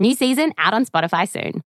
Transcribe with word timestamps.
New 0.00 0.14
season 0.14 0.52
out 0.56 0.72
on 0.72 0.86
Spotify 0.86 1.28
soon. 1.28 1.62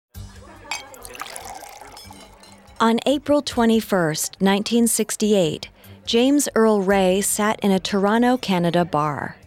On 2.80 3.00
April 3.06 3.44
21, 3.44 3.80
1968, 3.80 5.70
James 6.06 6.50
Earl 6.56 6.82
Ray 6.82 7.22
sat 7.22 7.60
in 7.62 7.72
a 7.72 7.80
Toronto, 7.80 8.36
Canada 8.38 8.84
bar. 8.84 9.38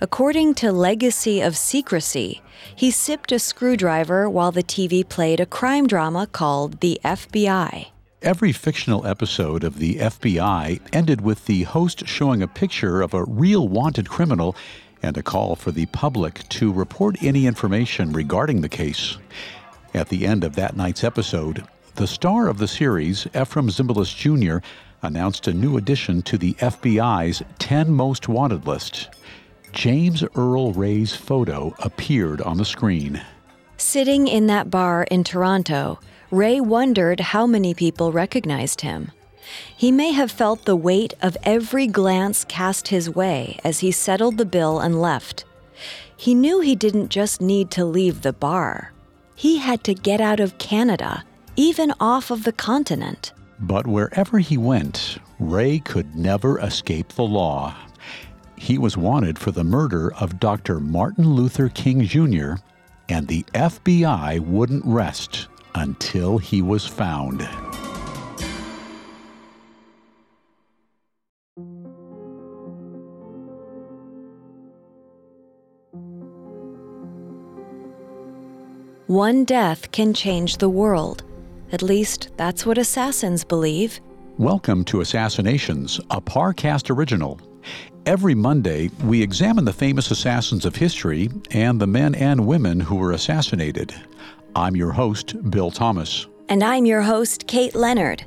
According 0.00 0.54
to 0.54 0.70
Legacy 0.70 1.40
of 1.40 1.56
Secrecy, 1.56 2.40
he 2.74 2.92
sipped 2.92 3.32
a 3.32 3.40
screwdriver 3.40 4.30
while 4.30 4.52
the 4.52 4.62
TV 4.62 5.06
played 5.06 5.40
a 5.40 5.46
crime 5.46 5.88
drama 5.88 6.28
called 6.28 6.80
The 6.80 7.00
FBI. 7.04 7.88
Every 8.22 8.52
fictional 8.52 9.06
episode 9.06 9.64
of 9.64 9.78
the 9.78 9.96
FBI 9.96 10.80
ended 10.92 11.20
with 11.20 11.46
the 11.46 11.64
host 11.64 12.06
showing 12.06 12.42
a 12.42 12.48
picture 12.48 13.02
of 13.02 13.14
a 13.14 13.24
real 13.24 13.68
wanted 13.68 14.08
criminal 14.08 14.56
and 15.02 15.16
a 15.16 15.22
call 15.22 15.56
for 15.56 15.70
the 15.70 15.86
public 15.86 16.48
to 16.48 16.72
report 16.72 17.22
any 17.22 17.46
information 17.46 18.12
regarding 18.12 18.60
the 18.60 18.68
case. 18.68 19.18
At 19.94 20.08
the 20.08 20.26
end 20.26 20.44
of 20.44 20.54
that 20.56 20.76
night's 20.76 21.04
episode, 21.04 21.64
the 21.94 22.06
star 22.06 22.48
of 22.48 22.58
the 22.58 22.68
series, 22.68 23.24
Efrem 23.34 23.70
Zimbalist 23.70 24.16
Jr., 24.16 24.64
announced 25.02 25.46
a 25.46 25.54
new 25.54 25.76
addition 25.76 26.22
to 26.22 26.38
the 26.38 26.54
FBI's 26.54 27.42
10 27.58 27.92
Most 27.92 28.28
Wanted 28.28 28.66
list. 28.66 29.08
James 29.72 30.24
Earl 30.34 30.72
Ray's 30.72 31.14
photo 31.14 31.74
appeared 31.80 32.40
on 32.42 32.56
the 32.56 32.64
screen. 32.64 33.22
Sitting 33.76 34.26
in 34.26 34.46
that 34.46 34.70
bar 34.70 35.04
in 35.04 35.22
Toronto, 35.24 36.00
Ray 36.30 36.60
wondered 36.60 37.20
how 37.20 37.46
many 37.46 37.74
people 37.74 38.12
recognized 38.12 38.80
him. 38.80 39.12
He 39.76 39.92
may 39.92 40.12
have 40.12 40.30
felt 40.30 40.64
the 40.64 40.76
weight 40.76 41.14
of 41.22 41.36
every 41.42 41.86
glance 41.86 42.44
cast 42.44 42.88
his 42.88 43.08
way 43.08 43.58
as 43.64 43.80
he 43.80 43.90
settled 43.90 44.38
the 44.38 44.44
bill 44.44 44.80
and 44.80 45.00
left. 45.00 45.44
He 46.16 46.34
knew 46.34 46.60
he 46.60 46.74
didn't 46.74 47.08
just 47.10 47.40
need 47.40 47.70
to 47.72 47.84
leave 47.84 48.22
the 48.22 48.32
bar, 48.32 48.92
he 49.38 49.58
had 49.58 49.84
to 49.84 49.94
get 49.94 50.20
out 50.20 50.40
of 50.40 50.58
Canada, 50.58 51.22
even 51.54 51.94
off 52.00 52.32
of 52.32 52.42
the 52.42 52.50
continent. 52.50 53.32
But 53.60 53.86
wherever 53.86 54.40
he 54.40 54.58
went, 54.58 55.18
Ray 55.38 55.78
could 55.78 56.16
never 56.16 56.58
escape 56.58 57.10
the 57.10 57.22
law. 57.22 57.76
He 58.56 58.78
was 58.78 58.96
wanted 58.96 59.38
for 59.38 59.52
the 59.52 59.62
murder 59.62 60.12
of 60.14 60.40
Dr. 60.40 60.80
Martin 60.80 61.34
Luther 61.34 61.68
King 61.68 62.02
Jr., 62.02 62.54
and 63.08 63.28
the 63.28 63.44
FBI 63.54 64.40
wouldn't 64.40 64.84
rest 64.84 65.46
until 65.76 66.38
he 66.38 66.60
was 66.60 66.84
found. 66.84 67.48
One 79.08 79.46
death 79.46 79.90
can 79.90 80.12
change 80.12 80.58
the 80.58 80.68
world. 80.68 81.24
At 81.72 81.80
least 81.80 82.28
that's 82.36 82.66
what 82.66 82.76
assassins 82.76 83.42
believe. 83.42 84.02
Welcome 84.36 84.84
to 84.84 85.00
Assassinations, 85.00 85.98
a 86.10 86.20
Parcast 86.20 86.94
original. 86.94 87.40
Every 88.04 88.34
Monday, 88.34 88.90
we 89.04 89.22
examine 89.22 89.64
the 89.64 89.72
famous 89.72 90.10
assassins 90.10 90.66
of 90.66 90.76
history 90.76 91.30
and 91.52 91.80
the 91.80 91.86
men 91.86 92.14
and 92.16 92.46
women 92.46 92.80
who 92.80 92.96
were 92.96 93.12
assassinated. 93.12 93.94
I'm 94.54 94.76
your 94.76 94.92
host, 94.92 95.36
Bill 95.50 95.70
Thomas. 95.70 96.26
And 96.50 96.62
I'm 96.62 96.84
your 96.84 97.00
host, 97.00 97.46
Kate 97.46 97.74
Leonard. 97.74 98.26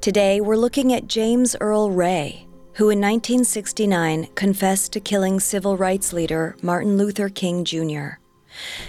Today, 0.00 0.40
we're 0.40 0.54
looking 0.54 0.92
at 0.92 1.08
James 1.08 1.56
Earl 1.60 1.90
Ray, 1.90 2.46
who 2.74 2.84
in 2.84 3.00
1969 3.00 4.28
confessed 4.36 4.92
to 4.92 5.00
killing 5.00 5.40
civil 5.40 5.76
rights 5.76 6.12
leader 6.12 6.54
Martin 6.62 6.96
Luther 6.96 7.28
King 7.28 7.64
Jr. 7.64 8.20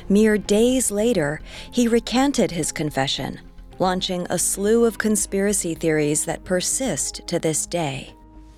Mere 0.09 0.38
days 0.38 0.91
later, 0.91 1.41
he 1.72 1.88
recanted 1.88 2.51
his 2.51 2.72
confession, 2.72 3.39
launching 3.79 4.27
a 4.29 4.38
slew 4.38 4.85
of 4.85 4.97
conspiracy 4.97 5.73
theories 5.73 6.25
that 6.25 6.44
persist 6.44 7.27
to 7.27 7.39
this 7.39 7.66
day. 7.66 8.13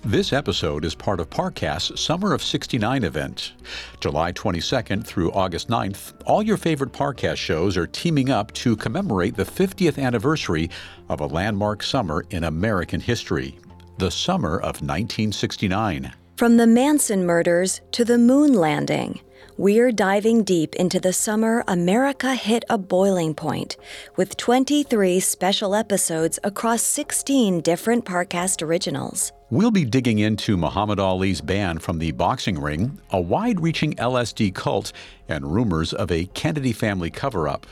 This 0.06 0.34
episode 0.34 0.84
is 0.84 0.94
part 0.94 1.18
of 1.18 1.30
Parcast's 1.30 1.98
Summer 1.98 2.34
of 2.34 2.42
69 2.42 3.04
event. 3.04 3.54
July 4.00 4.32
22nd 4.32 5.02
through 5.02 5.32
August 5.32 5.68
9th, 5.68 6.12
all 6.26 6.42
your 6.42 6.58
favorite 6.58 6.92
Parcast 6.92 7.38
shows 7.38 7.78
are 7.78 7.86
teaming 7.86 8.28
up 8.28 8.52
to 8.52 8.76
commemorate 8.76 9.34
the 9.34 9.46
50th 9.46 9.98
anniversary 9.98 10.68
of 11.08 11.20
a 11.20 11.26
landmark 11.26 11.82
summer 11.82 12.26
in 12.28 12.44
American 12.44 13.00
history, 13.00 13.58
the 13.96 14.10
summer 14.10 14.56
of 14.56 14.82
1969. 14.82 16.12
From 16.36 16.58
the 16.58 16.66
Manson 16.66 17.24
murders 17.24 17.80
to 17.92 18.04
the 18.04 18.18
moon 18.18 18.52
landing, 18.52 19.20
we're 19.56 19.92
diving 19.92 20.42
deep 20.42 20.74
into 20.74 20.98
the 20.98 21.12
summer 21.12 21.62
America 21.68 22.34
hit 22.34 22.64
a 22.68 22.76
boiling 22.76 23.34
point 23.34 23.76
with 24.16 24.36
23 24.36 25.20
special 25.20 25.74
episodes 25.74 26.40
across 26.42 26.82
16 26.82 27.60
different 27.60 28.04
Parcast 28.04 28.62
originals. 28.62 29.32
We'll 29.50 29.70
be 29.70 29.84
digging 29.84 30.18
into 30.18 30.56
Muhammad 30.56 30.98
Ali's 30.98 31.40
ban 31.40 31.78
from 31.78 31.98
the 31.98 32.10
boxing 32.10 32.60
ring, 32.60 32.98
a 33.10 33.20
wide 33.20 33.60
reaching 33.60 33.94
LSD 33.94 34.54
cult, 34.54 34.92
and 35.28 35.54
rumors 35.54 35.92
of 35.92 36.10
a 36.10 36.26
Kennedy 36.26 36.72
family 36.72 37.10
cover 37.10 37.46
up. 37.48 37.66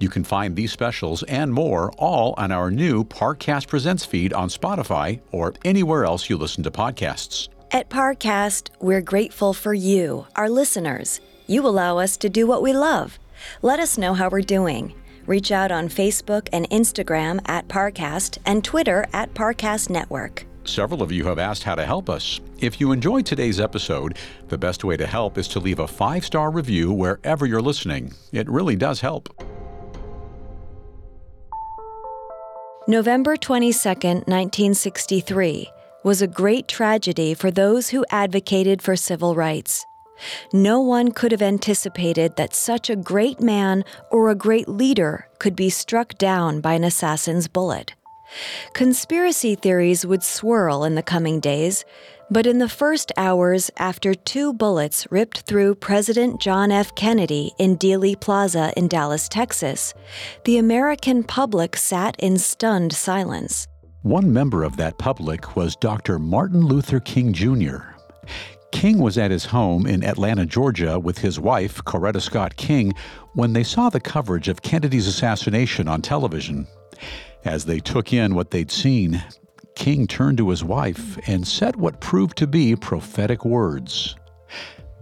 You 0.00 0.08
can 0.08 0.24
find 0.24 0.56
these 0.56 0.72
specials 0.72 1.22
and 1.24 1.52
more 1.52 1.92
all 1.98 2.32
on 2.38 2.50
our 2.50 2.70
new 2.70 3.04
Parcast 3.04 3.68
Presents 3.68 4.06
feed 4.06 4.32
on 4.32 4.48
Spotify 4.48 5.20
or 5.30 5.52
anywhere 5.62 6.06
else 6.06 6.30
you 6.30 6.38
listen 6.38 6.62
to 6.64 6.70
podcasts. 6.70 7.48
At 7.70 7.90
Parcast, 7.90 8.70
we're 8.80 9.02
grateful 9.02 9.52
for 9.52 9.74
you, 9.74 10.26
our 10.36 10.48
listeners. 10.48 11.20
You 11.46 11.66
allow 11.66 11.98
us 11.98 12.16
to 12.16 12.30
do 12.30 12.46
what 12.46 12.62
we 12.62 12.72
love. 12.72 13.18
Let 13.60 13.78
us 13.78 13.98
know 13.98 14.14
how 14.14 14.30
we're 14.30 14.40
doing. 14.40 14.94
Reach 15.26 15.52
out 15.52 15.70
on 15.70 15.90
Facebook 15.90 16.48
and 16.50 16.68
Instagram 16.70 17.46
at 17.46 17.68
Parcast 17.68 18.38
and 18.46 18.64
Twitter 18.64 19.06
at 19.12 19.34
Parcast 19.34 19.90
Network. 19.90 20.46
Several 20.64 21.02
of 21.02 21.12
you 21.12 21.26
have 21.26 21.38
asked 21.38 21.62
how 21.62 21.74
to 21.74 21.84
help 21.84 22.08
us. 22.08 22.40
If 22.58 22.80
you 22.80 22.90
enjoyed 22.90 23.26
today's 23.26 23.60
episode, 23.60 24.16
the 24.48 24.56
best 24.56 24.82
way 24.82 24.96
to 24.96 25.06
help 25.06 25.36
is 25.36 25.46
to 25.48 25.60
leave 25.60 25.80
a 25.80 25.86
five 25.86 26.24
star 26.24 26.50
review 26.50 26.90
wherever 26.90 27.44
you're 27.44 27.60
listening. 27.60 28.14
It 28.32 28.48
really 28.48 28.76
does 28.76 29.02
help. 29.02 29.28
November 32.86 33.36
22, 33.36 33.88
1963, 33.90 35.68
was 36.04 36.22
a 36.22 36.26
great 36.26 36.68
tragedy 36.68 37.34
for 37.34 37.50
those 37.50 37.90
who 37.90 38.04
advocated 38.10 38.80
for 38.80 38.96
civil 38.96 39.34
rights. 39.34 39.84
No 40.52 40.80
one 40.80 41.12
could 41.12 41.32
have 41.32 41.42
anticipated 41.42 42.36
that 42.36 42.54
such 42.54 42.90
a 42.90 42.96
great 42.96 43.40
man 43.40 43.84
or 44.10 44.30
a 44.30 44.34
great 44.34 44.68
leader 44.68 45.28
could 45.38 45.54
be 45.54 45.70
struck 45.70 46.18
down 46.18 46.60
by 46.60 46.74
an 46.74 46.84
assassin's 46.84 47.48
bullet. 47.48 47.94
Conspiracy 48.74 49.54
theories 49.54 50.04
would 50.04 50.22
swirl 50.22 50.84
in 50.84 50.94
the 50.94 51.02
coming 51.02 51.40
days, 51.40 51.84
but 52.30 52.46
in 52.46 52.58
the 52.58 52.68
first 52.68 53.10
hours 53.16 53.70
after 53.78 54.14
two 54.14 54.52
bullets 54.52 55.06
ripped 55.10 55.40
through 55.40 55.74
President 55.76 56.40
John 56.40 56.70
F. 56.70 56.94
Kennedy 56.94 57.52
in 57.58 57.78
Dealey 57.78 58.20
Plaza 58.20 58.72
in 58.76 58.86
Dallas, 58.86 59.28
Texas, 59.28 59.94
the 60.44 60.58
American 60.58 61.24
public 61.24 61.74
sat 61.76 62.16
in 62.18 62.36
stunned 62.36 62.92
silence. 62.92 63.66
One 64.02 64.32
member 64.32 64.62
of 64.62 64.76
that 64.76 64.96
public 64.96 65.56
was 65.56 65.74
Dr. 65.74 66.20
Martin 66.20 66.64
Luther 66.64 67.00
King 67.00 67.32
Jr. 67.32 67.78
King 68.70 68.98
was 68.98 69.18
at 69.18 69.32
his 69.32 69.46
home 69.46 69.86
in 69.86 70.04
Atlanta, 70.04 70.46
Georgia, 70.46 71.00
with 71.00 71.18
his 71.18 71.40
wife, 71.40 71.82
Coretta 71.82 72.20
Scott 72.20 72.56
King, 72.56 72.92
when 73.34 73.54
they 73.54 73.64
saw 73.64 73.88
the 73.90 73.98
coverage 73.98 74.46
of 74.46 74.62
Kennedy's 74.62 75.08
assassination 75.08 75.88
on 75.88 76.00
television. 76.00 76.68
As 77.44 77.64
they 77.64 77.80
took 77.80 78.12
in 78.12 78.36
what 78.36 78.52
they'd 78.52 78.70
seen, 78.70 79.20
King 79.74 80.06
turned 80.06 80.38
to 80.38 80.50
his 80.50 80.62
wife 80.62 81.18
and 81.28 81.46
said 81.46 81.74
what 81.74 82.00
proved 82.00 82.36
to 82.38 82.46
be 82.46 82.76
prophetic 82.76 83.44
words 83.44 84.14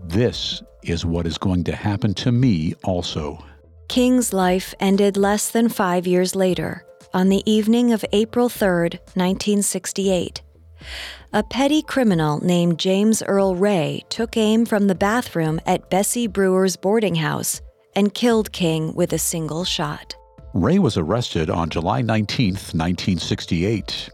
This 0.05 0.63
is 0.83 1.05
what 1.05 1.27
is 1.27 1.37
going 1.37 1.65
to 1.65 1.77
happen 1.77 2.15
to 2.15 2.33
me 2.33 2.73
also. 2.83 3.45
King's 3.89 4.33
life 4.33 4.75
ended 4.81 5.19
less 5.19 5.51
than 5.51 5.69
five 5.69 6.07
years 6.07 6.35
later, 6.35 6.86
on 7.17 7.31
the 7.31 7.51
evening 7.51 7.95
of 7.95 8.05
April 8.13 8.51
3, 8.51 8.91
1968. 9.15 10.43
A 11.33 11.43
petty 11.43 11.81
criminal 11.81 12.45
named 12.45 12.79
James 12.79 13.23
Earl 13.23 13.57
Ray 13.57 14.05
took 14.11 14.37
aim 14.37 14.67
from 14.67 14.87
the 14.87 14.95
bathroom 14.95 15.59
at 15.65 15.89
Bessie 15.89 16.27
Brewer's 16.27 16.77
boarding 16.77 17.15
house 17.15 17.63
and 17.95 18.13
killed 18.13 18.53
King 18.53 18.95
with 18.95 19.15
a 19.15 19.19
single 19.19 19.65
shot. 19.65 20.15
Ray 20.53 20.79
was 20.79 20.99
arrested 20.99 21.49
on 21.49 21.71
July 21.71 22.03
19, 22.03 22.53
1968. 22.53 24.11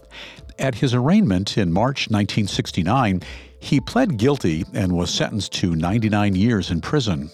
At 0.61 0.77
his 0.77 0.95
arraignment 0.95 1.59
in 1.59 1.73
March 1.73 2.09
1969, 2.09 3.21
he 3.59 3.81
pled 3.81 4.17
guilty 4.17 4.65
and 4.75 4.93
was 4.93 5.11
sentenced 5.11 5.51
to 5.55 5.75
99 5.75 6.37
years 6.37 6.71
in 6.71 6.81
prison. 6.81 7.33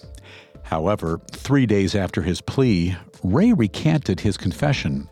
However, 0.63 1.21
three 1.31 1.67
days 1.67 1.93
after 1.93 2.23
his 2.23 2.41
plea, 2.41 2.95
Ray 3.23 3.53
recanted 3.53 4.19
his 4.19 4.35
confession. 4.35 5.07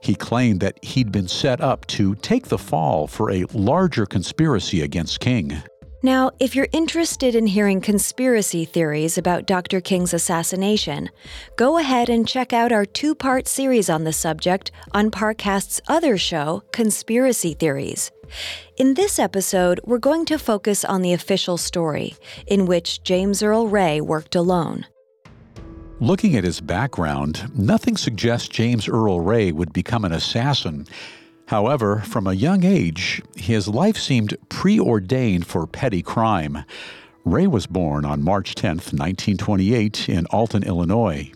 He 0.00 0.14
claimed 0.14 0.60
that 0.60 0.84
he'd 0.84 1.10
been 1.10 1.28
set 1.28 1.60
up 1.60 1.86
to 1.86 2.14
take 2.16 2.48
the 2.48 2.58
fall 2.58 3.06
for 3.06 3.30
a 3.30 3.44
larger 3.54 4.04
conspiracy 4.04 4.82
against 4.82 5.20
King. 5.20 5.62
Now, 6.04 6.32
if 6.38 6.54
you're 6.54 6.68
interested 6.72 7.34
in 7.34 7.46
hearing 7.46 7.80
conspiracy 7.80 8.66
theories 8.66 9.16
about 9.16 9.46
Dr. 9.46 9.80
King's 9.80 10.12
assassination, 10.12 11.08
go 11.56 11.78
ahead 11.78 12.10
and 12.10 12.28
check 12.28 12.52
out 12.52 12.72
our 12.72 12.84
two 12.84 13.14
part 13.14 13.48
series 13.48 13.88
on 13.88 14.04
the 14.04 14.12
subject 14.12 14.70
on 14.92 15.10
Parcast's 15.10 15.80
other 15.88 16.18
show, 16.18 16.62
Conspiracy 16.72 17.54
Theories. 17.54 18.10
In 18.76 18.92
this 18.92 19.18
episode, 19.18 19.80
we're 19.84 19.96
going 19.96 20.26
to 20.26 20.38
focus 20.38 20.84
on 20.84 21.00
the 21.00 21.14
official 21.14 21.56
story, 21.56 22.16
in 22.46 22.66
which 22.66 23.02
James 23.02 23.42
Earl 23.42 23.68
Ray 23.68 24.02
worked 24.02 24.34
alone. 24.34 24.84
Looking 26.00 26.34
at 26.34 26.42
his 26.44 26.60
background, 26.60 27.52
nothing 27.56 27.96
suggests 27.96 28.48
James 28.48 28.88
Earl 28.88 29.20
Ray 29.20 29.52
would 29.52 29.72
become 29.72 30.04
an 30.04 30.12
assassin. 30.12 30.86
However, 31.46 32.00
from 32.00 32.26
a 32.26 32.32
young 32.32 32.64
age, 32.64 33.22
his 33.36 33.68
life 33.68 33.96
seemed 33.96 34.36
preordained 34.48 35.46
for 35.46 35.68
petty 35.68 36.02
crime. 36.02 36.64
Ray 37.24 37.46
was 37.46 37.66
born 37.66 38.04
on 38.04 38.24
March 38.24 38.56
10, 38.56 38.70
1928, 38.70 40.08
in 40.08 40.26
Alton, 40.26 40.64
Illinois. 40.64 41.30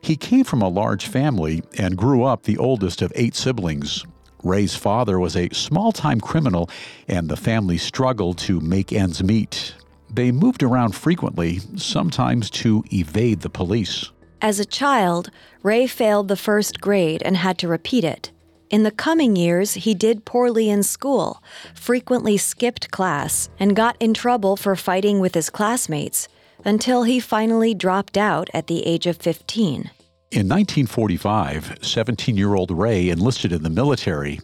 He 0.00 0.16
came 0.16 0.44
from 0.44 0.62
a 0.62 0.68
large 0.68 1.06
family 1.06 1.64
and 1.76 1.98
grew 1.98 2.22
up 2.22 2.44
the 2.44 2.56
oldest 2.56 3.02
of 3.02 3.12
eight 3.16 3.34
siblings. 3.34 4.04
Ray's 4.44 4.76
father 4.76 5.18
was 5.18 5.36
a 5.36 5.48
small 5.50 5.90
time 5.90 6.20
criminal, 6.20 6.70
and 7.08 7.28
the 7.28 7.36
family 7.36 7.78
struggled 7.78 8.38
to 8.38 8.60
make 8.60 8.92
ends 8.92 9.24
meet. 9.24 9.74
They 10.10 10.32
moved 10.32 10.62
around 10.62 10.94
frequently, 10.94 11.60
sometimes 11.76 12.50
to 12.50 12.84
evade 12.92 13.40
the 13.40 13.50
police. 13.50 14.10
As 14.40 14.60
a 14.60 14.64
child, 14.64 15.30
Ray 15.62 15.86
failed 15.86 16.28
the 16.28 16.36
first 16.36 16.80
grade 16.80 17.22
and 17.24 17.36
had 17.36 17.58
to 17.58 17.68
repeat 17.68 18.04
it. 18.04 18.30
In 18.70 18.82
the 18.82 18.90
coming 18.90 19.34
years, 19.34 19.74
he 19.74 19.94
did 19.94 20.24
poorly 20.24 20.68
in 20.68 20.82
school, 20.82 21.42
frequently 21.74 22.36
skipped 22.36 22.90
class, 22.90 23.48
and 23.58 23.74
got 23.74 23.96
in 23.98 24.12
trouble 24.12 24.56
for 24.56 24.76
fighting 24.76 25.20
with 25.20 25.34
his 25.34 25.50
classmates 25.50 26.28
until 26.64 27.04
he 27.04 27.18
finally 27.18 27.74
dropped 27.74 28.18
out 28.18 28.50
at 28.52 28.66
the 28.66 28.86
age 28.86 29.06
of 29.06 29.16
15. 29.16 29.90
In 30.30 30.46
1945, 30.46 31.78
17 31.80 32.36
year 32.36 32.54
old 32.54 32.70
Ray 32.70 33.08
enlisted 33.08 33.52
in 33.52 33.62
the 33.62 33.70
military. 33.70 34.40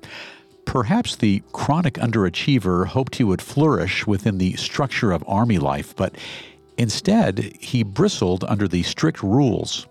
Perhaps 0.64 1.16
the 1.16 1.42
chronic 1.52 1.94
underachiever 1.94 2.86
hoped 2.86 3.16
he 3.16 3.24
would 3.24 3.42
flourish 3.42 4.06
within 4.06 4.38
the 4.38 4.54
structure 4.54 5.12
of 5.12 5.24
Army 5.26 5.58
life, 5.58 5.94
but 5.94 6.16
instead, 6.76 7.56
he 7.60 7.82
bristled 7.82 8.44
under 8.44 8.66
the 8.66 8.82
strict 8.82 9.22
rules. 9.22 9.86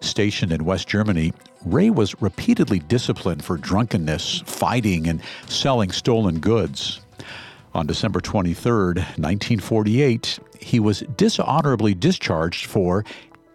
Stationed 0.00 0.52
in 0.52 0.64
West 0.64 0.88
Germany, 0.88 1.32
Ray 1.64 1.90
was 1.90 2.20
repeatedly 2.22 2.78
disciplined 2.78 3.44
for 3.44 3.56
drunkenness, 3.56 4.42
fighting, 4.46 5.06
and 5.06 5.22
selling 5.46 5.90
stolen 5.90 6.40
goods. 6.40 7.00
On 7.74 7.86
December 7.86 8.20
23, 8.20 8.72
1948, 8.94 10.38
he 10.60 10.80
was 10.80 11.00
dishonorably 11.16 11.94
discharged 11.94 12.66
for 12.66 13.04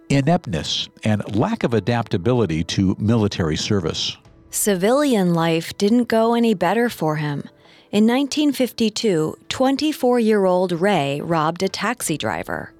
ineptness 0.09 0.87
and 1.03 1.35
lack 1.35 1.63
of 1.63 1.73
adaptability 1.73 2.63
to 2.63 2.95
military 2.99 3.57
service. 3.57 4.17
Civilian 4.55 5.33
life 5.33 5.77
didn't 5.77 6.05
go 6.05 6.33
any 6.33 6.53
better 6.53 6.87
for 6.87 7.17
him. 7.17 7.43
In 7.91 8.07
1952, 8.07 9.37
24 9.49 10.19
year 10.19 10.45
old 10.45 10.71
Ray 10.71 11.19
robbed 11.19 11.61
a 11.61 11.67
taxi 11.67 12.17
driver. 12.17 12.71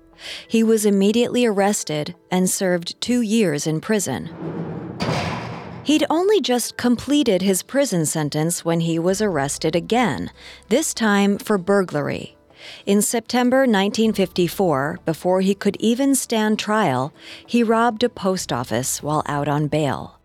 He 0.47 0.63
was 0.63 0.85
immediately 0.85 1.45
arrested 1.45 2.15
and 2.31 2.49
served 2.49 2.99
two 3.01 3.19
years 3.19 3.67
in 3.67 3.81
prison. 3.81 4.29
He'd 5.83 6.05
only 6.09 6.39
just 6.39 6.77
completed 6.77 7.41
his 7.41 7.61
prison 7.61 8.05
sentence 8.05 8.63
when 8.63 8.79
he 8.79 8.97
was 8.97 9.21
arrested 9.21 9.75
again, 9.75 10.31
this 10.69 10.93
time 10.93 11.37
for 11.37 11.57
burglary. 11.57 12.37
In 12.85 13.01
September 13.01 13.59
1954, 13.59 15.01
before 15.05 15.41
he 15.41 15.53
could 15.53 15.75
even 15.81 16.15
stand 16.15 16.57
trial, 16.57 17.13
he 17.45 17.63
robbed 17.63 18.01
a 18.01 18.09
post 18.09 18.53
office 18.53 19.03
while 19.03 19.23
out 19.27 19.49
on 19.49 19.67
bail. 19.67 20.15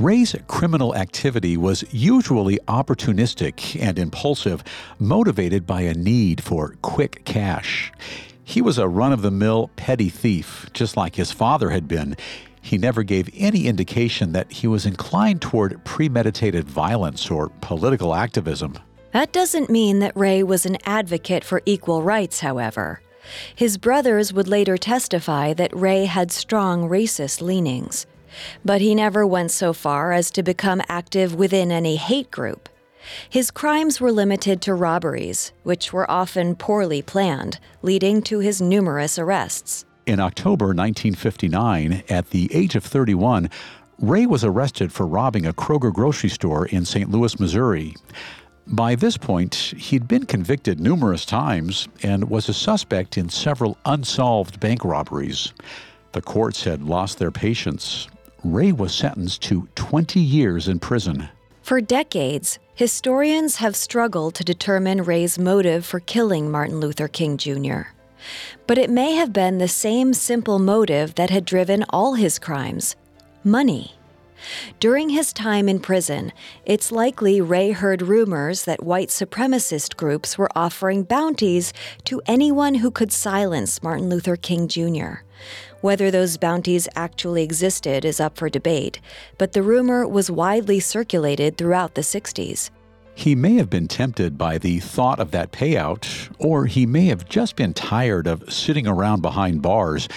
Ray's 0.00 0.34
criminal 0.48 0.96
activity 0.96 1.56
was 1.56 1.84
usually 1.92 2.58
opportunistic 2.66 3.80
and 3.80 3.96
impulsive, 3.96 4.64
motivated 4.98 5.68
by 5.68 5.82
a 5.82 5.94
need 5.94 6.42
for 6.42 6.74
quick 6.82 7.24
cash. 7.24 7.92
He 8.42 8.60
was 8.60 8.76
a 8.76 8.88
run 8.88 9.12
of 9.12 9.22
the 9.22 9.30
mill 9.30 9.70
petty 9.76 10.08
thief, 10.08 10.68
just 10.72 10.96
like 10.96 11.14
his 11.14 11.30
father 11.30 11.70
had 11.70 11.86
been. 11.86 12.16
He 12.60 12.76
never 12.76 13.04
gave 13.04 13.30
any 13.34 13.68
indication 13.68 14.32
that 14.32 14.50
he 14.50 14.66
was 14.66 14.84
inclined 14.84 15.40
toward 15.40 15.84
premeditated 15.84 16.64
violence 16.64 17.30
or 17.30 17.50
political 17.60 18.16
activism. 18.16 18.76
That 19.12 19.32
doesn't 19.32 19.70
mean 19.70 20.00
that 20.00 20.16
Ray 20.16 20.42
was 20.42 20.66
an 20.66 20.78
advocate 20.84 21.44
for 21.44 21.62
equal 21.66 22.02
rights, 22.02 22.40
however. 22.40 23.00
His 23.54 23.78
brothers 23.78 24.32
would 24.32 24.48
later 24.48 24.76
testify 24.76 25.54
that 25.54 25.74
Ray 25.74 26.06
had 26.06 26.32
strong 26.32 26.88
racist 26.88 27.40
leanings. 27.40 28.06
But 28.64 28.80
he 28.80 28.94
never 28.94 29.26
went 29.26 29.50
so 29.50 29.72
far 29.72 30.12
as 30.12 30.30
to 30.32 30.42
become 30.42 30.82
active 30.88 31.34
within 31.34 31.70
any 31.70 31.96
hate 31.96 32.30
group. 32.30 32.68
His 33.28 33.50
crimes 33.50 34.00
were 34.00 34.12
limited 34.12 34.62
to 34.62 34.74
robberies, 34.74 35.52
which 35.62 35.92
were 35.92 36.10
often 36.10 36.56
poorly 36.56 37.02
planned, 37.02 37.58
leading 37.82 38.22
to 38.22 38.38
his 38.38 38.60
numerous 38.60 39.18
arrests. 39.18 39.84
In 40.06 40.20
October 40.20 40.66
1959, 40.66 42.02
at 42.08 42.30
the 42.30 42.54
age 42.54 42.74
of 42.74 42.84
31, 42.84 43.50
Ray 43.98 44.26
was 44.26 44.44
arrested 44.44 44.92
for 44.92 45.06
robbing 45.06 45.46
a 45.46 45.52
Kroger 45.52 45.92
grocery 45.92 46.30
store 46.30 46.66
in 46.66 46.84
St. 46.84 47.10
Louis, 47.10 47.38
Missouri. 47.38 47.94
By 48.66 48.94
this 48.94 49.16
point, 49.16 49.54
he'd 49.76 50.08
been 50.08 50.26
convicted 50.26 50.80
numerous 50.80 51.24
times 51.24 51.86
and 52.02 52.30
was 52.30 52.48
a 52.48 52.54
suspect 52.54 53.16
in 53.18 53.28
several 53.28 53.76
unsolved 53.84 54.58
bank 54.58 54.84
robberies. 54.84 55.52
The 56.12 56.22
courts 56.22 56.64
had 56.64 56.82
lost 56.82 57.18
their 57.18 57.30
patience. 57.30 58.08
Ray 58.44 58.72
was 58.72 58.94
sentenced 58.94 59.42
to 59.42 59.68
20 59.74 60.20
years 60.20 60.68
in 60.68 60.78
prison. 60.78 61.30
For 61.62 61.80
decades, 61.80 62.58
historians 62.74 63.56
have 63.56 63.74
struggled 63.74 64.34
to 64.34 64.44
determine 64.44 65.02
Ray's 65.02 65.38
motive 65.38 65.86
for 65.86 65.98
killing 65.98 66.50
Martin 66.50 66.78
Luther 66.78 67.08
King 67.08 67.38
Jr. 67.38 67.88
But 68.66 68.76
it 68.76 68.90
may 68.90 69.14
have 69.14 69.32
been 69.32 69.58
the 69.58 69.68
same 69.68 70.12
simple 70.12 70.58
motive 70.58 71.14
that 71.14 71.30
had 71.30 71.46
driven 71.46 71.84
all 71.88 72.14
his 72.14 72.38
crimes 72.38 72.96
money. 73.42 73.94
During 74.78 75.08
his 75.08 75.32
time 75.32 75.68
in 75.68 75.80
prison, 75.80 76.32
it's 76.66 76.92
likely 76.92 77.40
Ray 77.40 77.70
heard 77.70 78.02
rumors 78.02 78.64
that 78.64 78.82
white 78.82 79.08
supremacist 79.08 79.96
groups 79.96 80.36
were 80.36 80.50
offering 80.54 81.04
bounties 81.04 81.72
to 82.04 82.20
anyone 82.26 82.74
who 82.74 82.90
could 82.90 83.12
silence 83.12 83.82
Martin 83.82 84.10
Luther 84.10 84.36
King 84.36 84.68
Jr. 84.68 85.22
Whether 85.84 86.10
those 86.10 86.38
bounties 86.38 86.88
actually 86.96 87.42
existed 87.42 88.06
is 88.06 88.18
up 88.18 88.38
for 88.38 88.48
debate, 88.48 89.02
but 89.36 89.52
the 89.52 89.62
rumor 89.62 90.08
was 90.08 90.30
widely 90.30 90.80
circulated 90.80 91.58
throughout 91.58 91.94
the 91.94 92.00
60s. 92.00 92.70
He 93.14 93.34
may 93.34 93.56
have 93.56 93.68
been 93.68 93.86
tempted 93.86 94.38
by 94.38 94.56
the 94.56 94.80
thought 94.80 95.20
of 95.20 95.30
that 95.32 95.52
payout, 95.52 96.34
or 96.38 96.64
he 96.64 96.86
may 96.86 97.04
have 97.08 97.28
just 97.28 97.54
been 97.54 97.74
tired 97.74 98.26
of 98.26 98.50
sitting 98.50 98.86
around 98.86 99.20
behind 99.20 99.60
bars. 99.60 100.08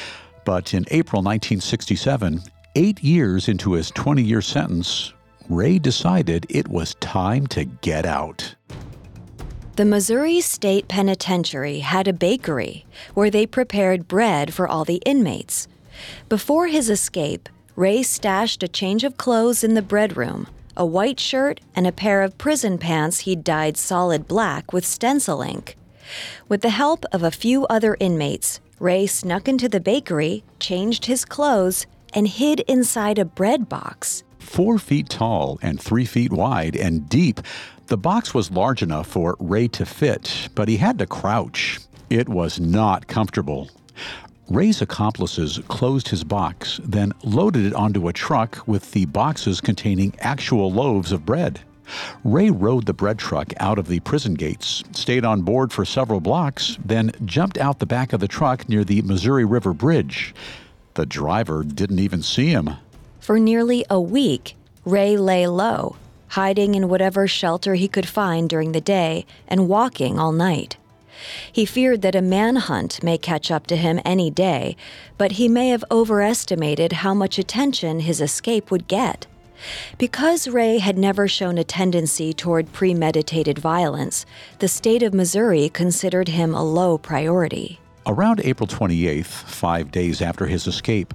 But 0.45 0.74
in 0.74 0.86
April 0.89 1.21
1967, 1.21 2.43
eight 2.75 3.03
years 3.03 3.50
into 3.50 3.74
his 3.74 3.91
20 3.91 4.24
year 4.24 4.41
sentence, 4.41 5.12
Ray 5.50 5.79
decided 5.79 6.45
it 6.47 6.69
was 6.69 6.95
time 7.01 7.45
to 7.47 7.65
get 7.65 8.05
out. 8.05 8.55
The 9.77 9.86
Missouri 9.86 10.41
State 10.41 10.88
Penitentiary 10.88 11.81
had 11.81 12.07
a 12.07 12.12
bakery 12.12 12.88
where 13.13 13.29
they 13.29 13.46
prepared 13.46 14.07
bread 14.07 14.51
for 14.51 14.67
all 14.67 14.84
the 14.84 15.03
inmates. 15.05 15.67
Before 16.29 16.65
his 16.65 16.89
escape, 16.89 17.48
Ray 17.75 18.01
stashed 18.01 18.63
a 18.63 18.67
change 18.67 19.03
of 19.03 19.17
clothes 19.17 19.63
in 19.63 19.75
the 19.75 19.84
bread 19.84 20.17
room, 20.17 20.48
a 20.75 20.84
white 20.84 21.19
shirt, 21.19 21.62
and 21.75 21.86
a 21.86 21.91
pair 21.91 22.24
of 22.24 22.39
prison 22.39 22.79
pants 22.79 23.19
he'd 23.19 23.43
dyed 23.43 23.77
solid 23.77 24.27
black 24.27 24.74
with 24.74 24.84
stencil 24.84 25.43
ink. 25.43 25.77
With 26.50 26.62
the 26.62 26.72
help 26.72 27.05
of 27.12 27.22
a 27.22 27.29
few 27.29 27.67
other 27.67 27.96
inmates, 28.00 28.60
Ray 28.79 29.05
snuck 29.05 29.48
into 29.48 29.69
the 29.69 29.79
bakery, 29.79 30.43
changed 30.60 31.05
his 31.05 31.24
clothes, 31.24 31.86
and 32.15 32.27
hid 32.27 32.62
inside 32.62 33.19
a 33.19 33.25
bread 33.25 33.69
box. 33.69 34.24
Four 34.39 34.79
feet 34.79 35.10
tall 35.10 35.60
and 35.62 35.79
three 35.79 36.05
feet 36.05 36.34
wide 36.34 36.75
and 36.75 37.07
deep, 37.07 37.41
the 37.88 37.98
box 37.98 38.34
was 38.34 38.51
large 38.51 38.82
enough 38.82 39.08
for 39.08 39.36
Ray 39.39 39.67
to 39.70 39.86
fit, 39.86 40.50
but 40.56 40.67
he 40.67 40.77
had 40.77 41.00
to 41.00 41.08
crouch. 41.08 41.79
It 42.10 42.27
was 42.27 42.60
not 42.60 43.08
comfortable. 43.08 43.70
Ray's 44.50 44.82
accomplices 44.82 45.60
closed 45.67 46.10
his 46.10 46.24
box, 46.24 46.79
then 46.84 47.13
loaded 47.24 47.65
it 47.65 47.74
onto 47.74 48.08
a 48.08 48.13
truck 48.13 48.65
with 48.65 48.91
the 48.91 49.06
boxes 49.06 49.60
containing 49.60 50.13
actual 50.20 50.72
loaves 50.72 51.12
of 51.12 51.25
bread. 51.25 51.62
Ray 52.24 52.50
rode 52.50 52.86
the 52.86 52.94
bread 52.94 53.17
truck 53.17 53.53
out 53.60 53.79
of 53.79 53.88
the 53.88 54.01
prison 54.01 54.34
gates, 54.34 54.84
stayed 54.91 55.24
on 55.24 55.41
board 55.41 55.72
for 55.72 55.86
several 55.86 56.20
blocks, 56.20 56.77
then 56.84 57.12
jumped 57.25 57.58
out 57.58 57.79
the 57.79 57.86
back 57.86 58.12
of 58.12 58.20
the 58.20 58.27
truck 58.27 58.67
near 58.67 58.84
the 58.84 59.01
Missouri 59.01 59.46
River 59.46 59.74
Bridge. 59.74 60.36
The 60.96 61.06
driver 61.06 61.63
didn't 61.63 62.00
even 62.00 62.22
see 62.22 62.50
him. 62.50 62.72
For 63.20 63.39
nearly 63.39 63.86
a 63.89 64.00
week, 64.00 64.56
Ray 64.86 65.17
lay 65.17 65.48
low, 65.48 65.96
hiding 66.29 66.75
in 66.75 66.89
whatever 66.89 67.27
shelter 67.27 67.75
he 67.75 67.88
could 67.88 68.07
find 68.07 68.50
during 68.50 68.72
the 68.72 68.81
day 68.81 69.25
and 69.48 69.67
walking 69.67 70.19
all 70.19 70.31
night. 70.31 70.77
He 71.51 71.65
feared 71.65 72.01
that 72.03 72.15
a 72.15 72.22
manhunt 72.22 73.03
may 73.03 73.17
catch 73.17 73.50
up 73.50 73.67
to 73.67 73.75
him 73.75 74.00
any 74.05 74.29
day, 74.29 74.75
but 75.17 75.34
he 75.34 75.48
may 75.48 75.69
have 75.69 75.84
overestimated 75.89 76.93
how 76.93 77.13
much 77.13 77.39
attention 77.39 78.01
his 78.01 78.22
escape 78.22 78.69
would 78.69 78.88
get. 78.88 79.25
Because 79.98 80.48
Ray 80.48 80.77
had 80.77 80.98
never 80.98 81.27
shown 81.27 81.57
a 81.57 81.63
tendency 81.63 82.34
toward 82.34 82.74
premeditated 82.74 83.57
violence, 83.57 84.25
the 84.60 84.67
state 84.67 85.01
of 85.01 85.13
Missouri 85.13 85.69
considered 85.69 86.27
him 86.27 86.53
a 86.53 86.63
low 86.63 86.98
priority. 86.98 87.79
Around 88.05 88.41
April 88.43 88.67
28th, 88.67 89.25
five 89.25 89.91
days 89.91 90.22
after 90.22 90.46
his 90.46 90.67
escape, 90.67 91.13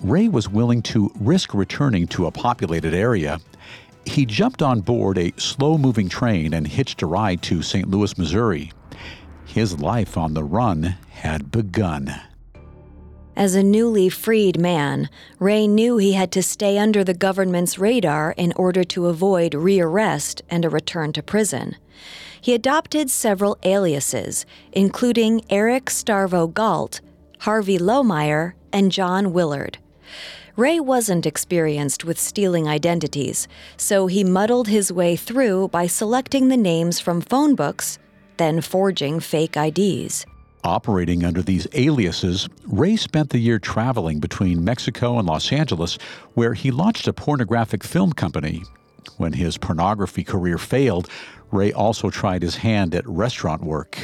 Ray 0.00 0.28
was 0.28 0.48
willing 0.48 0.80
to 0.82 1.10
risk 1.20 1.52
returning 1.52 2.06
to 2.08 2.26
a 2.26 2.30
populated 2.30 2.94
area 2.94 3.40
he 4.04 4.26
jumped 4.26 4.62
on 4.62 4.80
board 4.80 5.18
a 5.18 5.32
slow 5.36 5.78
moving 5.78 6.08
train 6.08 6.54
and 6.54 6.66
hitched 6.66 7.02
a 7.02 7.06
ride 7.06 7.42
to 7.42 7.62
St. 7.62 7.88
Louis, 7.88 8.16
Missouri. 8.18 8.72
His 9.46 9.80
life 9.80 10.16
on 10.16 10.34
the 10.34 10.44
run 10.44 10.96
had 11.10 11.50
begun. 11.50 12.14
As 13.36 13.54
a 13.54 13.62
newly 13.62 14.08
freed 14.08 14.60
man, 14.60 15.08
Ray 15.38 15.66
knew 15.66 15.96
he 15.96 16.12
had 16.12 16.30
to 16.32 16.42
stay 16.42 16.78
under 16.78 17.02
the 17.02 17.14
government's 17.14 17.78
radar 17.78 18.34
in 18.36 18.52
order 18.54 18.84
to 18.84 19.06
avoid 19.06 19.54
rearrest 19.54 20.42
and 20.50 20.64
a 20.64 20.68
return 20.68 21.12
to 21.14 21.22
prison. 21.22 21.76
He 22.40 22.54
adopted 22.54 23.10
several 23.10 23.58
aliases, 23.62 24.46
including 24.72 25.42
Eric 25.48 25.86
Starvo 25.86 26.52
Galt, 26.52 27.00
Harvey 27.40 27.78
Lohmeyer, 27.78 28.54
and 28.72 28.92
John 28.92 29.32
Willard. 29.32 29.78
Ray 30.60 30.78
wasn't 30.78 31.24
experienced 31.24 32.04
with 32.04 32.20
stealing 32.20 32.68
identities, 32.68 33.48
so 33.78 34.08
he 34.08 34.22
muddled 34.22 34.68
his 34.68 34.92
way 34.92 35.16
through 35.16 35.68
by 35.68 35.86
selecting 35.86 36.48
the 36.48 36.56
names 36.58 37.00
from 37.00 37.22
phone 37.22 37.54
books, 37.54 37.98
then 38.36 38.60
forging 38.60 39.20
fake 39.20 39.56
IDs. 39.56 40.26
Operating 40.62 41.24
under 41.24 41.40
these 41.40 41.66
aliases, 41.72 42.46
Ray 42.66 42.96
spent 42.96 43.30
the 43.30 43.38
year 43.38 43.58
traveling 43.58 44.20
between 44.20 44.62
Mexico 44.62 45.18
and 45.18 45.26
Los 45.26 45.50
Angeles, 45.50 45.96
where 46.34 46.52
he 46.52 46.70
launched 46.70 47.08
a 47.08 47.14
pornographic 47.14 47.82
film 47.82 48.12
company. 48.12 48.62
When 49.16 49.32
his 49.32 49.56
pornography 49.56 50.24
career 50.24 50.58
failed, 50.58 51.08
Ray 51.50 51.72
also 51.72 52.10
tried 52.10 52.42
his 52.42 52.56
hand 52.56 52.94
at 52.94 53.08
restaurant 53.08 53.62
work. 53.62 53.98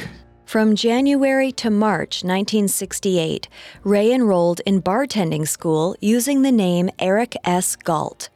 From 0.47 0.77
January 0.77 1.51
to 1.51 1.69
March 1.69 2.23
1968, 2.23 3.49
Ray 3.83 4.13
enrolled 4.13 4.61
in 4.65 4.81
bartending 4.81 5.45
school 5.45 5.93
using 5.99 6.41
the 6.41 6.53
name 6.53 6.89
Eric 6.99 7.35
S. 7.43 7.75
Galt. 7.75 8.29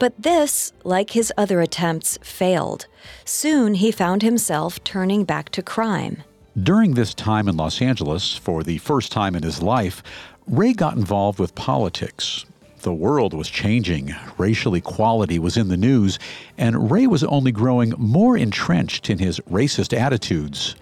But 0.00 0.20
this, 0.20 0.72
like 0.82 1.10
his 1.10 1.32
other 1.38 1.60
attempts, 1.60 2.18
failed. 2.20 2.88
Soon 3.24 3.74
he 3.74 3.92
found 3.92 4.22
himself 4.22 4.82
turning 4.82 5.22
back 5.22 5.50
to 5.50 5.62
crime. 5.62 6.24
During 6.60 6.94
this 6.94 7.14
time 7.14 7.46
in 7.46 7.56
Los 7.56 7.80
Angeles, 7.80 8.36
for 8.36 8.64
the 8.64 8.78
first 8.78 9.12
time 9.12 9.36
in 9.36 9.44
his 9.44 9.62
life, 9.62 10.02
Ray 10.48 10.72
got 10.72 10.96
involved 10.96 11.38
with 11.38 11.54
politics. 11.54 12.44
The 12.80 12.92
world 12.92 13.32
was 13.32 13.48
changing, 13.48 14.12
racial 14.36 14.74
equality 14.74 15.38
was 15.38 15.56
in 15.56 15.68
the 15.68 15.76
news, 15.76 16.18
and 16.58 16.90
Ray 16.90 17.06
was 17.06 17.22
only 17.22 17.52
growing 17.52 17.94
more 17.96 18.36
entrenched 18.36 19.08
in 19.10 19.20
his 19.20 19.38
racist 19.48 19.96
attitudes. 19.96 20.74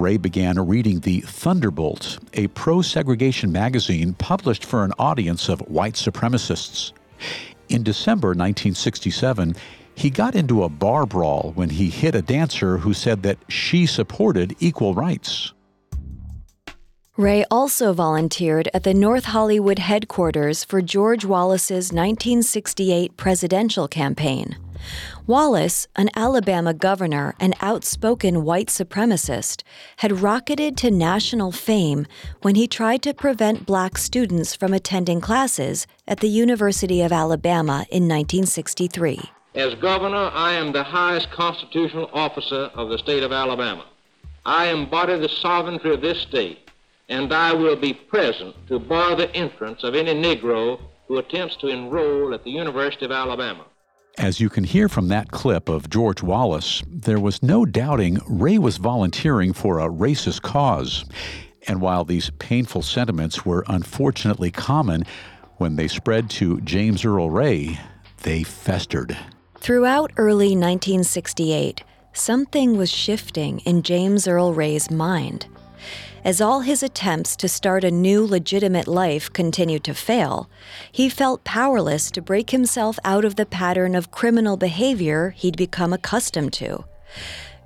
Ray 0.00 0.16
began 0.16 0.58
reading 0.66 1.00
the 1.00 1.20
Thunderbolt, 1.20 2.18
a 2.32 2.46
pro 2.48 2.80
segregation 2.80 3.52
magazine 3.52 4.14
published 4.14 4.64
for 4.64 4.82
an 4.82 4.94
audience 4.98 5.50
of 5.50 5.60
white 5.68 5.92
supremacists. 5.92 6.92
In 7.68 7.82
December 7.82 8.28
1967, 8.28 9.54
he 9.94 10.08
got 10.08 10.34
into 10.34 10.64
a 10.64 10.70
bar 10.70 11.04
brawl 11.04 11.52
when 11.54 11.68
he 11.68 11.90
hit 11.90 12.14
a 12.14 12.22
dancer 12.22 12.78
who 12.78 12.94
said 12.94 13.22
that 13.24 13.36
she 13.48 13.84
supported 13.84 14.56
equal 14.58 14.94
rights. 14.94 15.52
Ray 17.18 17.44
also 17.50 17.92
volunteered 17.92 18.70
at 18.72 18.84
the 18.84 18.94
North 18.94 19.26
Hollywood 19.26 19.78
headquarters 19.78 20.64
for 20.64 20.80
George 20.80 21.26
Wallace's 21.26 21.92
1968 21.92 23.18
presidential 23.18 23.86
campaign. 23.86 24.56
Wallace, 25.26 25.86
an 25.96 26.10
Alabama 26.14 26.74
governor 26.74 27.34
and 27.38 27.54
outspoken 27.60 28.44
white 28.44 28.68
supremacist, 28.68 29.62
had 29.98 30.20
rocketed 30.20 30.76
to 30.78 30.90
national 30.90 31.52
fame 31.52 32.06
when 32.42 32.54
he 32.54 32.66
tried 32.66 33.02
to 33.02 33.14
prevent 33.14 33.66
black 33.66 33.98
students 33.98 34.54
from 34.54 34.72
attending 34.72 35.20
classes 35.20 35.86
at 36.06 36.20
the 36.20 36.28
University 36.28 37.02
of 37.02 37.12
Alabama 37.12 37.86
in 37.90 38.08
1963. 38.08 39.20
As 39.54 39.74
governor, 39.74 40.30
I 40.32 40.52
am 40.52 40.72
the 40.72 40.84
highest 40.84 41.30
constitutional 41.30 42.08
officer 42.12 42.70
of 42.74 42.88
the 42.88 42.98
state 42.98 43.22
of 43.22 43.32
Alabama. 43.32 43.84
I 44.46 44.66
embody 44.66 45.18
the 45.18 45.28
sovereignty 45.28 45.90
of 45.90 46.00
this 46.00 46.20
state, 46.20 46.70
and 47.08 47.32
I 47.32 47.52
will 47.52 47.76
be 47.76 47.92
present 47.92 48.54
to 48.68 48.78
bar 48.78 49.16
the 49.16 49.34
entrance 49.34 49.82
of 49.82 49.94
any 49.94 50.14
Negro 50.14 50.80
who 51.08 51.18
attempts 51.18 51.56
to 51.56 51.66
enroll 51.66 52.32
at 52.32 52.44
the 52.44 52.50
University 52.50 53.04
of 53.04 53.10
Alabama. 53.10 53.64
As 54.18 54.40
you 54.40 54.50
can 54.50 54.64
hear 54.64 54.88
from 54.88 55.08
that 55.08 55.30
clip 55.30 55.68
of 55.68 55.88
George 55.88 56.22
Wallace, 56.22 56.82
there 56.86 57.20
was 57.20 57.42
no 57.42 57.64
doubting 57.64 58.18
Ray 58.28 58.58
was 58.58 58.76
volunteering 58.76 59.52
for 59.52 59.78
a 59.78 59.88
racist 59.88 60.42
cause. 60.42 61.04
And 61.68 61.80
while 61.80 62.04
these 62.04 62.30
painful 62.38 62.82
sentiments 62.82 63.46
were 63.46 63.64
unfortunately 63.68 64.50
common, 64.50 65.04
when 65.56 65.76
they 65.76 65.88
spread 65.88 66.28
to 66.30 66.60
James 66.62 67.04
Earl 67.04 67.30
Ray, 67.30 67.78
they 68.22 68.42
festered. 68.42 69.16
Throughout 69.58 70.12
early 70.16 70.56
1968, 70.56 71.84
something 72.12 72.76
was 72.76 72.90
shifting 72.90 73.60
in 73.60 73.82
James 73.82 74.26
Earl 74.26 74.52
Ray's 74.52 74.90
mind. 74.90 75.46
As 76.22 76.40
all 76.40 76.60
his 76.60 76.82
attempts 76.82 77.34
to 77.36 77.48
start 77.48 77.82
a 77.82 77.90
new 77.90 78.26
legitimate 78.26 78.86
life 78.86 79.32
continued 79.32 79.84
to 79.84 79.94
fail, 79.94 80.50
he 80.92 81.08
felt 81.08 81.44
powerless 81.44 82.10
to 82.10 82.20
break 82.20 82.50
himself 82.50 82.98
out 83.04 83.24
of 83.24 83.36
the 83.36 83.46
pattern 83.46 83.94
of 83.94 84.10
criminal 84.10 84.58
behavior 84.58 85.30
he'd 85.30 85.56
become 85.56 85.94
accustomed 85.94 86.52
to. 86.54 86.84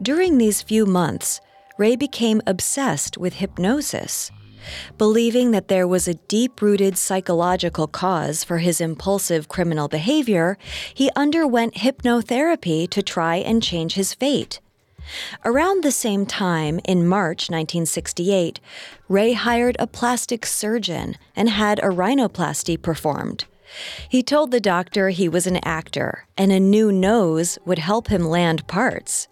During 0.00 0.38
these 0.38 0.62
few 0.62 0.86
months, 0.86 1.40
Ray 1.78 1.96
became 1.96 2.40
obsessed 2.46 3.18
with 3.18 3.34
hypnosis. 3.34 4.30
Believing 4.96 5.50
that 5.50 5.68
there 5.68 5.88
was 5.88 6.06
a 6.06 6.14
deep 6.14 6.62
rooted 6.62 6.96
psychological 6.96 7.88
cause 7.88 8.44
for 8.44 8.58
his 8.58 8.80
impulsive 8.80 9.48
criminal 9.48 9.88
behavior, 9.88 10.56
he 10.94 11.10
underwent 11.16 11.74
hypnotherapy 11.74 12.88
to 12.88 13.02
try 13.02 13.36
and 13.36 13.62
change 13.62 13.94
his 13.94 14.14
fate. 14.14 14.60
Around 15.44 15.82
the 15.82 15.92
same 15.92 16.26
time, 16.26 16.80
in 16.84 17.06
March 17.06 17.50
1968, 17.50 18.60
Ray 19.08 19.32
hired 19.32 19.76
a 19.78 19.86
plastic 19.86 20.46
surgeon 20.46 21.16
and 21.36 21.48
had 21.48 21.78
a 21.80 21.90
rhinoplasty 21.90 22.80
performed. 22.80 23.44
He 24.08 24.22
told 24.22 24.50
the 24.50 24.60
doctor 24.60 25.08
he 25.08 25.28
was 25.28 25.46
an 25.46 25.58
actor 25.64 26.26
and 26.36 26.52
a 26.52 26.60
new 26.60 26.92
nose 26.92 27.58
would 27.64 27.78
help 27.78 28.08
him 28.08 28.24
land 28.24 28.66
parts. 28.66 29.28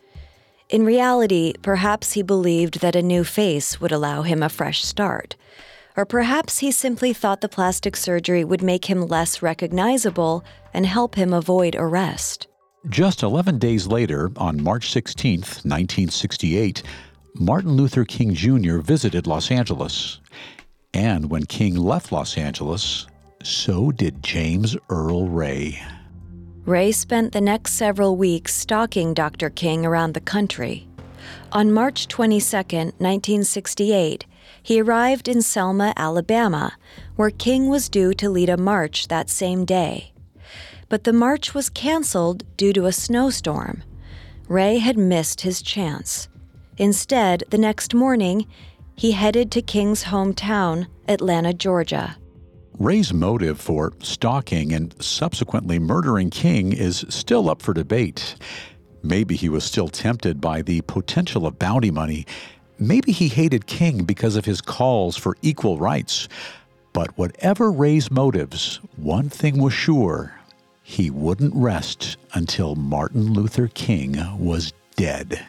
In 0.68 0.84
reality, 0.84 1.52
perhaps 1.62 2.12
he 2.12 2.22
believed 2.22 2.80
that 2.80 2.96
a 2.96 3.02
new 3.02 3.24
face 3.24 3.80
would 3.80 3.92
allow 3.92 4.22
him 4.22 4.42
a 4.42 4.48
fresh 4.48 4.82
start. 4.82 5.36
Or 5.96 6.06
perhaps 6.06 6.58
he 6.58 6.72
simply 6.72 7.12
thought 7.12 7.42
the 7.42 7.48
plastic 7.48 7.96
surgery 7.96 8.42
would 8.42 8.62
make 8.62 8.86
him 8.86 9.06
less 9.06 9.42
recognizable 9.42 10.42
and 10.72 10.86
help 10.86 11.16
him 11.16 11.34
avoid 11.34 11.76
arrest. 11.76 12.46
Just 12.88 13.22
11 13.22 13.58
days 13.58 13.86
later, 13.86 14.32
on 14.36 14.60
March 14.60 14.90
16, 14.90 15.38
1968, 15.38 16.82
Martin 17.34 17.72
Luther 17.74 18.04
King 18.04 18.34
Jr. 18.34 18.78
visited 18.78 19.28
Los 19.28 19.52
Angeles. 19.52 20.20
And 20.92 21.30
when 21.30 21.44
King 21.46 21.76
left 21.76 22.10
Los 22.10 22.36
Angeles, 22.36 23.06
so 23.44 23.92
did 23.92 24.20
James 24.20 24.76
Earl 24.90 25.28
Ray. 25.28 25.80
Ray 26.66 26.90
spent 26.90 27.32
the 27.32 27.40
next 27.40 27.74
several 27.74 28.16
weeks 28.16 28.52
stalking 28.52 29.14
Dr. 29.14 29.48
King 29.48 29.86
around 29.86 30.14
the 30.14 30.20
country. 30.20 30.88
On 31.52 31.72
March 31.72 32.08
22, 32.08 32.56
1968, 32.56 34.26
he 34.60 34.80
arrived 34.80 35.28
in 35.28 35.40
Selma, 35.40 35.92
Alabama, 35.96 36.72
where 37.14 37.30
King 37.30 37.68
was 37.68 37.88
due 37.88 38.12
to 38.14 38.28
lead 38.28 38.48
a 38.48 38.56
march 38.56 39.06
that 39.06 39.30
same 39.30 39.64
day. 39.64 40.11
But 40.92 41.04
the 41.04 41.12
march 41.14 41.54
was 41.54 41.70
canceled 41.70 42.44
due 42.58 42.74
to 42.74 42.84
a 42.84 42.92
snowstorm. 42.92 43.82
Ray 44.46 44.76
had 44.76 44.98
missed 44.98 45.40
his 45.40 45.62
chance. 45.62 46.28
Instead, 46.76 47.44
the 47.48 47.56
next 47.56 47.94
morning, 47.94 48.46
he 48.94 49.12
headed 49.12 49.50
to 49.52 49.62
King's 49.62 50.04
hometown, 50.04 50.88
Atlanta, 51.08 51.54
Georgia. 51.54 52.18
Ray's 52.78 53.10
motive 53.10 53.58
for 53.58 53.94
stalking 54.00 54.74
and 54.74 54.94
subsequently 55.02 55.78
murdering 55.78 56.28
King 56.28 56.74
is 56.74 57.06
still 57.08 57.48
up 57.48 57.62
for 57.62 57.72
debate. 57.72 58.36
Maybe 59.02 59.34
he 59.34 59.48
was 59.48 59.64
still 59.64 59.88
tempted 59.88 60.42
by 60.42 60.60
the 60.60 60.82
potential 60.82 61.46
of 61.46 61.58
bounty 61.58 61.90
money. 61.90 62.26
Maybe 62.78 63.12
he 63.12 63.28
hated 63.28 63.66
King 63.66 64.04
because 64.04 64.36
of 64.36 64.44
his 64.44 64.60
calls 64.60 65.16
for 65.16 65.38
equal 65.40 65.78
rights. 65.78 66.28
But 66.92 67.16
whatever 67.16 67.72
Ray's 67.72 68.10
motives, 68.10 68.78
one 68.96 69.30
thing 69.30 69.58
was 69.58 69.72
sure 69.72 70.34
he 70.82 71.10
wouldn't 71.10 71.54
rest 71.54 72.16
until 72.34 72.74
Martin 72.74 73.32
Luther 73.32 73.68
King 73.68 74.16
was 74.38 74.72
dead. 74.96 75.46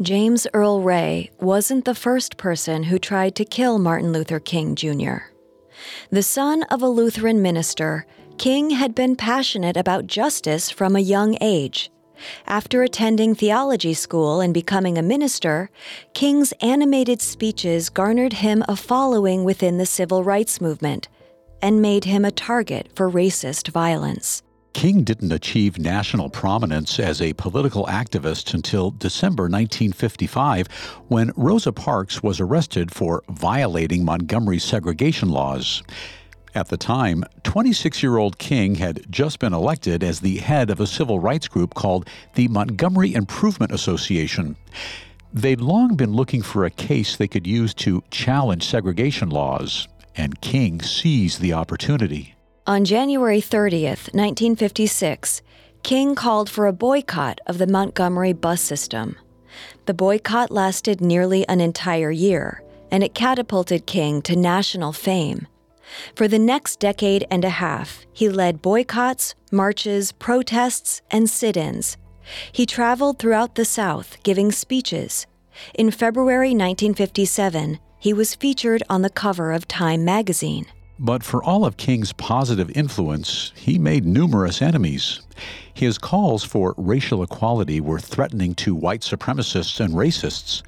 James 0.00 0.46
Earl 0.54 0.82
Ray 0.82 1.30
wasn't 1.40 1.84
the 1.84 1.94
first 1.94 2.36
person 2.36 2.84
who 2.84 2.98
tried 2.98 3.34
to 3.34 3.44
kill 3.44 3.78
Martin 3.78 4.12
Luther 4.12 4.38
King 4.38 4.76
Jr. 4.76 5.16
The 6.10 6.22
son 6.22 6.62
of 6.64 6.82
a 6.82 6.88
Lutheran 6.88 7.42
minister, 7.42 8.06
King 8.36 8.70
had 8.70 8.94
been 8.94 9.16
passionate 9.16 9.76
about 9.76 10.06
justice 10.06 10.70
from 10.70 10.94
a 10.94 11.00
young 11.00 11.36
age. 11.40 11.90
After 12.46 12.82
attending 12.82 13.34
theology 13.34 13.94
school 13.94 14.40
and 14.40 14.54
becoming 14.54 14.98
a 14.98 15.02
minister, 15.02 15.70
King's 16.14 16.52
animated 16.60 17.20
speeches 17.20 17.88
garnered 17.88 18.34
him 18.34 18.64
a 18.68 18.76
following 18.76 19.44
within 19.44 19.78
the 19.78 19.86
civil 19.86 20.22
rights 20.22 20.60
movement 20.60 21.08
and 21.62 21.82
made 21.82 22.04
him 22.04 22.24
a 22.24 22.30
target 22.30 22.90
for 22.94 23.10
racist 23.10 23.68
violence. 23.68 24.42
King 24.74 25.02
didn't 25.02 25.32
achieve 25.32 25.78
national 25.78 26.30
prominence 26.30 27.00
as 27.00 27.20
a 27.20 27.32
political 27.32 27.86
activist 27.86 28.54
until 28.54 28.92
December 28.92 29.44
1955 29.44 30.68
when 31.08 31.32
Rosa 31.36 31.72
Parks 31.72 32.22
was 32.22 32.38
arrested 32.38 32.92
for 32.92 33.22
violating 33.28 34.04
Montgomery's 34.04 34.62
segregation 34.62 35.30
laws. 35.30 35.82
At 36.54 36.68
the 36.68 36.76
time, 36.76 37.24
26 37.42 38.02
year 38.02 38.18
old 38.18 38.38
King 38.38 38.76
had 38.76 39.04
just 39.10 39.38
been 39.38 39.52
elected 39.52 40.02
as 40.02 40.20
the 40.20 40.38
head 40.38 40.70
of 40.70 40.80
a 40.80 40.86
civil 40.86 41.18
rights 41.18 41.48
group 41.48 41.74
called 41.74 42.08
the 42.34 42.48
Montgomery 42.48 43.14
Improvement 43.14 43.72
Association. 43.72 44.56
They'd 45.32 45.60
long 45.60 45.94
been 45.94 46.12
looking 46.12 46.42
for 46.42 46.64
a 46.64 46.70
case 46.70 47.16
they 47.16 47.28
could 47.28 47.46
use 47.46 47.74
to 47.74 48.02
challenge 48.10 48.64
segregation 48.64 49.28
laws, 49.28 49.88
and 50.18 50.40
King 50.40 50.82
seized 50.82 51.40
the 51.40 51.54
opportunity. 51.54 52.34
On 52.66 52.84
January 52.84 53.40
30th, 53.40 54.12
1956, 54.12 55.40
King 55.82 56.14
called 56.14 56.50
for 56.50 56.66
a 56.66 56.72
boycott 56.72 57.40
of 57.46 57.56
the 57.56 57.66
Montgomery 57.66 58.34
bus 58.34 58.60
system. 58.60 59.16
The 59.86 59.94
boycott 59.94 60.50
lasted 60.50 61.00
nearly 61.00 61.48
an 61.48 61.60
entire 61.60 62.10
year, 62.10 62.62
and 62.90 63.02
it 63.02 63.14
catapulted 63.14 63.86
King 63.86 64.20
to 64.22 64.36
national 64.36 64.92
fame. 64.92 65.46
For 66.14 66.28
the 66.28 66.38
next 66.38 66.80
decade 66.80 67.26
and 67.30 67.44
a 67.44 67.50
half, 67.50 68.04
he 68.12 68.28
led 68.28 68.60
boycotts, 68.60 69.34
marches, 69.50 70.12
protests, 70.12 71.00
and 71.10 71.30
sit 71.30 71.56
ins. 71.56 71.96
He 72.52 72.66
traveled 72.66 73.18
throughout 73.18 73.54
the 73.54 73.64
South 73.64 74.22
giving 74.22 74.52
speeches. 74.52 75.26
In 75.74 75.90
February 75.90 76.50
1957, 76.50 77.78
he 77.98 78.12
was 78.12 78.34
featured 78.34 78.82
on 78.88 79.02
the 79.02 79.10
cover 79.10 79.52
of 79.52 79.68
Time 79.68 80.04
magazine. 80.04 80.66
But 80.98 81.22
for 81.22 81.42
all 81.42 81.64
of 81.64 81.76
King's 81.76 82.12
positive 82.12 82.70
influence, 82.76 83.52
he 83.54 83.78
made 83.78 84.04
numerous 84.04 84.60
enemies. 84.60 85.20
His 85.72 85.96
calls 85.96 86.42
for 86.42 86.74
racial 86.76 87.22
equality 87.22 87.80
were 87.80 88.00
threatening 88.00 88.54
to 88.56 88.74
white 88.74 89.02
supremacists 89.02 89.78
and 89.78 89.94
racists. 89.94 90.62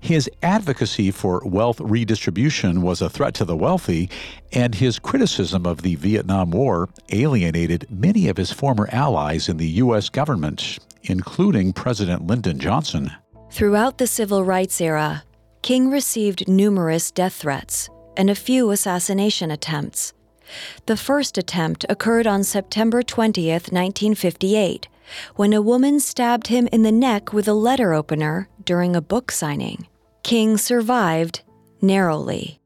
His 0.00 0.30
advocacy 0.42 1.10
for 1.10 1.42
wealth 1.44 1.80
redistribution 1.80 2.82
was 2.82 3.02
a 3.02 3.10
threat 3.10 3.34
to 3.34 3.44
the 3.44 3.56
wealthy, 3.56 4.10
and 4.52 4.74
his 4.74 4.98
criticism 4.98 5.66
of 5.66 5.82
the 5.82 5.94
Vietnam 5.96 6.50
War 6.50 6.88
alienated 7.10 7.86
many 7.90 8.28
of 8.28 8.36
his 8.36 8.52
former 8.52 8.88
allies 8.92 9.48
in 9.48 9.56
the 9.56 9.68
U.S. 9.68 10.08
government, 10.08 10.78
including 11.02 11.72
President 11.72 12.26
Lyndon 12.26 12.58
Johnson. 12.58 13.12
Throughout 13.50 13.98
the 13.98 14.06
civil 14.06 14.44
rights 14.44 14.80
era, 14.80 15.24
King 15.64 15.90
received 15.90 16.46
numerous 16.46 17.10
death 17.10 17.32
threats 17.36 17.88
and 18.18 18.28
a 18.28 18.34
few 18.34 18.70
assassination 18.70 19.50
attempts. 19.50 20.12
The 20.84 20.94
first 20.94 21.38
attempt 21.38 21.86
occurred 21.88 22.26
on 22.26 22.44
September 22.44 23.02
20, 23.02 23.48
1958, 23.48 24.88
when 25.36 25.54
a 25.54 25.62
woman 25.62 26.00
stabbed 26.00 26.48
him 26.48 26.68
in 26.70 26.82
the 26.82 26.92
neck 26.92 27.32
with 27.32 27.48
a 27.48 27.54
letter 27.54 27.94
opener 27.94 28.46
during 28.62 28.94
a 28.94 29.00
book 29.00 29.30
signing. 29.30 29.88
King 30.22 30.58
survived 30.58 31.40
narrowly. 31.80 32.60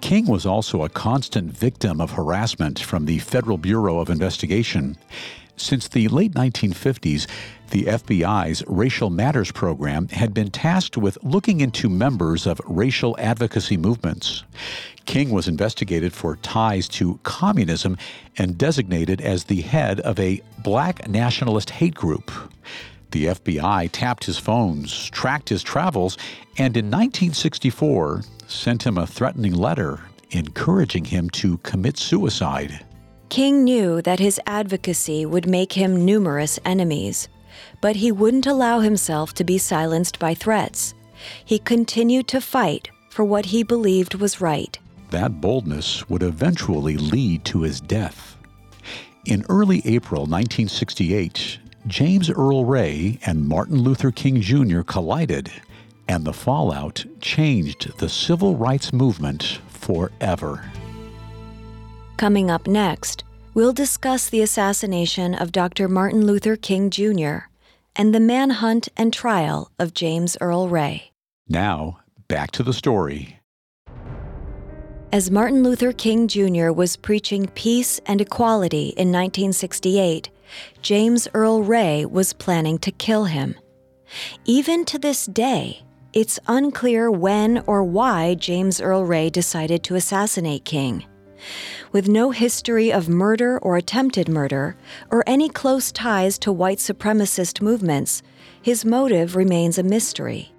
King 0.00 0.26
was 0.26 0.46
also 0.46 0.82
a 0.82 0.88
constant 0.88 1.52
victim 1.52 2.00
of 2.00 2.10
harassment 2.10 2.80
from 2.80 3.04
the 3.04 3.20
Federal 3.20 3.56
Bureau 3.56 4.00
of 4.00 4.10
Investigation. 4.10 4.96
Since 5.56 5.88
the 5.88 6.08
late 6.08 6.32
1950s, 6.34 7.26
the 7.70 7.84
FBI's 7.84 8.62
Racial 8.66 9.10
Matters 9.10 9.50
program 9.50 10.08
had 10.08 10.34
been 10.34 10.50
tasked 10.50 10.96
with 10.96 11.18
looking 11.22 11.60
into 11.60 11.88
members 11.88 12.46
of 12.46 12.60
racial 12.66 13.16
advocacy 13.18 13.76
movements. 13.76 14.44
King 15.06 15.30
was 15.30 15.48
investigated 15.48 16.12
for 16.12 16.36
ties 16.36 16.88
to 16.88 17.18
communism 17.22 17.96
and 18.36 18.58
designated 18.58 19.20
as 19.20 19.44
the 19.44 19.62
head 19.62 20.00
of 20.00 20.20
a 20.20 20.42
black 20.62 21.08
nationalist 21.08 21.70
hate 21.70 21.94
group. 21.94 22.30
The 23.12 23.26
FBI 23.26 23.88
tapped 23.92 24.24
his 24.24 24.38
phones, 24.38 25.08
tracked 25.10 25.48
his 25.48 25.62
travels, 25.62 26.18
and 26.58 26.76
in 26.76 26.86
1964 26.86 28.22
sent 28.46 28.84
him 28.84 28.98
a 28.98 29.06
threatening 29.06 29.54
letter 29.54 30.00
encouraging 30.32 31.04
him 31.04 31.30
to 31.30 31.58
commit 31.58 31.96
suicide. 31.96 32.84
King 33.28 33.64
knew 33.64 34.00
that 34.02 34.20
his 34.20 34.40
advocacy 34.46 35.26
would 35.26 35.48
make 35.48 35.72
him 35.72 36.04
numerous 36.04 36.58
enemies, 36.64 37.28
but 37.80 37.96
he 37.96 38.12
wouldn't 38.12 38.46
allow 38.46 38.80
himself 38.80 39.34
to 39.34 39.44
be 39.44 39.58
silenced 39.58 40.18
by 40.18 40.34
threats. 40.34 40.94
He 41.44 41.58
continued 41.58 42.28
to 42.28 42.40
fight 42.40 42.90
for 43.10 43.24
what 43.24 43.46
he 43.46 43.62
believed 43.62 44.14
was 44.14 44.40
right. 44.40 44.78
That 45.10 45.40
boldness 45.40 46.08
would 46.08 46.22
eventually 46.22 46.96
lead 46.96 47.44
to 47.46 47.62
his 47.62 47.80
death. 47.80 48.36
In 49.24 49.44
early 49.48 49.82
April 49.84 50.22
1968, 50.22 51.58
James 51.86 52.30
Earl 52.30 52.64
Ray 52.64 53.18
and 53.26 53.48
Martin 53.48 53.78
Luther 53.78 54.10
King 54.10 54.40
Jr. 54.40 54.82
collided, 54.82 55.50
and 56.08 56.24
the 56.24 56.32
fallout 56.32 57.04
changed 57.20 57.98
the 57.98 58.08
civil 58.08 58.56
rights 58.56 58.92
movement 58.92 59.60
forever. 59.68 60.70
Coming 62.16 62.50
up 62.50 62.66
next, 62.66 63.24
we'll 63.52 63.74
discuss 63.74 64.30
the 64.30 64.40
assassination 64.40 65.34
of 65.34 65.52
Dr. 65.52 65.86
Martin 65.86 66.26
Luther 66.26 66.56
King 66.56 66.88
Jr. 66.88 67.48
and 67.94 68.14
the 68.14 68.20
manhunt 68.20 68.88
and 68.96 69.12
trial 69.12 69.70
of 69.78 69.92
James 69.92 70.34
Earl 70.40 70.70
Ray. 70.70 71.12
Now, 71.46 71.98
back 72.26 72.52
to 72.52 72.62
the 72.62 72.72
story. 72.72 73.40
As 75.12 75.30
Martin 75.30 75.62
Luther 75.62 75.92
King 75.92 76.26
Jr. 76.26 76.70
was 76.70 76.96
preaching 76.96 77.48
peace 77.54 78.00
and 78.06 78.22
equality 78.22 78.88
in 78.96 79.12
1968, 79.12 80.30
James 80.80 81.28
Earl 81.34 81.62
Ray 81.64 82.06
was 82.06 82.32
planning 82.32 82.78
to 82.78 82.90
kill 82.90 83.26
him. 83.26 83.54
Even 84.46 84.86
to 84.86 84.98
this 84.98 85.26
day, 85.26 85.82
it's 86.14 86.38
unclear 86.48 87.10
when 87.10 87.62
or 87.66 87.84
why 87.84 88.34
James 88.36 88.80
Earl 88.80 89.04
Ray 89.04 89.28
decided 89.28 89.82
to 89.84 89.96
assassinate 89.96 90.64
King. 90.64 91.04
With 91.96 92.08
no 92.08 92.30
history 92.30 92.92
of 92.92 93.08
murder 93.08 93.58
or 93.60 93.78
attempted 93.78 94.28
murder, 94.28 94.76
or 95.10 95.24
any 95.26 95.48
close 95.48 95.90
ties 95.90 96.38
to 96.40 96.52
white 96.52 96.76
supremacist 96.76 97.62
movements, 97.62 98.22
his 98.60 98.84
motive 98.84 99.34
remains 99.34 99.78
a 99.78 99.82
mystery. 99.82 100.52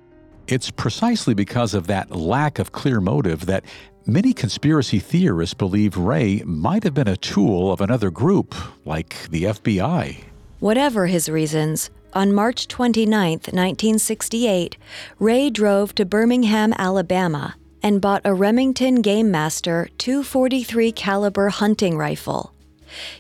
It's 0.48 0.72
precisely 0.72 1.36
because 1.36 1.76
of 1.76 1.86
that 1.86 2.10
lack 2.10 2.58
of 2.58 2.72
clear 2.72 3.00
motive 3.00 3.46
that 3.46 3.66
many 4.08 4.34
conspiracy 4.34 4.98
theorists 4.98 5.54
believe 5.54 5.96
Ray 5.96 6.42
might 6.44 6.84
have 6.84 6.96
been 6.96 7.08
a 7.08 7.16
tool 7.16 7.72
of 7.72 7.82
another 7.82 8.10
group, 8.10 8.56
like 8.84 9.30
the 9.30 9.44
FBI. 9.44 10.24
Whatever 10.60 11.06
his 11.06 11.30
reasons, 11.30 11.92
on 12.14 12.34
March 12.34 12.68
29, 12.68 13.30
1968, 13.32 14.76
Ray 15.20 15.52
drove 15.52 15.94
to 15.94 16.04
Birmingham, 16.04 16.74
Alabama, 16.80 17.58
and 17.88 18.02
bought 18.02 18.22
a 18.26 18.34
Remington 18.34 18.96
Game 18.96 19.32
Master 19.32 19.88
243 19.98 20.92
caliber 20.92 21.48
hunting 21.48 21.98
rifle. 21.98 22.54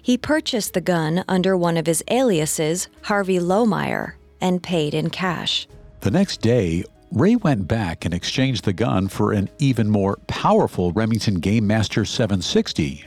He 0.02 0.18
purchased 0.18 0.74
the 0.74 0.82
gun 0.82 1.24
under 1.30 1.56
one 1.56 1.78
of 1.78 1.86
his 1.86 2.04
aliases, 2.10 2.90
Harvey 3.04 3.40
Lohmeyer, 3.40 4.16
and 4.42 4.62
paid 4.62 4.94
in 4.94 5.10
cash. 5.10 5.70
The 6.02 6.12
next 6.12 6.42
day, 6.42 6.84
Ray 7.14 7.38
went 7.38 7.70
back 7.70 8.04
and 8.04 8.14
exchanged 8.14 8.66
the 8.66 8.74
gun 8.74 9.08
for 9.08 9.32
an 9.32 9.50
even 9.58 9.90
more 9.90 10.18
powerful 10.28 10.92
Remington 10.92 11.36
Game 11.36 11.66
Master 11.66 12.04
760. 12.04 13.06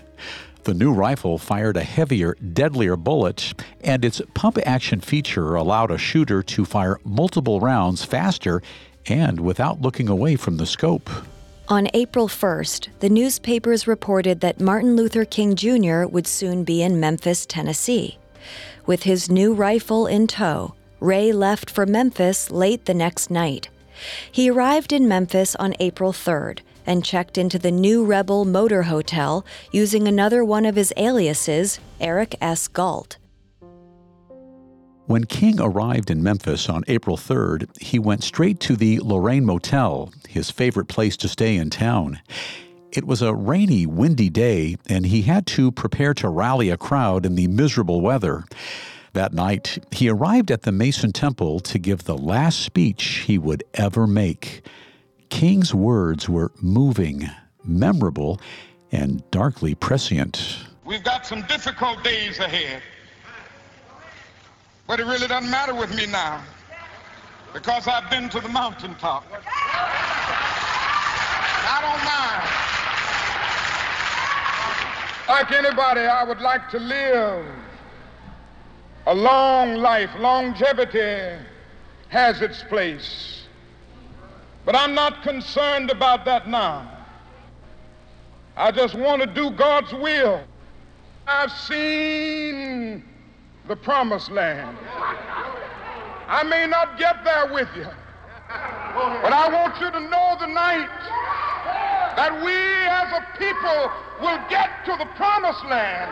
The 0.64 0.72
new 0.72 0.94
rifle 0.94 1.36
fired 1.36 1.76
a 1.76 1.84
heavier, 1.84 2.36
deadlier 2.54 2.96
bullet, 2.96 3.52
and 3.82 4.02
its 4.02 4.22
pump 4.32 4.56
action 4.64 5.00
feature 5.00 5.56
allowed 5.56 5.90
a 5.90 5.98
shooter 5.98 6.42
to 6.42 6.64
fire 6.64 6.98
multiple 7.04 7.60
rounds 7.60 8.02
faster 8.02 8.62
and 9.04 9.38
without 9.38 9.82
looking 9.82 10.08
away 10.08 10.36
from 10.36 10.56
the 10.56 10.64
scope. 10.64 11.10
On 11.70 11.86
April 11.94 12.26
1st, 12.26 12.88
the 12.98 13.08
newspapers 13.08 13.86
reported 13.86 14.40
that 14.40 14.60
Martin 14.60 14.96
Luther 14.96 15.24
King 15.24 15.54
Jr. 15.54 16.04
would 16.04 16.26
soon 16.26 16.64
be 16.64 16.82
in 16.82 16.98
Memphis, 16.98 17.46
Tennessee. 17.46 18.18
With 18.86 19.04
his 19.04 19.30
new 19.30 19.54
rifle 19.54 20.08
in 20.08 20.26
tow, 20.26 20.74
Ray 20.98 21.30
left 21.30 21.70
for 21.70 21.86
Memphis 21.86 22.50
late 22.50 22.86
the 22.86 22.92
next 22.92 23.30
night. 23.30 23.68
He 24.32 24.50
arrived 24.50 24.92
in 24.92 25.06
Memphis 25.06 25.54
on 25.54 25.76
April 25.78 26.12
3rd 26.12 26.58
and 26.88 27.04
checked 27.04 27.38
into 27.38 27.56
the 27.56 27.70
New 27.70 28.04
Rebel 28.04 28.44
Motor 28.44 28.82
Hotel 28.82 29.46
using 29.70 30.08
another 30.08 30.44
one 30.44 30.66
of 30.66 30.74
his 30.74 30.92
aliases, 30.96 31.78
Eric 32.00 32.34
S. 32.40 32.66
Galt. 32.66 33.16
When 35.10 35.24
King 35.24 35.60
arrived 35.60 36.08
in 36.08 36.22
Memphis 36.22 36.68
on 36.68 36.84
April 36.86 37.16
3rd, 37.16 37.82
he 37.82 37.98
went 37.98 38.22
straight 38.22 38.60
to 38.60 38.76
the 38.76 39.00
Lorraine 39.00 39.44
Motel, 39.44 40.12
his 40.28 40.52
favorite 40.52 40.86
place 40.86 41.16
to 41.16 41.26
stay 41.26 41.56
in 41.56 41.68
town. 41.68 42.20
It 42.92 43.04
was 43.08 43.20
a 43.20 43.34
rainy, 43.34 43.86
windy 43.86 44.30
day, 44.30 44.76
and 44.88 45.04
he 45.04 45.22
had 45.22 45.48
to 45.48 45.72
prepare 45.72 46.14
to 46.14 46.28
rally 46.28 46.70
a 46.70 46.76
crowd 46.76 47.26
in 47.26 47.34
the 47.34 47.48
miserable 47.48 48.00
weather. 48.00 48.44
That 49.12 49.32
night, 49.32 49.84
he 49.90 50.08
arrived 50.08 50.52
at 50.52 50.62
the 50.62 50.70
Mason 50.70 51.10
Temple 51.10 51.58
to 51.58 51.80
give 51.80 52.04
the 52.04 52.16
last 52.16 52.60
speech 52.60 53.24
he 53.26 53.36
would 53.36 53.64
ever 53.74 54.06
make. 54.06 54.64
King's 55.28 55.74
words 55.74 56.28
were 56.28 56.52
moving, 56.62 57.28
memorable, 57.64 58.40
and 58.92 59.28
darkly 59.32 59.74
prescient. 59.74 60.58
We've 60.84 61.02
got 61.02 61.26
some 61.26 61.42
difficult 61.48 62.04
days 62.04 62.38
ahead. 62.38 62.80
But 64.90 64.98
it 64.98 65.04
really 65.06 65.28
doesn't 65.28 65.48
matter 65.48 65.72
with 65.72 65.94
me 65.94 66.06
now 66.06 66.42
because 67.52 67.86
I've 67.86 68.10
been 68.10 68.28
to 68.30 68.40
the 68.40 68.48
mountaintop. 68.48 69.24
I 71.68 71.78
don't 71.80 72.04
mind. 72.04 72.42
Like 75.28 75.52
anybody, 75.52 76.00
I 76.00 76.24
would 76.24 76.40
like 76.40 76.68
to 76.70 76.80
live 76.80 77.46
a 79.06 79.14
long 79.14 79.76
life. 79.76 80.10
Longevity 80.18 81.40
has 82.08 82.42
its 82.42 82.64
place. 82.64 83.44
But 84.64 84.74
I'm 84.74 84.96
not 84.96 85.22
concerned 85.22 85.90
about 85.90 86.24
that 86.24 86.48
now. 86.48 86.90
I 88.56 88.72
just 88.72 88.96
want 88.96 89.22
to 89.22 89.28
do 89.28 89.50
God's 89.50 89.92
will. 89.92 90.42
I've 91.28 91.52
seen 91.52 93.04
the 93.70 93.76
promised 93.76 94.32
land. 94.32 94.76
I 96.26 96.42
may 96.42 96.66
not 96.66 96.98
get 96.98 97.22
there 97.22 97.46
with 97.54 97.68
you, 97.76 97.86
but 99.22 99.32
I 99.32 99.48
want 99.48 99.80
you 99.80 99.88
to 99.92 100.00
know 100.00 100.34
tonight 100.40 100.90
that 102.16 102.32
we 102.44 102.56
as 102.90 103.12
a 103.14 103.22
people 103.38 103.92
will 104.20 104.40
get 104.50 104.84
to 104.86 104.96
the 104.98 105.08
promised 105.14 105.64
land. 105.66 106.10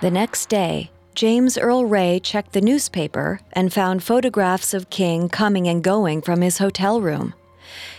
The 0.00 0.10
next 0.10 0.48
day, 0.48 0.90
James 1.14 1.56
Earl 1.56 1.84
Ray 1.84 2.18
checked 2.18 2.54
the 2.54 2.60
newspaper 2.60 3.38
and 3.52 3.72
found 3.72 4.02
photographs 4.02 4.74
of 4.74 4.90
King 4.90 5.28
coming 5.28 5.68
and 5.68 5.80
going 5.80 6.22
from 6.22 6.40
his 6.40 6.58
hotel 6.58 7.00
room. 7.00 7.34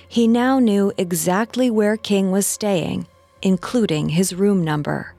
He 0.06 0.28
now 0.28 0.60
knew 0.60 0.92
exactly 0.98 1.70
where 1.70 1.96
King 1.96 2.30
was 2.30 2.46
staying, 2.46 3.08
including 3.42 4.10
his 4.10 4.36
room 4.36 4.66
number. 4.66 5.15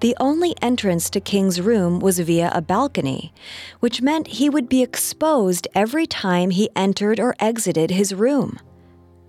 The 0.00 0.16
only 0.20 0.54
entrance 0.62 1.10
to 1.10 1.20
King's 1.20 1.60
room 1.60 2.00
was 2.00 2.18
via 2.18 2.50
a 2.54 2.60
balcony, 2.60 3.32
which 3.80 4.02
meant 4.02 4.26
he 4.26 4.48
would 4.48 4.68
be 4.68 4.82
exposed 4.82 5.68
every 5.74 6.06
time 6.06 6.50
he 6.50 6.70
entered 6.76 7.20
or 7.20 7.34
exited 7.38 7.90
his 7.90 8.14
room. 8.14 8.58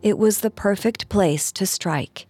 It 0.01 0.17
was 0.17 0.39
the 0.39 0.51
perfect 0.51 1.09
place 1.09 1.51
to 1.53 1.65
strike. 1.65 2.27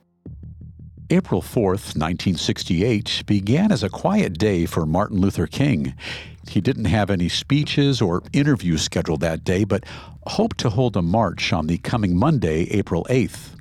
April 1.12 1.42
4th, 1.42 1.98
1968, 1.98 3.24
began 3.26 3.72
as 3.72 3.82
a 3.82 3.90
quiet 3.90 4.38
day 4.38 4.68
for 4.68 4.86
Martin 4.86 5.20
Luther 5.20 5.48
King. 5.48 5.96
He 6.48 6.62
didn't 6.62 6.86
have 6.86 7.10
any 7.10 7.30
speeches 7.30 8.00
or 8.00 8.22
interviews 8.32 8.84
scheduled 8.84 9.22
that 9.22 9.44
day, 9.44 9.64
but 9.64 9.86
hoped 10.28 10.60
to 10.60 10.70
hold 10.70 10.96
a 10.96 11.02
march 11.02 11.52
on 11.52 11.66
the 11.66 11.80
coming 11.80 12.16
Monday, 12.16 12.64
April 12.72 13.08
8th. 13.10 13.56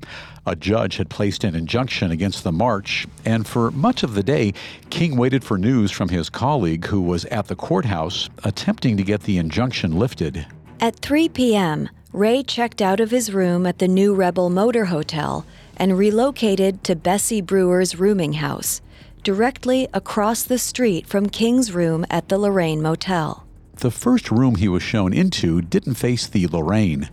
A 0.49 0.57
judge 0.57 0.97
had 0.97 1.11
placed 1.11 1.45
an 1.45 1.55
injunction 1.55 2.11
against 2.11 2.43
the 2.43 2.53
march, 2.53 3.07
and 3.23 3.47
for 3.47 3.71
much 3.71 4.03
of 4.03 4.15
the 4.15 4.23
day, 4.23 4.55
King 4.89 5.19
waited 5.19 5.45
for 5.45 5.59
news 5.59 5.91
from 5.91 6.09
his 6.09 6.31
colleague 6.31 6.87
who 6.87 7.03
was 7.03 7.27
at 7.27 7.49
the 7.49 7.55
courthouse 7.55 8.31
attempting 8.45 8.97
to 8.97 9.03
get 9.03 9.25
the 9.25 9.37
injunction 9.37 9.99
lifted. 9.99 10.47
At 10.81 11.01
3 11.01 11.29
p.m., 11.29 11.91
Ray 12.15 12.43
checked 12.43 12.81
out 12.81 12.99
of 12.99 13.11
his 13.11 13.31
room 13.31 13.67
at 13.67 13.79
the 13.79 13.89
New 13.89 14.15
Rebel 14.15 14.49
Motor 14.49 14.87
Hotel 14.87 15.45
and 15.77 15.99
relocated 15.99 16.83
to 16.85 16.97
Bessie 16.97 17.43
Brewer's 17.43 17.97
rooming 17.97 18.33
house, 18.33 18.81
directly 19.23 19.87
across 19.93 20.45
the 20.45 20.59
street 20.59 21.07
from 21.07 21.29
King's 21.29 21.73
room 21.73 22.07
at 22.09 22.31
the 22.31 22.39
Lorraine 22.39 22.81
Motel. 22.81 23.45
The 23.77 23.91
first 23.91 24.31
room 24.31 24.55
he 24.55 24.69
was 24.69 24.83
shown 24.83 25.13
into 25.13 25.61
didn't 25.61 25.97
face 25.97 26.27
the 26.27 26.47
Lorraine. 26.47 27.11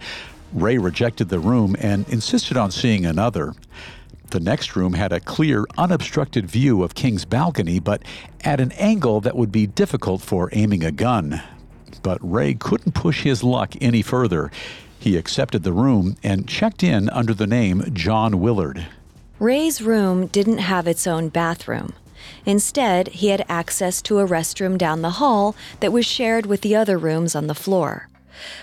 Ray 0.53 0.77
rejected 0.77 1.29
the 1.29 1.39
room 1.39 1.75
and 1.79 2.07
insisted 2.09 2.57
on 2.57 2.71
seeing 2.71 3.05
another. 3.05 3.53
The 4.31 4.39
next 4.39 4.75
room 4.75 4.93
had 4.93 5.13
a 5.13 5.19
clear, 5.19 5.65
unobstructed 5.77 6.49
view 6.49 6.83
of 6.83 6.95
King's 6.95 7.25
balcony, 7.25 7.79
but 7.79 8.01
at 8.41 8.59
an 8.59 8.71
angle 8.73 9.21
that 9.21 9.35
would 9.35 9.51
be 9.51 9.67
difficult 9.67 10.21
for 10.21 10.49
aiming 10.51 10.83
a 10.83 10.91
gun. 10.91 11.41
But 12.01 12.19
Ray 12.21 12.53
couldn't 12.55 12.93
push 12.93 13.23
his 13.23 13.43
luck 13.43 13.75
any 13.81 14.01
further. 14.01 14.51
He 14.99 15.17
accepted 15.17 15.63
the 15.63 15.73
room 15.73 16.15
and 16.23 16.47
checked 16.47 16.83
in 16.83 17.09
under 17.11 17.33
the 17.33 17.47
name 17.47 17.83
John 17.93 18.39
Willard. 18.39 18.87
Ray's 19.37 19.81
room 19.81 20.27
didn't 20.27 20.59
have 20.59 20.87
its 20.87 21.05
own 21.05 21.29
bathroom. 21.29 21.93
Instead, 22.45 23.09
he 23.09 23.27
had 23.27 23.45
access 23.47 24.01
to 24.03 24.19
a 24.19 24.27
restroom 24.27 24.77
down 24.77 25.01
the 25.01 25.11
hall 25.11 25.55
that 25.79 25.91
was 25.91 26.05
shared 26.05 26.45
with 26.45 26.61
the 26.61 26.75
other 26.75 26.97
rooms 26.97 27.35
on 27.35 27.47
the 27.47 27.53
floor. 27.53 28.07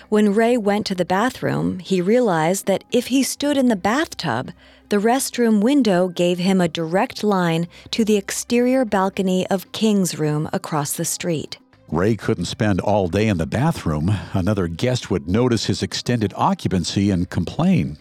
When 0.09 0.35
Ray 0.35 0.57
went 0.57 0.87
to 0.87 0.95
the 0.95 1.05
bathroom, 1.05 1.79
he 1.79 2.01
realized 2.01 2.67
that 2.67 2.85
if 2.91 3.09
he 3.09 3.23
stood 3.23 3.57
in 3.57 3.69
the 3.69 3.77
bathtub, 3.77 4.53
the 4.89 4.99
restroom 4.99 5.61
window 5.61 6.09
gave 6.09 6.39
him 6.39 6.61
a 6.61 6.69
direct 6.69 7.25
line 7.25 7.67
to 7.93 8.05
the 8.05 8.17
exterior 8.17 8.85
balcony 8.85 9.47
of 9.49 9.73
King's 9.73 10.19
room 10.19 10.51
across 10.53 10.93
the 10.93 11.05
street. 11.05 11.59
Ray 11.89 12.17
couldn't 12.17 12.47
spend 12.47 12.81
all 12.81 13.09
day 13.09 13.29
in 13.29 13.39
the 13.39 13.47
bathroom. 13.47 14.15
Another 14.33 14.67
guest 14.67 15.11
would 15.11 15.29
notice 15.29 15.67
his 15.67 15.83
extended 15.83 16.33
occupancy 16.37 17.11
and 17.11 17.29
complain. 17.29 17.99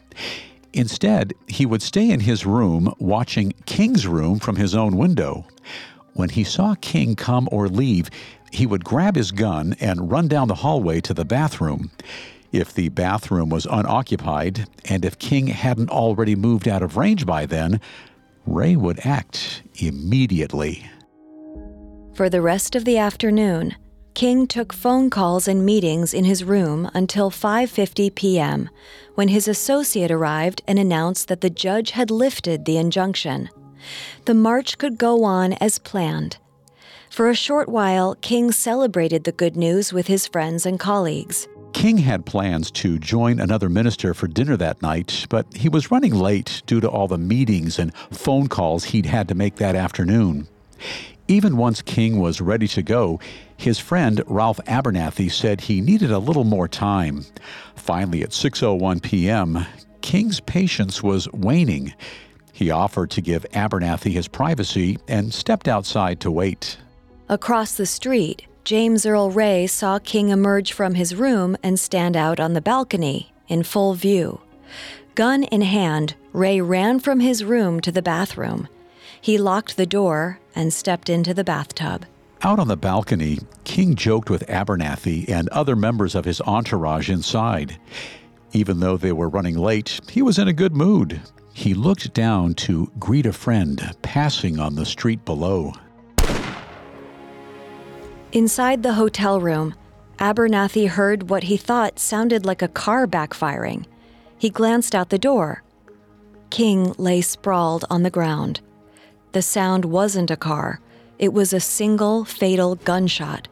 Instead, 0.74 1.34
he 1.48 1.66
would 1.66 1.82
stay 1.82 2.10
in 2.10 2.22
his 2.22 2.46
room 2.46 2.94
watching 3.00 3.54
King's 3.66 4.08
room 4.08 4.40
from 4.40 4.56
his 4.56 4.74
own 4.74 4.96
window. 4.96 5.46
When 6.13 6.30
he 6.30 6.43
saw 6.43 6.76
King 6.82 7.15
come 7.15 7.47
or 7.52 7.67
leave, 7.67 8.10
he 8.52 8.65
would 8.65 8.84
grab 8.84 9.15
his 9.15 9.32
gun 9.32 9.76
and 9.80 10.12
run 10.12 10.28
down 10.28 10.47
the 10.47 10.56
hallway 10.56 11.02
to 11.02 11.13
the 11.13 11.26
bathroom. 11.26 11.91
If 12.52 12.74
the 12.74 12.89
bathroom 12.89 13.50
was 13.50 13.65
unoccupied, 13.65 14.67
and 14.86 15.06
if 15.06 15.17
King 15.17 15.47
hadn't 15.47 15.89
already 15.89 16.36
moved 16.36 16.67
out 16.67 16.84
of 16.84 16.97
range 16.97 17.26
by 17.26 17.45
then, 17.45 17.80
Ray 18.45 18.76
would 18.76 19.00
act 19.06 19.63
immediately. 19.76 20.86
For 22.13 22.30
the 22.30 22.41
rest 22.41 22.76
of 22.76 22.84
the 22.84 22.97
afternoon, 22.97 23.76
King 24.13 24.47
took 24.47 24.74
phone 24.74 25.10
calls 25.10 25.47
and 25.47 25.65
meetings 25.65 26.13
in 26.13 26.26
his 26.26 26.43
room 26.43 26.91
until 26.93 27.32
5:50 27.32 28.13
p.m., 28.13 28.69
when 29.15 29.30
his 29.30 29.47
associate 29.47 30.12
arrived 30.12 30.62
and 30.67 30.78
announced 30.78 31.30
that 31.30 31.39
the 31.39 31.50
judge 31.50 31.91
had 31.91 32.12
lifted 32.12 32.65
the 32.65 32.78
injunction. 32.78 33.50
The 34.26 34.34
march 34.34 34.78
could 34.78 34.98
go 34.98 35.24
on 35.24 35.54
as 35.54 35.80
planned. 35.80 36.38
For 37.10 37.30
a 37.30 37.36
short 37.36 37.67
while, 37.67 38.15
King 38.15 38.52
celebrated 38.52 39.26
the 39.26 39.32
good 39.32 39.58
news 39.58 39.91
with 39.91 40.08
his 40.08 40.28
friends 40.28 40.65
and 40.65 40.80
colleagues. 40.80 41.48
King 41.74 41.98
had 41.98 42.26
plans 42.26 42.72
to 42.72 43.00
join 43.00 43.39
another 43.39 43.70
minister 43.70 44.13
for 44.13 44.28
dinner 44.28 44.56
that 44.58 44.82
night, 44.82 45.26
but 45.30 45.46
he 45.56 45.70
was 45.70 45.91
running 45.91 46.13
late 46.13 46.62
due 46.65 46.80
to 46.80 46.89
all 46.89 47.08
the 47.08 47.17
meetings 47.17 47.80
and 47.80 47.96
phone 48.12 48.48
calls 48.48 48.86
he'd 48.86 49.06
had 49.06 49.28
to 49.28 49.36
make 49.36 49.56
that 49.56 49.76
afternoon. 49.76 50.48
Even 51.28 51.56
once 51.56 51.82
King 51.82 52.20
was 52.20 52.41
ready 52.41 52.67
to 52.67 52.82
go, 52.82 53.20
his 53.56 53.80
friend 53.80 54.22
Ralph 54.28 54.60
Abernathy 54.67 55.32
said 55.32 55.62
he 55.62 55.80
needed 55.80 56.12
a 56.12 56.20
little 56.20 56.44
more 56.44 56.67
time. 56.67 57.26
Finally, 57.76 58.24
at 58.24 58.32
6:01 58.32 59.02
p.m., 59.02 59.65
King's 60.02 60.39
patience 60.41 61.02
was 61.02 61.32
waning. 61.32 61.94
He 62.62 62.69
offered 62.69 63.10
to 63.12 63.21
give 63.21 63.43
Abernathy 63.54 64.12
his 64.12 64.28
privacy 64.28 65.00
and 65.08 65.34
stepped 65.34 65.67
outside 65.67 66.19
to 66.19 66.30
wait. 66.30 66.78
Across 67.28 67.74
the 67.74 67.88
street, 67.88 68.45
James 68.65 69.04
Earl 69.04 69.32
Ray 69.32 69.65
saw 69.65 69.97
King 69.97 70.30
emerge 70.30 70.71
from 70.71 70.93
his 70.93 71.15
room 71.15 71.58
and 71.63 71.80
stand 71.80 72.15
out 72.15 72.39
on 72.39 72.54
the 72.54 72.62
balcony 72.62 73.34
in 73.47 73.63
full 73.63 73.95
view. 73.95 74.41
Gun 75.15 75.41
in 75.45 75.62
hand, 75.62 76.13
Ray 76.34 76.62
ran 76.62 77.00
from 77.00 77.19
his 77.19 77.43
room 77.43 77.80
to 77.80 77.91
the 77.91 78.04
bathroom. 78.04 78.67
He 79.19 79.39
locked 79.39 79.76
the 79.76 79.88
door 79.88 80.39
and 80.54 80.71
stepped 80.71 81.10
into 81.10 81.34
the 81.34 81.43
bathtub. 81.43 82.06
Out 82.43 82.60
on 82.60 82.67
the 82.67 82.78
balcony, 82.78 83.39
King 83.63 83.95
joked 83.95 84.30
with 84.30 84.45
Abernathy 84.45 85.28
and 85.28 85.50
other 85.50 85.76
members 85.76 86.13
of 86.13 86.26
his 86.26 86.41
entourage 86.41 87.10
inside. 87.10 87.80
Even 88.54 88.82
though 88.82 88.97
they 88.97 89.13
were 89.13 89.30
running 89.30 89.58
late, 89.58 90.00
he 90.12 90.21
was 90.21 90.38
in 90.38 90.47
a 90.47 90.54
good 90.54 90.76
mood. 90.76 91.21
He 91.54 91.74
looked 91.74 92.14
down 92.14 92.54
to 92.56 92.92
greet 93.00 93.26
a 93.26 93.34
friend 93.34 93.96
passing 94.02 94.60
on 94.60 94.76
the 94.76 94.86
street 94.86 95.26
below. 95.26 95.74
Inside 98.32 98.82
the 98.82 98.94
hotel 98.94 99.42
room, 99.42 99.76
Abernathy 100.18 100.88
heard 100.88 101.30
what 101.30 101.44
he 101.44 101.58
thought 101.58 102.00
sounded 102.00 102.46
like 102.46 102.62
a 102.62 102.68
car 102.68 103.08
backfiring. 103.08 103.86
He 104.38 104.50
glanced 104.50 104.96
out 104.96 105.10
the 105.10 105.18
door. 105.18 105.64
King 106.50 106.94
lay 106.98 107.22
sprawled 107.22 107.86
on 107.90 108.04
the 108.04 108.10
ground. 108.10 108.62
The 109.34 109.42
sound 109.42 109.86
wasn't 109.86 110.32
a 110.32 110.38
car, 110.38 110.80
it 111.20 111.34
was 111.34 111.54
a 111.54 111.60
single 111.60 112.26
fatal 112.26 112.76
gunshot. 112.76 113.48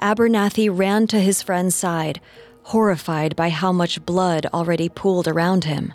Abernathy 0.00 0.68
ran 0.68 1.06
to 1.08 1.20
his 1.20 1.42
friend's 1.42 1.74
side, 1.74 2.20
horrified 2.64 3.36
by 3.36 3.50
how 3.50 3.72
much 3.72 4.04
blood 4.04 4.46
already 4.52 4.88
pooled 4.88 5.28
around 5.28 5.64
him. 5.64 5.92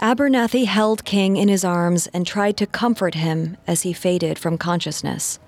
Abernathy 0.00 0.66
held 0.66 1.04
King 1.04 1.36
in 1.36 1.48
his 1.48 1.64
arms 1.64 2.06
and 2.08 2.26
tried 2.26 2.56
to 2.56 2.66
comfort 2.66 3.14
him 3.14 3.56
as 3.66 3.82
he 3.82 3.92
faded 3.92 4.38
from 4.38 4.58
consciousness. 4.58 5.38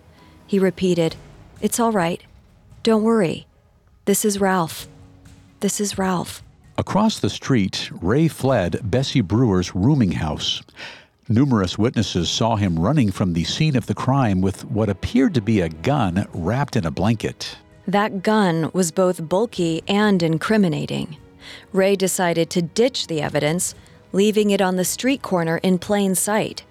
He 0.47 0.59
repeated, 0.59 1.17
It's 1.61 1.81
all 1.81 1.93
right. 1.93 2.23
Don't 2.83 3.03
worry. 3.03 3.47
This 4.05 4.25
is 4.25 4.41
Ralph. 4.41 4.87
This 5.61 5.81
is 5.81 5.97
Ralph. 5.97 6.43
Across 6.77 7.21
the 7.21 7.31
street, 7.31 7.89
Ray 8.03 8.29
fled 8.29 8.81
Bessie 8.91 9.21
Brewer's 9.21 9.75
rooming 9.75 10.13
house. 10.13 10.63
Numerous 11.29 11.79
witnesses 11.79 12.29
saw 12.29 12.57
him 12.57 12.79
running 12.79 13.11
from 13.11 13.33
the 13.33 13.45
scene 13.45 13.77
of 13.77 13.87
the 13.87 13.95
crime 13.95 14.43
with 14.43 14.65
what 14.67 14.91
appeared 14.91 15.33
to 15.35 15.41
be 15.41 15.61
a 15.61 15.71
gun 15.71 16.27
wrapped 16.35 16.77
in 16.77 16.85
a 16.85 16.91
blanket. 16.91 17.57
That 17.87 18.23
gun 18.23 18.71
was 18.75 18.91
both 18.91 19.27
bulky 19.27 19.83
and 19.89 20.23
incriminating. 20.23 21.17
Ray 21.73 21.97
decided 21.97 22.51
to 22.51 22.63
ditch 22.63 23.07
the 23.07 23.23
evidence, 23.23 23.75
leaving 24.15 24.51
it 24.51 24.63
on 24.63 24.77
the 24.77 24.85
street 24.85 25.21
corner 25.21 25.59
in 25.59 25.77
plain 25.79 26.15
sight. 26.15 26.65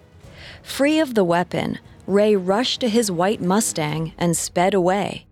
Free 0.64 1.00
of 1.00 1.14
the 1.14 1.26
weapon, 1.26 1.78
Ray 2.08 2.36
rushed 2.36 2.80
to 2.82 2.90
his 2.90 3.12
white 3.12 3.42
Mustang 3.42 4.14
and 4.18 4.36
sped 4.36 4.74
away. 4.74 5.26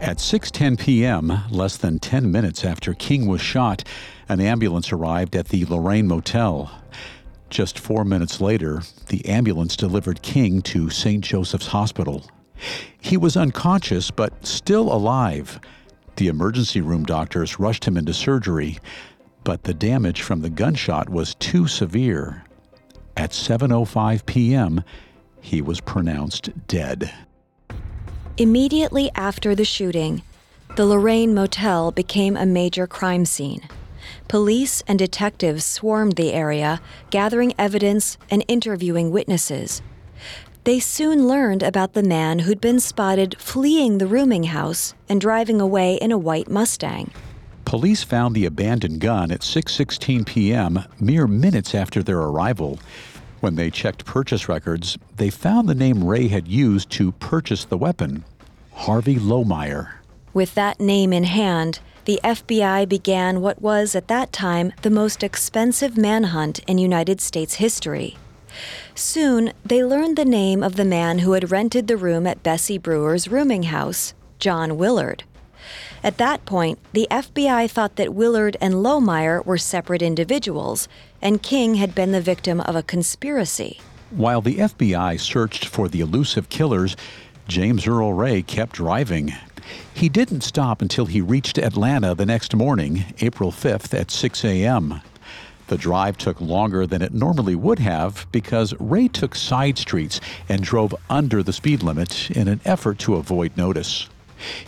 At 0.00 0.18
6:10 0.18 0.78
p.m., 0.78 1.44
less 1.50 1.76
than 1.76 1.98
10 1.98 2.32
minutes 2.32 2.64
after 2.64 2.94
King 2.94 3.26
was 3.26 3.40
shot, 3.40 3.84
an 4.28 4.40
ambulance 4.40 4.92
arrived 4.92 5.36
at 5.36 5.48
the 5.48 5.64
Lorraine 5.66 6.08
Motel. 6.08 6.70
Just 7.50 7.78
four 7.78 8.04
minutes 8.04 8.40
later, 8.40 8.82
the 9.08 9.24
ambulance 9.26 9.76
delivered 9.76 10.22
King 10.22 10.62
to 10.62 10.90
St. 10.90 11.22
Joseph's 11.22 11.68
Hospital. 11.68 12.24
He 13.00 13.16
was 13.16 13.36
unconscious 13.36 14.10
but 14.10 14.44
still 14.44 14.92
alive. 14.92 15.60
The 16.16 16.28
emergency 16.28 16.80
room 16.80 17.04
doctors 17.04 17.58
rushed 17.58 17.84
him 17.84 17.96
into 17.96 18.14
surgery, 18.14 18.78
but 19.44 19.64
the 19.64 19.74
damage 19.74 20.22
from 20.22 20.40
the 20.40 20.50
gunshot 20.50 21.08
was 21.08 21.34
too 21.36 21.68
severe. 21.68 22.44
At 23.16 23.30
7:05 23.30 24.26
p.m., 24.26 24.82
he 25.40 25.60
was 25.60 25.80
pronounced 25.80 26.50
dead. 26.66 27.12
Immediately 28.36 29.10
after 29.14 29.54
the 29.54 29.64
shooting, 29.64 30.22
the 30.74 30.86
Lorraine 30.86 31.34
Motel 31.34 31.92
became 31.92 32.36
a 32.36 32.46
major 32.46 32.86
crime 32.86 33.24
scene. 33.24 33.68
Police 34.26 34.82
and 34.88 34.98
detectives 34.98 35.64
swarmed 35.64 36.16
the 36.16 36.32
area, 36.32 36.80
gathering 37.10 37.54
evidence 37.58 38.18
and 38.30 38.44
interviewing 38.48 39.10
witnesses. 39.10 39.82
They 40.64 40.80
soon 40.80 41.28
learned 41.28 41.62
about 41.62 41.92
the 41.92 42.02
man 42.02 42.40
who'd 42.40 42.60
been 42.60 42.80
spotted 42.80 43.36
fleeing 43.38 43.98
the 43.98 44.06
rooming 44.06 44.44
house 44.44 44.94
and 45.08 45.20
driving 45.20 45.60
away 45.60 45.96
in 45.96 46.10
a 46.10 46.18
white 46.18 46.48
Mustang. 46.48 47.12
Police 47.64 48.02
found 48.02 48.34
the 48.34 48.46
abandoned 48.46 49.00
gun 49.00 49.30
at 49.30 49.40
6:16 49.40 50.26
p.m., 50.26 50.84
mere 51.00 51.26
minutes 51.26 51.74
after 51.74 52.02
their 52.02 52.18
arrival. 52.18 52.78
When 53.40 53.56
they 53.56 53.70
checked 53.70 54.04
purchase 54.04 54.48
records, 54.48 54.96
they 55.16 55.30
found 55.30 55.68
the 55.68 55.74
name 55.74 56.04
Ray 56.04 56.28
had 56.28 56.48
used 56.48 56.90
to 56.90 57.12
purchase 57.12 57.64
the 57.64 57.76
weapon, 57.76 58.24
Harvey 58.72 59.16
Lohmeyer. 59.16 59.94
With 60.32 60.54
that 60.54 60.80
name 60.80 61.12
in 61.12 61.24
hand, 61.24 61.80
the 62.04 62.20
FBI 62.22 62.88
began 62.88 63.40
what 63.40 63.62
was 63.62 63.94
at 63.94 64.08
that 64.08 64.32
time 64.32 64.72
the 64.82 64.90
most 64.90 65.22
expensive 65.22 65.96
manhunt 65.96 66.58
in 66.66 66.78
United 66.78 67.20
States 67.20 67.54
history. 67.54 68.16
Soon, 68.94 69.52
they 69.64 69.82
learned 69.82 70.16
the 70.16 70.24
name 70.24 70.62
of 70.62 70.76
the 70.76 70.84
man 70.84 71.20
who 71.20 71.32
had 71.32 71.50
rented 71.50 71.86
the 71.86 71.96
room 71.96 72.26
at 72.26 72.42
Bessie 72.42 72.78
Brewer's 72.78 73.28
rooming 73.28 73.64
house, 73.64 74.14
John 74.38 74.76
Willard. 74.76 75.24
At 76.04 76.18
that 76.18 76.44
point, 76.44 76.78
the 76.92 77.08
FBI 77.10 77.70
thought 77.70 77.96
that 77.96 78.12
Willard 78.12 78.58
and 78.60 78.74
Lohmeyer 78.74 79.42
were 79.46 79.56
separate 79.56 80.02
individuals, 80.02 80.86
and 81.22 81.42
King 81.42 81.76
had 81.76 81.94
been 81.94 82.12
the 82.12 82.20
victim 82.20 82.60
of 82.60 82.76
a 82.76 82.82
conspiracy. 82.82 83.80
While 84.10 84.42
the 84.42 84.58
FBI 84.58 85.18
searched 85.18 85.64
for 85.64 85.88
the 85.88 86.00
elusive 86.00 86.50
killers, 86.50 86.94
James 87.48 87.86
Earl 87.86 88.12
Ray 88.12 88.42
kept 88.42 88.74
driving. 88.74 89.32
He 89.94 90.10
didn't 90.10 90.42
stop 90.42 90.82
until 90.82 91.06
he 91.06 91.22
reached 91.22 91.56
Atlanta 91.56 92.14
the 92.14 92.26
next 92.26 92.54
morning, 92.54 93.06
April 93.22 93.50
5th 93.50 93.98
at 93.98 94.10
6 94.10 94.44
a.m. 94.44 95.00
The 95.68 95.78
drive 95.78 96.18
took 96.18 96.38
longer 96.38 96.86
than 96.86 97.00
it 97.00 97.14
normally 97.14 97.54
would 97.54 97.78
have 97.78 98.26
because 98.30 98.74
Ray 98.78 99.08
took 99.08 99.34
side 99.34 99.78
streets 99.78 100.20
and 100.50 100.62
drove 100.62 100.94
under 101.08 101.42
the 101.42 101.54
speed 101.54 101.82
limit 101.82 102.30
in 102.30 102.46
an 102.46 102.60
effort 102.66 102.98
to 102.98 103.14
avoid 103.14 103.56
notice. 103.56 104.10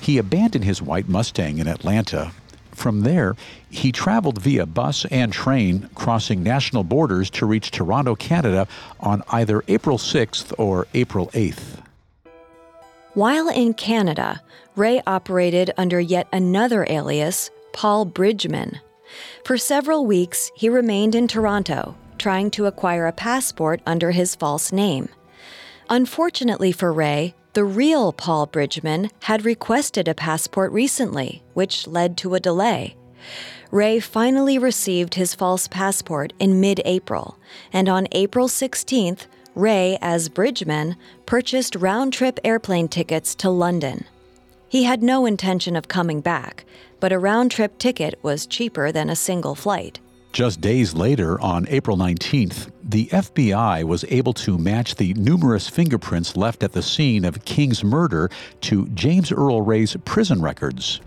He 0.01 0.19
abandoned 0.19 0.65
his 0.65 0.83
white 0.83 1.09
Mustang 1.09 1.59
in 1.59 1.69
Atlanta. 1.69 2.33
From 2.73 3.01
there, 3.01 3.37
he 3.71 3.91
traveled 3.91 4.41
via 4.41 4.67
bus 4.67 5.07
and 5.07 5.33
train, 5.33 5.89
crossing 5.95 6.43
national 6.43 6.85
borders 6.85 7.31
to 7.31 7.47
reach 7.47 7.71
Toronto, 7.71 8.15
Canada 8.15 8.69
on 9.01 9.23
either 9.31 9.65
April 9.67 9.97
6th 9.97 10.53
or 10.59 10.87
April 10.93 11.29
8th. 11.29 11.83
While 13.15 13.49
in 13.49 13.73
Canada, 13.73 14.43
Ray 14.75 15.01
operated 15.07 15.73
under 15.79 15.99
yet 15.99 16.29
another 16.33 16.87
alias, 16.89 17.51
Paul 17.73 18.05
Bridgman. 18.05 18.79
For 19.43 19.57
several 19.57 20.05
weeks, 20.05 20.51
he 20.55 20.69
remained 20.69 21.15
in 21.15 21.27
Toronto, 21.27 21.97
trying 22.19 22.51
to 22.53 22.67
acquire 22.67 23.07
a 23.07 23.13
passport 23.13 23.81
under 23.87 24.11
his 24.11 24.35
false 24.35 24.71
name. 24.71 25.09
Unfortunately 25.89 26.73
for 26.73 26.93
Ray, 26.93 27.35
the 27.57 27.65
real 27.65 28.13
Paul 28.13 28.45
Bridgman 28.45 29.09
had 29.23 29.47
requested 29.47 30.09
a 30.09 30.15
passport 30.15 30.71
recently, 30.73 31.43
which 31.55 31.87
led 31.87 32.19
to 32.19 32.35
a 32.35 32.39
delay. 32.39 32.97
Ray 33.71 33.99
finally 33.99 34.59
received 34.59 35.15
his 35.15 35.35
false 35.35 35.67
passport 35.67 36.35
in 36.39 36.61
mid 36.61 36.83
April, 36.85 37.39
and 37.73 37.89
on 37.89 38.09
April 38.13 38.47
16th, 38.47 39.21
Ray, 39.55 39.97
as 40.03 40.29
Bridgman, 40.29 40.97
purchased 41.25 41.77
round 41.77 42.13
trip 42.13 42.39
airplane 42.45 42.89
tickets 42.89 43.35
to 43.37 43.49
London. 43.49 44.05
He 44.69 44.85
had 44.85 45.03
no 45.03 45.25
intention 45.25 45.77
of 45.77 45.89
coming 45.89 46.21
back, 46.21 46.67
but 47.01 47.11
a 47.11 47.19
round 47.19 47.53
trip 47.53 47.79
ticket 47.79 48.19
was 48.23 48.45
cheaper 48.45 48.93
than 48.93 49.09
a 49.09 49.17
single 49.17 49.55
flight. 49.55 49.99
Just 50.37 50.61
days 50.61 50.93
later, 50.93 51.41
on 51.41 51.67
April 51.71 51.97
19th, 51.97 52.71
the 52.85 53.07
FBI 53.07 53.85
was 53.85 54.05
able 54.11 54.35
to 54.35 54.59
match 54.59 54.97
the 54.97 55.15
numerous 55.15 55.67
fingerprints 55.67 56.37
left 56.37 56.63
at 56.63 56.73
the 56.73 56.83
scene 56.83 57.25
of 57.25 57.47
King's 57.47 57.83
murder 57.83 58.29
to 58.61 58.87
James 58.89 59.33
Earl 59.33 59.63
Ray's 59.63 59.97
prison 60.05 60.43
records. 60.43 61.01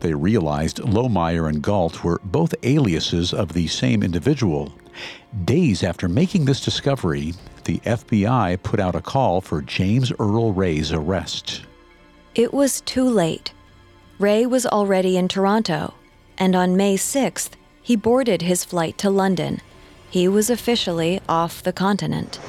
They 0.00 0.12
realized 0.12 0.76
Lohmeyer 0.76 1.48
and 1.48 1.62
Galt 1.62 2.04
were 2.04 2.20
both 2.24 2.54
aliases 2.64 3.32
of 3.32 3.54
the 3.54 3.66
same 3.66 4.02
individual. 4.02 4.74
Days 5.46 5.82
after 5.82 6.06
making 6.06 6.44
this 6.44 6.62
discovery, 6.62 7.32
the 7.64 7.78
FBI 7.78 8.62
put 8.62 8.78
out 8.78 8.94
a 8.94 9.00
call 9.00 9.40
for 9.40 9.62
James 9.62 10.12
Earl 10.20 10.52
Ray's 10.52 10.92
arrest. 10.92 11.62
It 12.34 12.52
was 12.52 12.82
too 12.82 13.08
late. 13.08 13.54
Ray 14.18 14.44
was 14.44 14.66
already 14.66 15.16
in 15.16 15.28
Toronto, 15.28 15.94
and 16.36 16.54
on 16.54 16.76
May 16.76 16.98
6th, 16.98 17.52
he 17.86 17.94
boarded 17.94 18.42
his 18.42 18.64
flight 18.64 18.98
to 18.98 19.08
London. 19.08 19.60
He 20.10 20.26
was 20.26 20.50
officially 20.50 21.20
off 21.28 21.62
the 21.62 21.72
continent. 21.72 22.40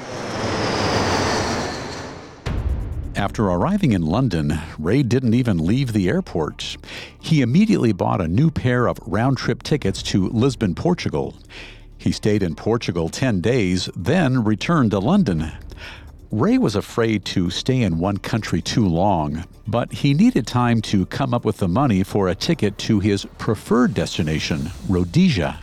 After 3.14 3.44
arriving 3.44 3.92
in 3.92 4.02
London, 4.02 4.58
Ray 4.80 5.04
didn't 5.04 5.34
even 5.34 5.64
leave 5.64 5.92
the 5.92 6.08
airport. 6.08 6.76
He 7.20 7.40
immediately 7.40 7.92
bought 7.92 8.20
a 8.20 8.26
new 8.26 8.50
pair 8.50 8.88
of 8.88 8.98
round 9.06 9.38
trip 9.38 9.62
tickets 9.62 10.02
to 10.10 10.28
Lisbon, 10.30 10.74
Portugal. 10.74 11.36
He 11.96 12.10
stayed 12.10 12.42
in 12.42 12.56
Portugal 12.56 13.08
10 13.08 13.40
days, 13.40 13.88
then 13.94 14.42
returned 14.42 14.90
to 14.90 14.98
London. 14.98 15.52
Ray 16.30 16.58
was 16.58 16.76
afraid 16.76 17.24
to 17.26 17.48
stay 17.48 17.80
in 17.80 17.98
one 17.98 18.18
country 18.18 18.60
too 18.60 18.86
long, 18.86 19.44
but 19.66 19.90
he 19.90 20.12
needed 20.12 20.46
time 20.46 20.82
to 20.82 21.06
come 21.06 21.32
up 21.32 21.42
with 21.42 21.56
the 21.56 21.68
money 21.68 22.02
for 22.02 22.28
a 22.28 22.34
ticket 22.34 22.76
to 22.78 23.00
his 23.00 23.24
preferred 23.38 23.94
destination, 23.94 24.70
Rhodesia. 24.90 25.60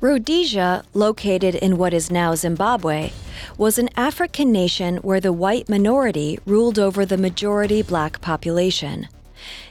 Rhodesia, 0.00 0.82
located 0.92 1.54
in 1.54 1.76
what 1.76 1.94
is 1.94 2.10
now 2.10 2.34
Zimbabwe, 2.34 3.12
was 3.56 3.78
an 3.78 3.90
African 3.96 4.50
nation 4.50 4.96
where 4.98 5.20
the 5.20 5.32
white 5.32 5.68
minority 5.68 6.40
ruled 6.46 6.80
over 6.80 7.06
the 7.06 7.16
majority 7.16 7.82
black 7.82 8.20
population. 8.20 9.06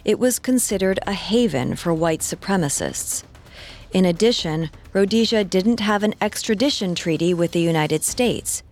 It 0.05 0.17
was 0.17 0.39
considered 0.39 0.97
a 1.05 1.13
haven 1.13 1.75
for 1.75 1.93
white 1.93 2.21
supremacists. 2.21 3.23
In 3.91 4.05
addition, 4.05 4.69
Rhodesia 4.93 5.43
didn't 5.43 5.81
have 5.81 6.03
an 6.03 6.15
extradition 6.21 6.95
treaty 6.95 7.33
with 7.33 7.51
the 7.51 7.61
United 7.61 8.05
States. 8.05 8.63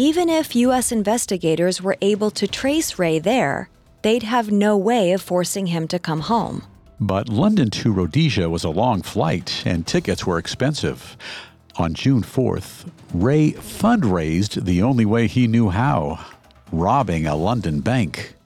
Even 0.00 0.28
if 0.28 0.54
U.S. 0.54 0.92
investigators 0.92 1.82
were 1.82 1.96
able 2.00 2.30
to 2.30 2.46
trace 2.46 3.00
Ray 3.00 3.18
there, 3.18 3.68
they'd 4.02 4.22
have 4.22 4.48
no 4.48 4.76
way 4.76 5.10
of 5.10 5.20
forcing 5.20 5.66
him 5.66 5.88
to 5.88 5.98
come 5.98 6.20
home. 6.20 6.62
But 7.00 7.28
London 7.28 7.68
to 7.70 7.92
Rhodesia 7.92 8.48
was 8.48 8.62
a 8.62 8.70
long 8.70 9.02
flight, 9.02 9.64
and 9.66 9.84
tickets 9.84 10.24
were 10.24 10.38
expensive. 10.38 11.16
On 11.78 11.94
June 11.94 12.22
4th, 12.22 12.88
Ray 13.12 13.50
fundraised 13.54 14.64
the 14.66 14.84
only 14.84 15.04
way 15.04 15.26
he 15.26 15.48
knew 15.48 15.70
how 15.70 16.24
robbing 16.70 17.26
a 17.26 17.34
London 17.34 17.80
bank. 17.80 18.36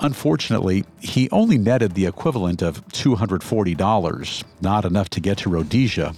Unfortunately, 0.00 0.84
he 1.00 1.28
only 1.30 1.58
netted 1.58 1.94
the 1.94 2.06
equivalent 2.06 2.62
of 2.62 2.86
$240, 2.90 4.44
not 4.60 4.84
enough 4.84 5.10
to 5.10 5.20
get 5.20 5.38
to 5.38 5.50
Rhodesia. 5.50 6.14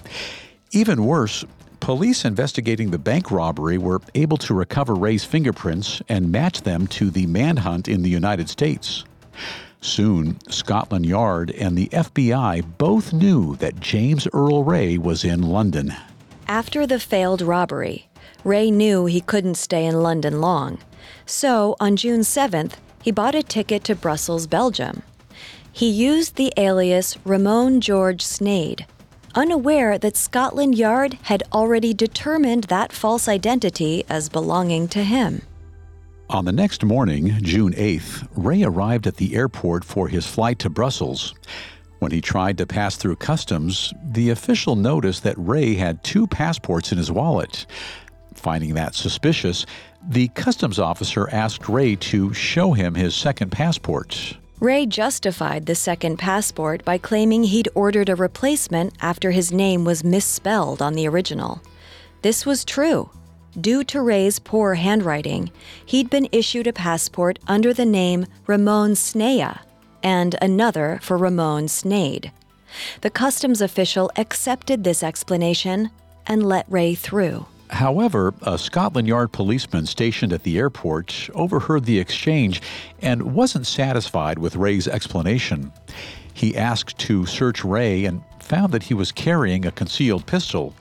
Even 0.73 1.07
worse, 1.07 1.47
Police 1.81 2.25
investigating 2.25 2.91
the 2.91 2.99
bank 2.99 3.31
robbery 3.31 3.79
were 3.79 4.01
able 4.15 4.37
to 4.39 4.55
recover 4.55 4.95
Ray's 4.95 5.25
fingerprints 5.25 6.03
and 6.09 6.33
match 6.33 6.63
them 6.63 6.87
to 6.89 7.11
the 7.11 7.27
manhunt 7.27 7.89
in 7.89 8.03
the 8.03 8.11
United 8.11 8.49
States. 8.49 9.05
Soon, 9.81 10.39
Scotland 10.51 11.07
Yard 11.07 11.53
and 11.53 11.77
the 11.77 11.89
FBI 11.89 12.65
both 12.79 13.13
knew 13.13 13.55
that 13.57 13.79
James 13.79 14.27
Earl 14.33 14.65
Ray 14.65 14.99
was 14.99 15.25
in 15.25 15.43
London. 15.43 15.95
After 16.49 16.87
the 16.87 16.99
failed 16.99 17.43
robbery, 17.43 18.09
Ray 18.43 18.71
knew 18.71 19.07
he 19.07 19.21
couldn't 19.21 19.57
stay 19.57 19.85
in 19.85 20.03
London 20.03 20.41
long. 20.41 20.79
So, 21.25 21.77
on 21.79 21.97
June 21.97 22.21
7th, 22.21 22.75
he 23.03 23.13
bought 23.13 23.35
a 23.35 23.43
ticket 23.43 23.85
to 23.85 23.95
Brussels, 23.95 24.47
Belgium. 24.47 25.03
He 25.71 25.89
used 25.89 26.35
the 26.35 26.53
alias 26.57 27.17
Ramon 27.25 27.81
George 27.81 28.25
Sneyd 28.25 28.87
unaware 29.37 29.99
that 29.99 30.17
Scotland 30.17 30.77
Yard 30.77 31.19
had 31.23 31.43
already 31.53 31.95
determined 31.95 32.65
that 32.65 32.93
false 32.93 33.29
identity 33.29 34.05
as 34.09 34.29
belonging 34.29 34.89
to 34.89 35.05
him. 35.05 35.43
On 36.29 36.45
the 36.45 36.53
next 36.53 36.83
morning, 36.83 37.39
June 37.43 37.73
8th, 37.75 38.27
Ray 38.35 38.65
arrived 38.65 39.07
at 39.07 39.17
the 39.17 39.37
airport 39.37 39.85
for 39.85 40.09
his 40.09 40.27
flight 40.27 40.59
to 40.61 40.71
Brussels. 40.71 41.35
When 42.01 42.11
he 42.11 42.21
tried 42.21 42.59
to 42.59 42.67
pass 42.67 42.97
through 42.97 43.17
customs, 43.17 43.95
the 44.03 44.31
official 44.31 44.75
noticed 44.75 45.23
that 45.23 45.39
Ray 45.39 45.75
had 45.75 46.03
two 46.03 46.27
passports 46.27 46.91
in 46.91 46.99
his 46.99 47.13
wallet. 47.13 47.67
Finding 48.35 48.75
that 48.75 48.95
suspicious, 48.95 49.67
the 50.09 50.29
customs 50.29 50.79
officer 50.79 51.29
asked 51.31 51.69
Ray 51.69 51.97
to 51.97 52.35
show 52.35 52.73
him 52.73 52.95
his 52.95 53.15
second 53.15 53.51
passport. 53.51 54.37
Ray 54.59 54.87
justified 54.87 55.67
the 55.67 55.75
second 55.75 56.17
passport 56.17 56.83
by 56.83 56.97
claiming 56.97 57.45
he'd 57.45 57.69
ordered 57.75 58.09
a 58.09 58.17
replacement 58.17 58.95
after 59.03 59.31
his 59.31 59.53
name 59.53 59.85
was 59.85 60.03
misspelled 60.03 60.81
on 60.81 60.95
the 60.95 61.07
original. 61.07 61.61
This 62.23 62.47
was 62.47 62.65
true. 62.65 63.11
Due 63.61 63.85
to 63.85 64.01
Ray's 64.01 64.39
poor 64.39 64.75
handwriting, 64.75 65.51
he'd 65.85 66.09
been 66.09 66.29
issued 66.33 66.67
a 66.67 66.73
passport 66.73 67.39
under 67.47 67.75
the 67.75 67.85
name 67.85 68.25
Ramon 68.47 68.93
Sneya 68.93 69.61
and 70.03 70.37
another 70.41 71.01
for 71.03 71.19
Ramon 71.19 71.67
Sneyd. 71.67 72.31
The 73.03 73.11
customs 73.11 73.61
official 73.61 74.11
accepted 74.17 74.85
this 74.85 75.03
explanation 75.03 75.91
and 76.27 76.47
let 76.47 76.65
Ray 76.71 76.95
through. 76.95 77.47
However, 77.71 78.35
a 78.43 78.59
Scotland 78.59 79.09
Yard 79.09 79.33
policeman 79.33 79.87
stationed 79.87 80.33
at 80.33 80.45
the 80.45 80.59
airport 80.59 81.29
overheard 81.35 81.85
the 81.85 81.99
exchange 81.99 82.63
and 83.03 83.35
wasn't 83.35 83.67
satisfied 83.67 84.39
with 84.39 84.57
Ray's 84.57 84.87
explanation. 84.87 85.73
He 86.33 86.57
asked 86.57 86.99
to 86.99 87.27
search 87.27 87.65
Ray 87.65 88.05
and 88.05 88.23
found 88.41 88.73
that 88.73 88.85
he 88.85 88.95
was 88.95 89.11
carrying 89.11 89.67
a 89.67 89.73
concealed 89.73 90.27
pistol. 90.27 90.75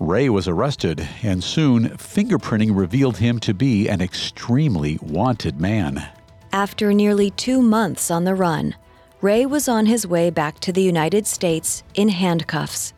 Ray 0.00 0.28
was 0.28 0.48
arrested, 0.48 1.08
and 1.22 1.42
soon 1.42 1.90
fingerprinting 1.90 2.76
revealed 2.76 3.18
him 3.18 3.38
to 3.40 3.54
be 3.54 3.88
an 3.88 4.00
extremely 4.00 4.98
wanted 5.00 5.60
man. 5.60 6.08
After 6.52 6.92
nearly 6.92 7.30
two 7.30 7.62
months 7.62 8.10
on 8.10 8.24
the 8.24 8.34
run, 8.34 8.74
Ray 9.20 9.46
was 9.46 9.68
on 9.68 9.86
his 9.86 10.06
way 10.06 10.28
back 10.30 10.58
to 10.60 10.72
the 10.72 10.82
United 10.82 11.26
States 11.26 11.84
in 11.94 12.08
handcuffs 12.08 12.92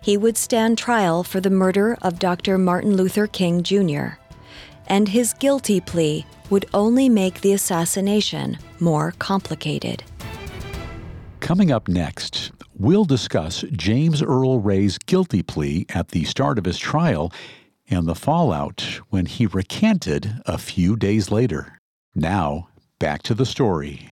he 0.00 0.16
would 0.16 0.36
stand 0.36 0.78
trial 0.78 1.22
for 1.22 1.40
the 1.40 1.50
murder 1.50 1.96
of 2.02 2.18
Dr. 2.18 2.58
Martin 2.58 2.96
Luther 2.96 3.26
King 3.26 3.62
Jr., 3.62 4.18
and 4.86 5.08
his 5.08 5.32
guilty 5.34 5.80
plea 5.80 6.26
would 6.50 6.66
only 6.74 7.08
make 7.08 7.40
the 7.40 7.52
assassination 7.52 8.58
more 8.80 9.14
complicated. 9.18 10.02
Coming 11.38 11.70
up 11.70 11.88
next, 11.88 12.52
we'll 12.76 13.04
discuss 13.04 13.64
James 13.72 14.22
Earl 14.22 14.58
Ray's 14.58 14.98
guilty 14.98 15.42
plea 15.42 15.86
at 15.90 16.08
the 16.08 16.24
start 16.24 16.58
of 16.58 16.64
his 16.64 16.78
trial 16.78 17.32
and 17.88 18.06
the 18.06 18.14
fallout 18.14 19.00
when 19.10 19.26
he 19.26 19.46
recanted 19.46 20.40
a 20.46 20.58
few 20.58 20.96
days 20.96 21.30
later. 21.30 21.78
Now, 22.14 22.68
back 22.98 23.22
to 23.24 23.34
the 23.34 23.46
story. 23.46 24.08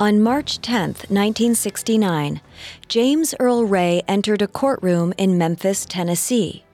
On 0.00 0.18
March 0.18 0.62
10, 0.62 0.80
1969, 1.10 2.40
James 2.88 3.34
Earl 3.38 3.66
Ray 3.66 4.00
entered 4.08 4.40
a 4.40 4.48
courtroom 4.48 5.12
in 5.18 5.36
Memphis, 5.36 5.84
Tennessee. 5.84 6.64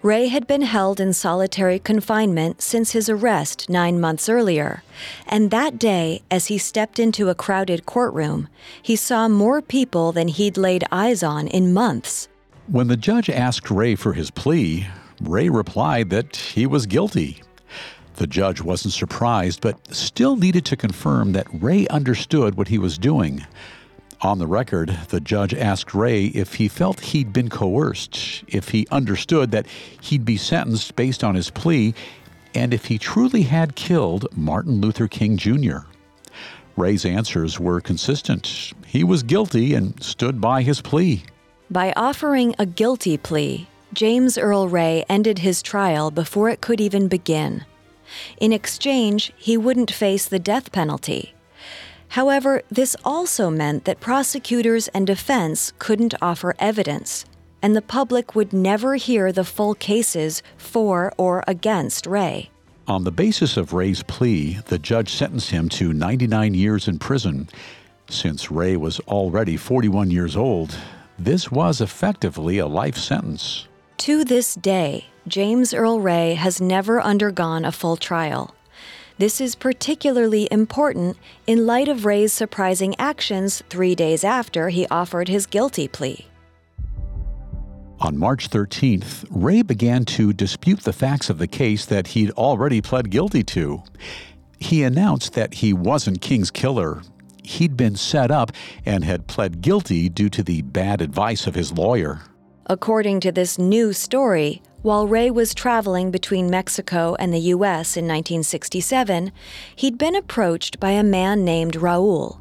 Ray 0.00 0.28
had 0.28 0.46
been 0.46 0.62
held 0.62 1.00
in 1.00 1.12
solitary 1.12 1.80
confinement 1.80 2.62
since 2.62 2.92
his 2.92 3.08
arrest 3.08 3.68
nine 3.68 4.00
months 4.00 4.28
earlier, 4.28 4.84
and 5.26 5.50
that 5.50 5.76
day, 5.76 6.22
as 6.30 6.46
he 6.46 6.56
stepped 6.56 7.00
into 7.00 7.28
a 7.28 7.34
crowded 7.34 7.84
courtroom, 7.84 8.46
he 8.80 8.94
saw 8.94 9.26
more 9.26 9.60
people 9.60 10.12
than 10.12 10.28
he'd 10.28 10.56
laid 10.56 10.84
eyes 10.92 11.24
on 11.24 11.48
in 11.48 11.74
months. 11.74 12.28
When 12.68 12.86
the 12.86 12.96
judge 12.96 13.28
asked 13.28 13.72
Ray 13.72 13.96
for 13.96 14.12
his 14.12 14.30
plea, 14.30 14.86
Ray 15.20 15.48
replied 15.48 16.10
that 16.10 16.36
he 16.36 16.66
was 16.66 16.86
guilty. 16.86 17.42
The 18.22 18.28
judge 18.28 18.62
wasn't 18.62 18.94
surprised, 18.94 19.62
but 19.62 19.92
still 19.92 20.36
needed 20.36 20.64
to 20.66 20.76
confirm 20.76 21.32
that 21.32 21.48
Ray 21.52 21.88
understood 21.88 22.54
what 22.54 22.68
he 22.68 22.78
was 22.78 22.96
doing. 22.96 23.44
On 24.20 24.38
the 24.38 24.46
record, 24.46 24.96
the 25.08 25.18
judge 25.18 25.52
asked 25.52 25.92
Ray 25.92 26.26
if 26.26 26.54
he 26.54 26.68
felt 26.68 27.00
he'd 27.00 27.32
been 27.32 27.50
coerced, 27.50 28.44
if 28.46 28.68
he 28.68 28.86
understood 28.92 29.50
that 29.50 29.66
he'd 30.00 30.24
be 30.24 30.36
sentenced 30.36 30.94
based 30.94 31.24
on 31.24 31.34
his 31.34 31.50
plea, 31.50 31.94
and 32.54 32.72
if 32.72 32.84
he 32.84 32.96
truly 32.96 33.42
had 33.42 33.74
killed 33.74 34.28
Martin 34.36 34.80
Luther 34.80 35.08
King 35.08 35.36
Jr. 35.36 35.78
Ray's 36.76 37.04
answers 37.04 37.58
were 37.58 37.80
consistent. 37.80 38.72
He 38.86 39.02
was 39.02 39.24
guilty 39.24 39.74
and 39.74 40.00
stood 40.00 40.40
by 40.40 40.62
his 40.62 40.80
plea. 40.80 41.24
By 41.72 41.92
offering 41.96 42.54
a 42.56 42.66
guilty 42.66 43.18
plea, 43.18 43.66
James 43.92 44.38
Earl 44.38 44.68
Ray 44.68 45.04
ended 45.08 45.40
his 45.40 45.60
trial 45.60 46.12
before 46.12 46.48
it 46.50 46.60
could 46.60 46.80
even 46.80 47.08
begin. 47.08 47.64
In 48.38 48.52
exchange, 48.52 49.32
he 49.36 49.56
wouldn't 49.56 49.90
face 49.90 50.26
the 50.26 50.38
death 50.38 50.72
penalty. 50.72 51.34
However, 52.08 52.62
this 52.70 52.94
also 53.04 53.48
meant 53.48 53.84
that 53.86 54.00
prosecutors 54.00 54.88
and 54.88 55.06
defense 55.06 55.72
couldn't 55.78 56.14
offer 56.20 56.54
evidence, 56.58 57.24
and 57.62 57.74
the 57.74 57.80
public 57.80 58.34
would 58.34 58.52
never 58.52 58.96
hear 58.96 59.32
the 59.32 59.44
full 59.44 59.74
cases 59.74 60.42
for 60.58 61.12
or 61.16 61.42
against 61.46 62.06
Ray. 62.06 62.50
On 62.86 63.04
the 63.04 63.12
basis 63.12 63.56
of 63.56 63.72
Ray's 63.72 64.02
plea, 64.02 64.58
the 64.66 64.78
judge 64.78 65.14
sentenced 65.14 65.50
him 65.50 65.68
to 65.70 65.92
99 65.92 66.52
years 66.52 66.88
in 66.88 66.98
prison. 66.98 67.48
Since 68.10 68.50
Ray 68.50 68.76
was 68.76 69.00
already 69.00 69.56
41 69.56 70.10
years 70.10 70.36
old, 70.36 70.76
this 71.18 71.50
was 71.50 71.80
effectively 71.80 72.58
a 72.58 72.66
life 72.66 72.98
sentence. 72.98 73.68
To 74.02 74.24
this 74.24 74.56
day, 74.56 75.04
James 75.28 75.72
Earl 75.72 76.00
Ray 76.00 76.34
has 76.34 76.60
never 76.60 77.00
undergone 77.00 77.64
a 77.64 77.70
full 77.70 77.96
trial. 77.96 78.52
This 79.18 79.40
is 79.40 79.54
particularly 79.54 80.48
important 80.50 81.16
in 81.46 81.68
light 81.68 81.86
of 81.86 82.04
Ray's 82.04 82.32
surprising 82.32 82.96
actions 82.98 83.62
three 83.70 83.94
days 83.94 84.24
after 84.24 84.70
he 84.70 84.88
offered 84.88 85.28
his 85.28 85.46
guilty 85.46 85.86
plea. 85.86 86.26
On 88.00 88.18
March 88.18 88.50
13th, 88.50 89.24
Ray 89.30 89.62
began 89.62 90.04
to 90.06 90.32
dispute 90.32 90.80
the 90.80 90.92
facts 90.92 91.30
of 91.30 91.38
the 91.38 91.46
case 91.46 91.86
that 91.86 92.08
he'd 92.08 92.32
already 92.32 92.80
pled 92.80 93.08
guilty 93.08 93.44
to. 93.44 93.84
He 94.58 94.82
announced 94.82 95.34
that 95.34 95.54
he 95.54 95.72
wasn't 95.72 96.20
King's 96.20 96.50
killer. 96.50 97.02
He'd 97.44 97.76
been 97.76 97.94
set 97.94 98.32
up 98.32 98.50
and 98.84 99.04
had 99.04 99.28
pled 99.28 99.60
guilty 99.60 100.08
due 100.08 100.30
to 100.30 100.42
the 100.42 100.62
bad 100.62 101.00
advice 101.00 101.46
of 101.46 101.54
his 101.54 101.70
lawyer. 101.70 102.22
According 102.66 103.20
to 103.20 103.32
this 103.32 103.58
new 103.58 103.92
story, 103.92 104.62
while 104.82 105.06
Ray 105.06 105.30
was 105.30 105.54
traveling 105.54 106.10
between 106.10 106.50
Mexico 106.50 107.16
and 107.18 107.32
the 107.32 107.38
U.S. 107.38 107.96
in 107.96 108.04
1967, 108.04 109.32
he'd 109.76 109.98
been 109.98 110.16
approached 110.16 110.80
by 110.80 110.90
a 110.90 111.02
man 111.02 111.44
named 111.44 111.74
Raul. 111.74 112.40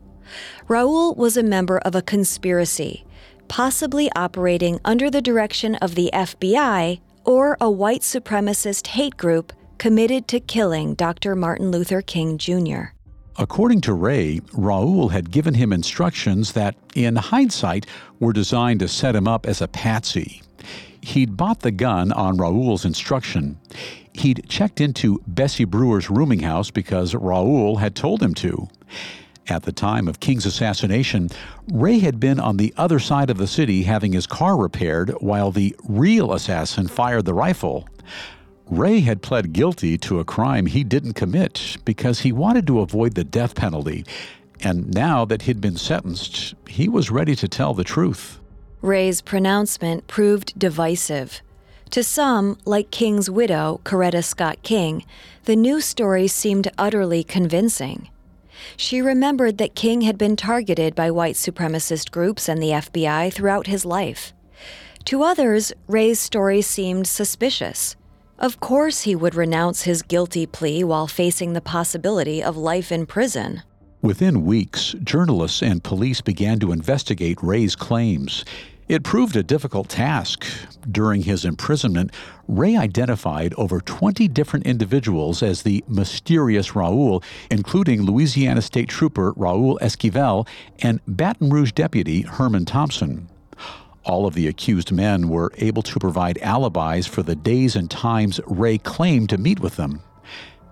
Raul 0.68 1.16
was 1.18 1.38
a 1.38 1.44
member 1.44 1.80
of 1.80 1.96
a 1.96 2.02
conspiracy 2.02 3.06
possibly 3.52 4.10
operating 4.16 4.80
under 4.86 5.10
the 5.10 5.22
direction 5.22 5.76
of 5.76 5.94
the 5.96 6.10
FBI 6.14 7.02
or 7.26 7.58
a 7.60 7.70
white 7.70 8.00
supremacist 8.00 8.88
hate 8.88 9.18
group 9.18 9.52
committed 9.78 10.26
to 10.26 10.40
killing 10.40 10.96
Dr. 10.96 11.36
Martin 11.36 11.70
Luther 11.70 12.02
King 12.02 12.38
Jr. 12.38 12.94
According 13.38 13.82
to 13.82 13.94
Ray, 13.94 14.40
Raul 14.54 15.12
had 15.12 15.32
given 15.32 15.54
him 15.54 15.72
instructions 15.72 16.52
that, 16.52 16.76
in 16.96 17.16
hindsight, 17.16 17.86
were 18.20 18.34
designed 18.34 18.82
to 18.82 18.88
set 18.88 19.16
him 19.16 19.28
up 19.28 19.46
as 19.46 19.62
a 19.62 19.68
patsy. 19.68 20.42
He'd 21.02 21.38
bought 21.38 21.62
the 21.62 21.72
gun 21.72 22.12
on 22.12 22.38
Raul's 22.38 22.86
instruction. 22.86 23.58
He'd 24.14 24.46
checked 24.48 24.82
into 24.82 25.22
Bessie 25.26 25.66
Brewer's 25.66 26.10
rooming 26.10 26.42
house 26.42 26.70
because 26.70 27.14
Raul 27.14 27.80
had 27.80 27.96
told 27.96 28.22
him 28.22 28.34
to. 28.36 28.68
At 29.48 29.64
the 29.64 29.72
time 29.72 30.08
of 30.08 30.20
King's 30.20 30.46
assassination, 30.46 31.30
Ray 31.74 32.00
had 32.00 32.20
been 32.20 32.40
on 32.40 32.58
the 32.58 32.74
other 32.78 33.00
side 33.00 33.30
of 33.30 33.38
the 33.38 33.48
city 33.48 33.84
having 33.84 34.14
his 34.14 34.28
car 34.28 34.56
repaired 34.56 35.10
while 35.20 35.52
the 35.52 35.76
real 35.88 36.34
assassin 36.34 36.88
fired 36.88 37.26
the 37.26 37.34
rifle. 37.34 37.88
Ray 38.72 39.02
had 39.02 39.22
pled 39.22 39.52
guilty 39.52 39.98
to 39.98 40.22
a 40.22 40.26
crime 40.26 40.66
he 40.66 40.86
didn't 40.86 41.14
commit 41.14 41.76
because 41.84 42.22
he 42.22 42.32
wanted 42.32 42.66
to 42.68 42.80
avoid 42.80 43.16
the 43.16 43.26
death 43.26 43.54
penalty, 43.54 44.06
and 44.62 44.94
now 44.94 45.26
that 45.26 45.42
he'd 45.42 45.60
been 45.60 45.76
sentenced, 45.76 46.56
he 46.70 46.88
was 46.88 47.12
ready 47.12 47.36
to 47.36 47.50
tell 47.50 47.74
the 47.74 47.84
truth. 47.84 48.40
Ray's 48.82 49.22
pronouncement 49.22 50.08
proved 50.08 50.58
divisive. 50.58 51.42
To 51.90 52.02
some, 52.02 52.58
like 52.64 52.92
King's 52.92 53.30
widow, 53.30 53.82
Coretta 53.84 54.24
Scott 54.24 54.64
King, 54.64 55.04
the 55.44 55.58
new 55.58 55.82
story 55.82 56.30
seemed 56.30 56.72
utterly 56.78 57.26
convincing. 57.26 58.10
She 58.78 59.02
remembered 59.02 59.58
that 59.58 59.76
King 59.76 60.02
had 60.02 60.18
been 60.18 60.38
targeted 60.38 60.96
by 60.96 61.12
white 61.12 61.36
supremacist 61.36 62.10
groups 62.10 62.48
and 62.48 62.64
the 62.64 62.70
FBI 62.70 63.34
throughout 63.34 63.68
his 63.68 63.84
life. 63.84 64.32
To 65.06 65.24
others, 65.24 65.74
Ray's 65.88 66.22
story 66.22 66.62
seemed 66.62 67.06
suspicious. 67.06 67.98
Of 68.42 68.60
course, 68.60 69.02
he 69.02 69.16
would 69.16 69.36
renounce 69.36 69.84
his 69.84 70.02
guilty 70.02 70.48
plea 70.48 70.84
while 70.84 71.06
facing 71.06 71.54
the 71.54 71.62
possibility 71.62 72.42
of 72.42 72.58
life 72.58 72.92
in 72.92 73.06
prison. 73.06 73.62
Within 74.02 74.46
weeks, 74.46 74.96
journalists 75.04 75.62
and 75.62 75.84
police 75.84 76.22
began 76.22 76.60
to 76.62 76.72
investigate 76.72 77.38
Ray's 77.44 77.76
claims. 77.76 78.44
It 78.90 79.04
proved 79.04 79.36
a 79.36 79.44
difficult 79.44 79.90
task. 79.90 80.44
During 80.90 81.22
his 81.22 81.46
imprisonment, 81.46 82.10
Ray 82.48 82.76
identified 82.76 83.54
over 83.58 83.80
20 83.80 84.28
different 84.30 84.66
individuals 84.66 85.44
as 85.44 85.62
the 85.62 85.84
mysterious 85.88 86.72
Raul, 86.72 87.24
including 87.52 88.02
Louisiana 88.02 88.64
State 88.64 88.90
Trooper 88.90 89.34
Raul 89.34 89.78
Esquivel 89.82 90.48
and 90.80 91.00
Baton 91.08 91.52
Rouge 91.52 91.74
deputy 91.74 92.24
Herman 92.24 92.66
Thompson. 92.66 93.30
All 94.04 94.26
of 94.26 94.34
the 94.34 94.48
accused 94.48 94.92
men 94.92 95.30
were 95.30 95.52
able 95.58 95.84
to 95.84 96.00
provide 96.00 96.40
alibis 96.42 97.08
for 97.08 97.22
the 97.22 97.36
days 97.36 97.76
and 97.76 97.90
times 97.90 98.40
Ray 98.48 98.78
claimed 98.78 99.30
to 99.30 99.38
meet 99.38 99.60
with 99.60 99.76
them. 99.76 100.02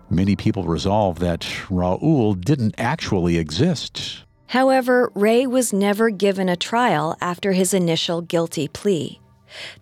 Many 0.09 0.35
people 0.35 0.63
resolved 0.63 1.21
that 1.21 1.41
Raul 1.69 2.39
didn't 2.39 2.75
actually 2.77 3.37
exist. 3.37 4.23
However, 4.47 5.11
Ray 5.13 5.45
was 5.45 5.71
never 5.71 6.09
given 6.09 6.49
a 6.49 6.55
trial 6.55 7.15
after 7.21 7.51
his 7.51 7.71
initial 7.73 8.21
guilty 8.21 8.67
plea. 8.67 9.21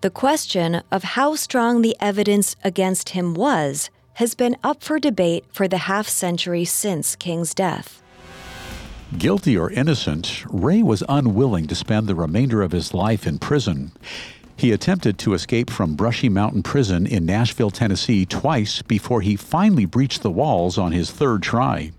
The 0.02 0.10
question 0.10 0.82
of 0.92 1.04
how 1.04 1.36
strong 1.36 1.82
the 1.82 1.96
evidence 2.02 2.58
against 2.66 3.10
him 3.10 3.34
was 3.34 3.90
has 4.16 4.36
been 4.36 4.58
up 4.64 4.84
for 4.84 5.00
debate 5.00 5.46
for 5.54 5.68
the 5.68 5.78
half 5.78 6.08
century 6.10 6.66
since 6.66 7.16
King's 7.16 7.54
death. 7.54 8.02
Guilty 9.16 9.58
or 9.58 9.72
innocent, 9.72 10.44
Ray 10.50 10.84
was 10.84 11.02
unwilling 11.08 11.66
to 11.68 11.76
spend 11.76 12.08
the 12.08 12.14
remainder 12.14 12.62
of 12.62 12.74
his 12.74 12.94
life 12.94 13.26
in 13.26 13.40
prison. 13.40 13.94
He 14.58 14.74
attempted 14.74 15.18
to 15.20 15.34
escape 15.34 15.70
from 15.70 15.96
Brushy 15.96 16.28
Mountain 16.28 16.64
Prison 16.64 17.08
in 17.08 17.26
Nashville, 17.26 17.72
Tennessee 17.72 18.26
twice 18.26 18.82
before 18.82 19.22
he 19.22 19.38
finally 19.38 19.86
breached 19.86 20.24
the 20.24 20.30
walls 20.30 20.78
on 20.78 20.92
his 20.92 21.10
third 21.10 21.42
try. 21.42 21.94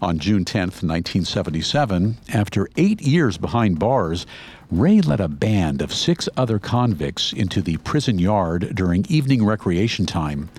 On 0.00 0.18
June 0.18 0.44
10, 0.44 0.60
1977, 0.62 2.18
after 2.32 2.68
eight 2.76 3.02
years 3.02 3.36
behind 3.36 3.80
bars, 3.80 4.24
Ray 4.70 5.00
led 5.00 5.20
a 5.20 5.28
band 5.28 5.82
of 5.82 5.92
six 5.92 6.28
other 6.36 6.60
convicts 6.60 7.32
into 7.32 7.62
the 7.62 7.78
prison 7.78 8.18
yard 8.18 8.74
during 8.74 9.04
evening 9.08 9.44
recreation 9.44 10.06
time. 10.06 10.50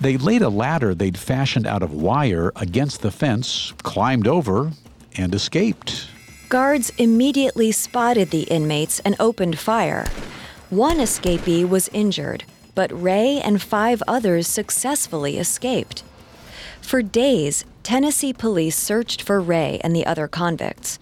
They 0.00 0.16
laid 0.16 0.42
a 0.42 0.48
ladder 0.48 0.94
they'd 0.94 1.18
fashioned 1.18 1.66
out 1.66 1.82
of 1.82 1.92
wire 1.92 2.52
against 2.56 3.02
the 3.02 3.10
fence, 3.10 3.72
climbed 3.82 4.28
over, 4.28 4.72
and 5.16 5.34
escaped. 5.34 6.08
Guards 6.48 6.90
immediately 6.98 7.72
spotted 7.72 8.30
the 8.30 8.42
inmates 8.42 9.00
and 9.00 9.14
opened 9.20 9.58
fire. 9.58 10.06
One 10.68 10.98
escapee 10.98 11.68
was 11.68 11.88
injured, 11.92 12.44
but 12.74 12.90
Ray 12.90 13.40
and 13.40 13.62
five 13.62 14.02
others 14.08 14.46
successfully 14.46 15.38
escaped. 15.38 16.02
For 16.80 17.02
days, 17.02 17.64
Tennessee 17.82 18.32
police 18.32 18.76
searched 18.76 19.22
for 19.22 19.40
Ray 19.40 19.80
and 19.82 19.94
the 19.94 20.06
other 20.06 20.28
convicts. 20.28 20.98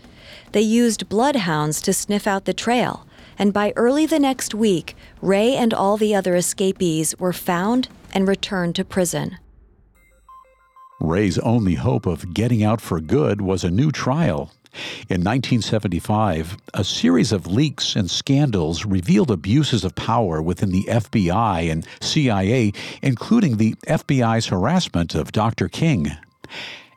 They 0.52 0.60
used 0.60 1.08
bloodhounds 1.08 1.80
to 1.82 1.92
sniff 1.92 2.26
out 2.26 2.44
the 2.44 2.52
trail, 2.52 3.06
and 3.38 3.52
by 3.52 3.72
early 3.76 4.06
the 4.06 4.18
next 4.18 4.54
week, 4.54 4.96
Ray 5.22 5.54
and 5.54 5.72
all 5.72 5.96
the 5.96 6.14
other 6.14 6.34
escapees 6.34 7.14
were 7.18 7.32
found 7.32 7.88
and 8.12 8.26
returned 8.26 8.74
to 8.76 8.84
prison. 8.84 9.38
Ray's 11.00 11.38
only 11.38 11.74
hope 11.74 12.06
of 12.06 12.34
getting 12.34 12.64
out 12.64 12.80
for 12.80 13.00
good 13.00 13.40
was 13.40 13.62
a 13.62 13.70
new 13.70 13.92
trial. 13.92 14.52
In 15.08 15.22
1975, 15.22 16.56
a 16.74 16.84
series 16.84 17.32
of 17.32 17.46
leaks 17.46 17.96
and 17.96 18.10
scandals 18.10 18.84
revealed 18.84 19.30
abuses 19.30 19.84
of 19.84 19.94
power 19.94 20.42
within 20.42 20.70
the 20.70 20.84
FBI 20.84 21.70
and 21.70 21.86
CIA, 22.00 22.72
including 23.02 23.56
the 23.56 23.74
FBI's 23.86 24.46
harassment 24.46 25.14
of 25.14 25.32
Dr. 25.32 25.68
King. 25.68 26.10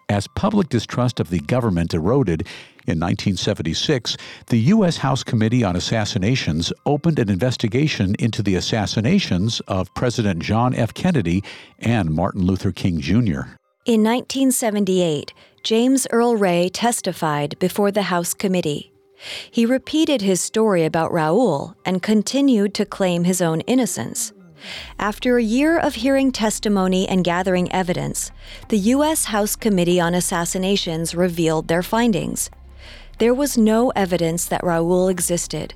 As 0.09 0.27
public 0.27 0.67
distrust 0.67 1.19
of 1.19 1.29
the 1.29 1.39
government 1.39 1.93
eroded, 1.93 2.41
in 2.87 2.99
1976, 2.99 4.17
the 4.47 4.57
U.S. 4.57 4.97
House 4.97 5.23
Committee 5.23 5.63
on 5.63 5.75
Assassinations 5.75 6.73
opened 6.87 7.19
an 7.19 7.29
investigation 7.29 8.15
into 8.17 8.41
the 8.41 8.55
assassinations 8.55 9.59
of 9.67 9.93
President 9.93 10.41
John 10.41 10.73
F. 10.73 10.91
Kennedy 10.93 11.43
and 11.79 12.11
Martin 12.11 12.41
Luther 12.41 12.71
King 12.71 12.99
Jr. 12.99 13.60
In 13.83 14.03
1978, 14.03 15.33
James 15.63 16.05
Earl 16.11 16.35
Ray 16.35 16.69
testified 16.69 17.57
before 17.57 17.89
the 17.89 18.03
House 18.03 18.35
Committee. 18.35 18.91
He 19.49 19.65
repeated 19.65 20.21
his 20.21 20.39
story 20.39 20.85
about 20.85 21.11
Raoul 21.11 21.75
and 21.83 22.03
continued 22.03 22.75
to 22.75 22.85
claim 22.85 23.23
his 23.23 23.41
own 23.41 23.61
innocence. 23.61 24.33
After 24.99 25.39
a 25.39 25.43
year 25.43 25.79
of 25.79 25.95
hearing 25.95 26.31
testimony 26.31 27.09
and 27.09 27.23
gathering 27.23 27.71
evidence, 27.71 28.31
the 28.69 28.77
U.S. 28.77 29.25
House 29.25 29.55
Committee 29.55 29.99
on 29.99 30.13
Assassinations 30.13 31.15
revealed 31.15 31.67
their 31.67 31.81
findings. 31.81 32.51
There 33.17 33.33
was 33.33 33.57
no 33.57 33.89
evidence 33.95 34.45
that 34.45 34.63
Raoul 34.63 35.07
existed, 35.07 35.73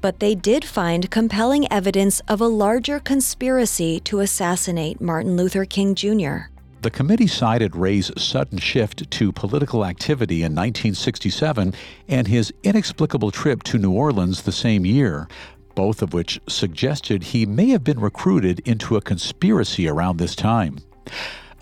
but 0.00 0.18
they 0.18 0.34
did 0.34 0.64
find 0.64 1.10
compelling 1.10 1.70
evidence 1.70 2.20
of 2.26 2.40
a 2.40 2.46
larger 2.46 3.00
conspiracy 3.00 4.00
to 4.00 4.20
assassinate 4.20 4.98
Martin 4.98 5.36
Luther 5.36 5.66
King 5.66 5.94
Jr. 5.94 6.53
The 6.84 6.90
committee 6.90 7.26
cited 7.26 7.76
Ray's 7.76 8.10
sudden 8.22 8.58
shift 8.58 9.10
to 9.12 9.32
political 9.32 9.86
activity 9.86 10.42
in 10.42 10.52
1967 10.52 11.72
and 12.08 12.28
his 12.28 12.52
inexplicable 12.62 13.30
trip 13.30 13.62
to 13.62 13.78
New 13.78 13.92
Orleans 13.92 14.42
the 14.42 14.52
same 14.52 14.84
year, 14.84 15.26
both 15.74 16.02
of 16.02 16.12
which 16.12 16.42
suggested 16.46 17.22
he 17.22 17.46
may 17.46 17.70
have 17.70 17.84
been 17.84 17.98
recruited 17.98 18.60
into 18.66 18.96
a 18.96 19.00
conspiracy 19.00 19.88
around 19.88 20.18
this 20.18 20.36
time. 20.36 20.80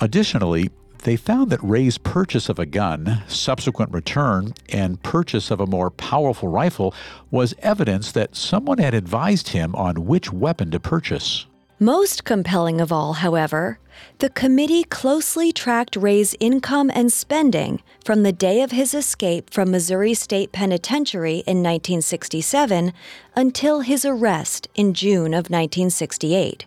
Additionally, 0.00 0.70
they 1.04 1.14
found 1.14 1.50
that 1.50 1.62
Ray's 1.62 1.98
purchase 1.98 2.48
of 2.48 2.58
a 2.58 2.66
gun, 2.66 3.22
subsequent 3.28 3.92
return, 3.92 4.54
and 4.70 5.00
purchase 5.04 5.52
of 5.52 5.60
a 5.60 5.68
more 5.68 5.92
powerful 5.92 6.48
rifle 6.48 6.96
was 7.30 7.54
evidence 7.60 8.10
that 8.10 8.34
someone 8.34 8.78
had 8.78 8.92
advised 8.92 9.50
him 9.50 9.76
on 9.76 10.04
which 10.04 10.32
weapon 10.32 10.72
to 10.72 10.80
purchase. 10.80 11.46
Most 11.82 12.22
compelling 12.22 12.80
of 12.80 12.92
all, 12.92 13.14
however, 13.14 13.80
the 14.18 14.30
committee 14.30 14.84
closely 14.84 15.50
tracked 15.50 15.96
Ray's 15.96 16.36
income 16.38 16.92
and 16.94 17.12
spending 17.12 17.82
from 18.04 18.22
the 18.22 18.30
day 18.30 18.62
of 18.62 18.70
his 18.70 18.94
escape 18.94 19.50
from 19.50 19.72
Missouri 19.72 20.14
State 20.14 20.52
Penitentiary 20.52 21.38
in 21.38 21.58
1967 21.58 22.92
until 23.34 23.80
his 23.80 24.04
arrest 24.04 24.68
in 24.76 24.94
June 24.94 25.34
of 25.34 25.50
1968. 25.50 26.66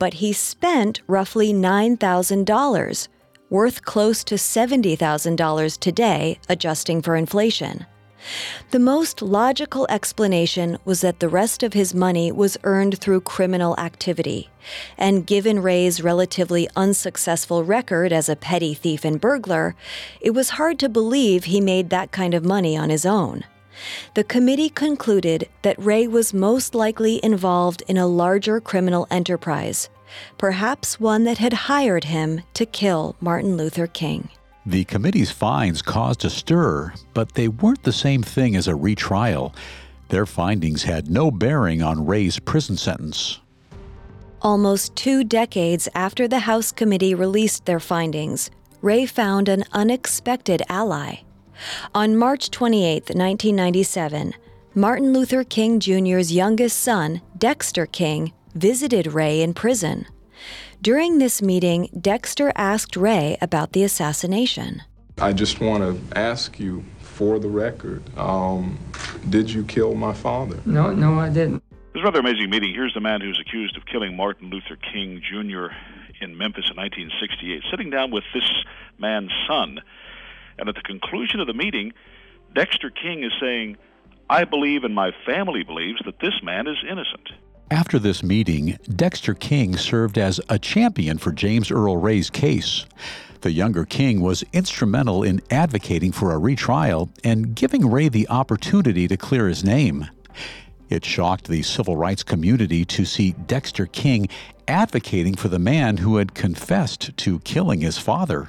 but 0.00 0.14
he 0.14 0.32
spent 0.32 1.02
roughly 1.06 1.52
$9,000, 1.52 3.08
worth 3.54 3.84
close 3.84 4.24
to 4.24 4.34
$70,000 4.34 5.78
today, 5.78 6.40
adjusting 6.48 7.00
for 7.00 7.14
inflation. 7.14 7.86
The 8.72 8.80
most 8.80 9.22
logical 9.22 9.86
explanation 9.88 10.76
was 10.84 11.02
that 11.02 11.20
the 11.20 11.28
rest 11.28 11.62
of 11.62 11.72
his 11.72 11.94
money 11.94 12.32
was 12.32 12.58
earned 12.64 12.98
through 12.98 13.20
criminal 13.20 13.78
activity. 13.78 14.50
And 14.98 15.24
given 15.24 15.62
Ray's 15.62 16.02
relatively 16.02 16.68
unsuccessful 16.74 17.62
record 17.62 18.12
as 18.12 18.28
a 18.28 18.34
petty 18.34 18.74
thief 18.74 19.04
and 19.04 19.20
burglar, 19.20 19.76
it 20.20 20.30
was 20.30 20.58
hard 20.58 20.80
to 20.80 20.88
believe 20.88 21.44
he 21.44 21.60
made 21.60 21.90
that 21.90 22.10
kind 22.10 22.34
of 22.34 22.44
money 22.44 22.76
on 22.76 22.90
his 22.90 23.06
own. 23.06 23.44
The 24.14 24.24
committee 24.24 24.70
concluded 24.70 25.48
that 25.62 25.78
Ray 25.78 26.08
was 26.08 26.34
most 26.34 26.74
likely 26.74 27.20
involved 27.22 27.84
in 27.86 27.98
a 27.98 28.08
larger 28.08 28.60
criminal 28.60 29.06
enterprise, 29.12 29.90
perhaps 30.38 31.00
one 31.00 31.24
that 31.24 31.38
had 31.38 31.52
hired 31.52 32.04
him 32.04 32.42
to 32.54 32.66
kill 32.66 33.16
Martin 33.20 33.56
Luther 33.56 33.86
King. 33.86 34.28
The 34.66 34.84
committee's 34.84 35.30
fines 35.30 35.82
caused 35.82 36.24
a 36.24 36.30
stir, 36.30 36.94
but 37.12 37.34
they 37.34 37.48
weren't 37.48 37.82
the 37.82 37.92
same 37.92 38.22
thing 38.22 38.56
as 38.56 38.66
a 38.66 38.74
retrial. 38.74 39.54
Their 40.08 40.26
findings 40.26 40.84
had 40.84 41.10
no 41.10 41.30
bearing 41.30 41.82
on 41.82 42.06
Ray's 42.06 42.38
prison 42.38 42.76
sentence. 42.76 43.40
Almost 44.40 44.94
two 44.96 45.24
decades 45.24 45.88
after 45.94 46.28
the 46.28 46.40
House 46.40 46.72
committee 46.72 47.14
released 47.14 47.64
their 47.64 47.80
findings, 47.80 48.50
Ray 48.82 49.06
found 49.06 49.48
an 49.48 49.64
unexpected 49.72 50.62
ally. 50.68 51.16
On 51.94 52.16
March 52.16 52.50
28, 52.50 53.04
1997, 53.14 54.34
Martin 54.74 55.12
Luther 55.12 55.44
King 55.44 55.80
Jr.'s 55.80 56.32
youngest 56.32 56.78
son, 56.78 57.22
Dexter 57.38 57.86
King, 57.86 58.32
visited 58.54 59.08
Ray 59.08 59.42
in 59.42 59.54
prison. 59.54 60.06
During 60.80 61.18
this 61.18 61.40
meeting, 61.42 61.88
Dexter 61.98 62.52
asked 62.56 62.96
Ray 62.96 63.36
about 63.40 63.72
the 63.72 63.84
assassination. 63.84 64.82
I 65.18 65.32
just 65.32 65.60
want 65.60 65.82
to 65.82 66.18
ask 66.18 66.58
you, 66.58 66.84
for 67.00 67.38
the 67.38 67.48
record, 67.48 68.02
um, 68.18 68.76
did 69.30 69.48
you 69.48 69.62
kill 69.64 69.94
my 69.94 70.12
father? 70.12 70.58
No, 70.66 70.92
no, 70.92 71.18
I 71.18 71.28
didn't. 71.28 71.62
This 71.70 72.00
is 72.00 72.02
a 72.02 72.04
rather 72.04 72.18
amazing 72.18 72.50
meeting. 72.50 72.74
Here's 72.74 72.92
the 72.92 73.00
man 73.00 73.20
who's 73.20 73.40
accused 73.40 73.76
of 73.76 73.86
killing 73.86 74.16
Martin 74.16 74.50
Luther 74.50 74.76
King 74.76 75.22
Jr. 75.22 75.66
in 76.20 76.36
Memphis 76.36 76.68
in 76.68 76.76
1968, 76.76 77.62
sitting 77.70 77.90
down 77.90 78.10
with 78.10 78.24
this 78.34 78.50
man's 78.98 79.30
son. 79.48 79.78
And 80.58 80.68
at 80.68 80.74
the 80.74 80.82
conclusion 80.82 81.38
of 81.38 81.46
the 81.46 81.54
meeting, 81.54 81.92
Dexter 82.52 82.90
King 82.90 83.22
is 83.22 83.32
saying, 83.40 83.76
I 84.28 84.44
believe 84.44 84.82
and 84.82 84.94
my 84.94 85.12
family 85.24 85.62
believes 85.62 86.00
that 86.04 86.18
this 86.20 86.34
man 86.42 86.66
is 86.66 86.78
innocent. 86.82 87.30
After 87.70 87.98
this 87.98 88.22
meeting, 88.22 88.78
Dexter 88.94 89.34
King 89.34 89.76
served 89.76 90.18
as 90.18 90.40
a 90.48 90.58
champion 90.58 91.18
for 91.18 91.32
James 91.32 91.70
Earl 91.70 91.96
Ray's 91.96 92.30
case. 92.30 92.84
The 93.40 93.52
younger 93.52 93.84
King 93.84 94.20
was 94.20 94.44
instrumental 94.52 95.22
in 95.22 95.40
advocating 95.50 96.12
for 96.12 96.32
a 96.32 96.38
retrial 96.38 97.10
and 97.22 97.54
giving 97.54 97.90
Ray 97.90 98.08
the 98.08 98.28
opportunity 98.28 99.08
to 99.08 99.16
clear 99.16 99.48
his 99.48 99.64
name. 99.64 100.06
It 100.88 101.04
shocked 101.04 101.48
the 101.48 101.62
civil 101.62 101.96
rights 101.96 102.22
community 102.22 102.84
to 102.84 103.04
see 103.04 103.32
Dexter 103.32 103.86
King 103.86 104.28
advocating 104.68 105.34
for 105.34 105.48
the 105.48 105.58
man 105.58 105.98
who 105.98 106.16
had 106.16 106.34
confessed 106.34 107.16
to 107.16 107.40
killing 107.40 107.80
his 107.80 107.98
father. 107.98 108.48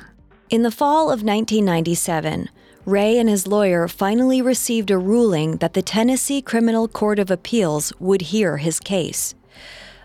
In 0.49 0.61
the 0.61 0.71
fall 0.71 1.05
of 1.05 1.23
1997, 1.23 2.49
Ray 2.85 3.17
and 3.17 3.27
his 3.27 3.47
lawyer 3.47 3.87
finally 3.87 4.43
received 4.43 4.91
a 4.91 4.97
ruling 4.99 5.57
that 5.57 5.73
the 5.73 5.81
Tennessee 5.81 6.39
Criminal 6.39 6.87
Court 6.87 7.17
of 7.17 7.31
Appeals 7.31 7.91
would 7.99 8.21
hear 8.21 8.57
his 8.57 8.79
case. 8.79 9.33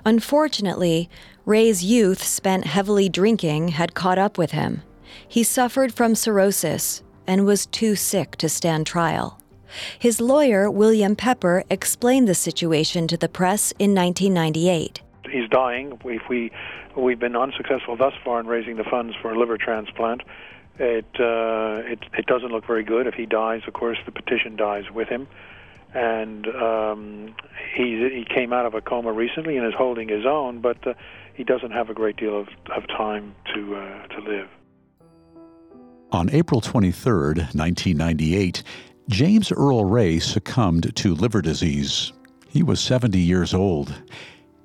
Unfortunately, 0.06 1.10
Ray's 1.44 1.84
youth 1.84 2.22
spent 2.22 2.64
heavily 2.64 3.10
drinking 3.10 3.68
had 3.68 3.92
caught 3.92 4.16
up 4.16 4.38
with 4.38 4.52
him. 4.52 4.82
He 5.28 5.42
suffered 5.42 5.92
from 5.92 6.14
cirrhosis 6.14 7.02
and 7.26 7.44
was 7.44 7.66
too 7.66 7.96
sick 7.96 8.36
to 8.36 8.48
stand 8.48 8.86
trial. 8.86 9.38
His 9.98 10.18
lawyer, 10.18 10.70
William 10.70 11.16
Pepper, 11.16 11.64
explained 11.68 12.28
the 12.28 12.34
situation 12.34 13.06
to 13.08 13.18
the 13.18 13.28
press 13.28 13.72
in 13.78 13.94
1998. 13.94 15.02
He's 15.30 15.48
dying. 15.50 15.98
If 16.02 16.28
we, 16.30 16.50
we've 16.96 17.20
been 17.20 17.36
unsuccessful 17.36 17.98
thus 17.98 18.14
far 18.24 18.40
in 18.40 18.46
raising 18.46 18.76
the 18.76 18.84
funds 18.84 19.14
for 19.20 19.32
a 19.32 19.38
liver 19.38 19.58
transplant. 19.58 20.22
It, 20.78 21.06
uh, 21.18 21.82
it 21.90 21.98
it 22.16 22.26
doesn't 22.26 22.50
look 22.50 22.66
very 22.66 22.84
good. 22.84 23.06
If 23.06 23.14
he 23.14 23.26
dies, 23.26 23.62
of 23.66 23.74
course, 23.74 23.98
the 24.06 24.12
petition 24.12 24.56
dies 24.56 24.84
with 24.90 25.08
him. 25.08 25.28
And 25.92 26.46
um, 26.48 27.34
he 27.74 28.08
he 28.14 28.24
came 28.24 28.52
out 28.52 28.64
of 28.64 28.74
a 28.74 28.80
coma 28.80 29.12
recently 29.12 29.56
and 29.56 29.66
is 29.66 29.74
holding 29.74 30.08
his 30.08 30.24
own, 30.24 30.60
but 30.60 30.86
uh, 30.86 30.94
he 31.34 31.44
doesn't 31.44 31.72
have 31.72 31.90
a 31.90 31.94
great 31.94 32.16
deal 32.16 32.38
of, 32.38 32.48
of 32.74 32.86
time 32.86 33.34
to 33.54 33.76
uh, 33.76 34.06
to 34.08 34.20
live. 34.20 34.48
On 36.12 36.28
April 36.30 36.60
23, 36.60 37.12
1998, 37.12 38.62
James 39.08 39.52
Earl 39.52 39.84
Ray 39.84 40.18
succumbed 40.18 40.94
to 40.96 41.14
liver 41.14 41.40
disease. 41.40 42.12
He 42.48 42.62
was 42.64 42.80
70 42.80 43.18
years 43.18 43.54
old. 43.54 43.94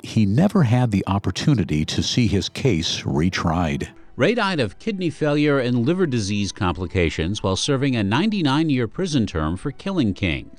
He 0.02 0.26
never 0.26 0.64
had 0.64 0.92
the 0.92 1.04
opportunity 1.08 1.86
to 1.86 2.02
see 2.02 2.28
his 2.28 2.50
case 2.50 3.02
retried. 3.02 3.88
Ray 4.18 4.34
died 4.34 4.62
of 4.62 4.80
kidney 4.80 5.10
failure 5.10 5.60
and 5.60 5.86
liver 5.86 6.06
disease 6.06 6.54
complications 6.54 7.44
while 7.44 7.58
serving 7.58 7.98
a 7.98 8.04
99 8.04 8.70
year 8.70 8.88
prison 8.88 9.26
term 9.28 9.58
for 9.58 9.72
killing 9.72 10.14
King. 10.14 10.52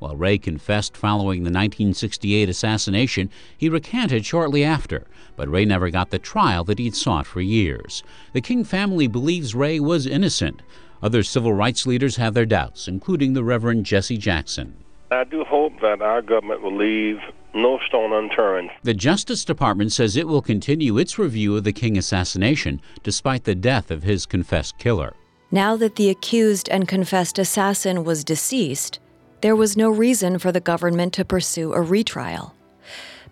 While 0.00 0.16
Ray 0.16 0.36
confessed 0.36 0.96
following 0.96 1.44
the 1.44 1.50
1968 1.52 2.48
assassination, 2.48 3.30
he 3.56 3.68
recanted 3.68 4.26
shortly 4.26 4.64
after, 4.64 5.06
but 5.36 5.48
Ray 5.48 5.64
never 5.64 5.90
got 5.90 6.10
the 6.10 6.18
trial 6.18 6.64
that 6.64 6.80
he'd 6.80 6.96
sought 6.96 7.24
for 7.24 7.40
years. 7.40 8.02
The 8.32 8.40
King 8.40 8.64
family 8.64 9.06
believes 9.06 9.54
Ray 9.54 9.78
was 9.78 10.06
innocent. 10.06 10.62
Other 11.00 11.22
civil 11.22 11.52
rights 11.52 11.86
leaders 11.86 12.16
have 12.16 12.34
their 12.34 12.44
doubts, 12.44 12.88
including 12.88 13.34
the 13.34 13.44
Reverend 13.44 13.86
Jesse 13.86 14.18
Jackson. 14.18 14.74
I 15.12 15.22
do 15.22 15.44
hope 15.44 15.80
that 15.82 16.02
our 16.02 16.20
government 16.20 16.62
will 16.62 16.76
leave 16.76 17.20
no 17.54 17.78
stone 17.86 18.12
unturned. 18.12 18.70
The 18.82 18.94
Justice 18.94 19.44
Department 19.44 19.92
says 19.92 20.16
it 20.16 20.28
will 20.28 20.42
continue 20.42 20.98
its 20.98 21.18
review 21.18 21.56
of 21.56 21.64
the 21.64 21.72
King 21.72 21.96
assassination 21.96 22.80
despite 23.02 23.44
the 23.44 23.54
death 23.54 23.90
of 23.90 24.02
his 24.02 24.26
confessed 24.26 24.78
killer. 24.78 25.14
Now 25.50 25.76
that 25.76 25.96
the 25.96 26.10
accused 26.10 26.68
and 26.68 26.88
confessed 26.88 27.38
assassin 27.38 28.04
was 28.04 28.24
deceased, 28.24 28.98
there 29.40 29.54
was 29.54 29.76
no 29.76 29.90
reason 29.90 30.38
for 30.38 30.50
the 30.50 30.60
government 30.60 31.12
to 31.14 31.24
pursue 31.24 31.72
a 31.72 31.80
retrial. 31.80 32.54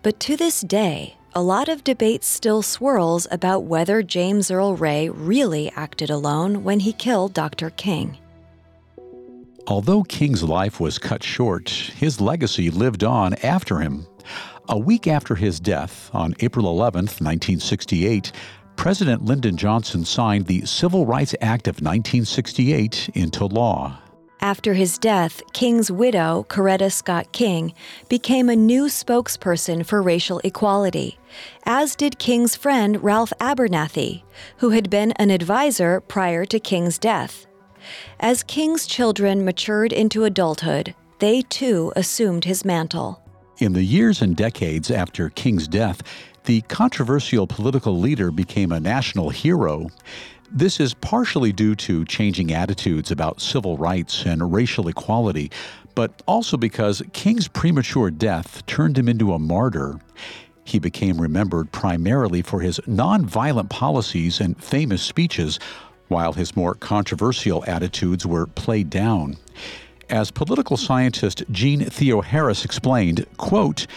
But 0.03 0.19
to 0.21 0.37
this 0.37 0.61
day, 0.61 1.17
a 1.33 1.41
lot 1.41 1.67
of 1.67 1.83
debate 1.83 2.23
still 2.23 2.61
swirls 2.61 3.27
about 3.31 3.63
whether 3.63 4.03
James 4.03 4.51
Earl 4.51 4.75
Ray 4.75 5.09
really 5.09 5.71
acted 5.75 6.09
alone 6.09 6.63
when 6.63 6.81
he 6.81 6.93
killed 6.93 7.33
Dr. 7.33 7.71
King. 7.71 8.17
Although 9.65 10.03
King's 10.03 10.43
life 10.43 10.79
was 10.79 10.99
cut 10.99 11.23
short, 11.23 11.69
his 11.69 12.21
legacy 12.21 12.69
lived 12.69 13.03
on 13.03 13.33
after 13.43 13.79
him. 13.79 14.05
A 14.69 14.77
week 14.77 15.07
after 15.07 15.35
his 15.35 15.59
death, 15.59 16.09
on 16.13 16.35
April 16.39 16.67
11, 16.67 17.05
1968, 17.05 18.31
President 18.75 19.23
Lyndon 19.25 19.57
Johnson 19.57 20.05
signed 20.05 20.47
the 20.47 20.65
Civil 20.65 21.05
Rights 21.05 21.35
Act 21.41 21.67
of 21.67 21.75
1968 21.75 23.09
into 23.13 23.45
law. 23.45 23.97
After 24.43 24.73
his 24.73 24.97
death, 24.97 25.41
King's 25.53 25.89
widow, 25.89 26.45
Coretta 26.49 26.91
Scott 26.91 27.31
King, 27.31 27.73
became 28.09 28.49
a 28.49 28.57
new 28.57 28.87
spokesperson 28.87 29.85
for 29.85 30.01
racial 30.01 30.41
equality, 30.43 31.17
as 31.65 31.95
did 31.95 32.19
King's 32.19 32.53
friend 32.53 33.01
Ralph 33.01 33.31
Abernathy, 33.39 34.23
who 34.57 34.71
had 34.71 34.89
been 34.89 35.13
an 35.13 35.29
advisor 35.29 36.01
prior 36.01 36.43
to 36.45 36.59
King's 36.59 36.97
death. 36.97 37.45
As 38.19 38.43
King's 38.43 38.85
children 38.85 39.45
matured 39.45 39.93
into 39.93 40.25
adulthood, 40.25 40.93
they 41.19 41.43
too 41.43 41.93
assumed 41.95 42.43
his 42.43 42.65
mantle. 42.65 43.22
In 43.59 43.73
the 43.73 43.83
years 43.83 44.21
and 44.21 44.35
decades 44.35 44.89
after 44.89 45.29
King's 45.29 45.67
death, 45.67 46.01
the 46.45 46.61
controversial 46.61 47.45
political 47.45 47.99
leader 47.99 48.31
became 48.31 48.71
a 48.71 48.79
national 48.79 49.29
hero. 49.29 49.89
This 50.51 50.79
is 50.79 50.95
partially 50.95 51.51
due 51.51 51.75
to 51.75 52.03
changing 52.05 52.51
attitudes 52.51 53.11
about 53.11 53.41
civil 53.41 53.77
rights 53.77 54.25
and 54.25 54.51
racial 54.51 54.87
equality, 54.87 55.51
but 55.93 56.23
also 56.25 56.57
because 56.57 57.03
King's 57.13 57.47
premature 57.47 58.09
death 58.09 58.65
turned 58.65 58.97
him 58.97 59.07
into 59.07 59.33
a 59.33 59.39
martyr. 59.39 59.99
He 60.63 60.79
became 60.79 61.21
remembered 61.21 61.71
primarily 61.71 62.41
for 62.41 62.59
his 62.59 62.79
nonviolent 62.87 63.69
policies 63.69 64.39
and 64.39 64.61
famous 64.61 65.03
speeches, 65.03 65.59
while 66.07 66.33
his 66.33 66.55
more 66.55 66.73
controversial 66.73 67.63
attitudes 67.67 68.25
were 68.25 68.47
played 68.47 68.89
down. 68.89 69.37
As 70.09 70.31
political 70.31 70.77
scientist 70.77 71.43
Jeanne 71.51 71.81
Theoharis 71.81 72.65
explained, 72.65 73.25
quote, 73.37 73.87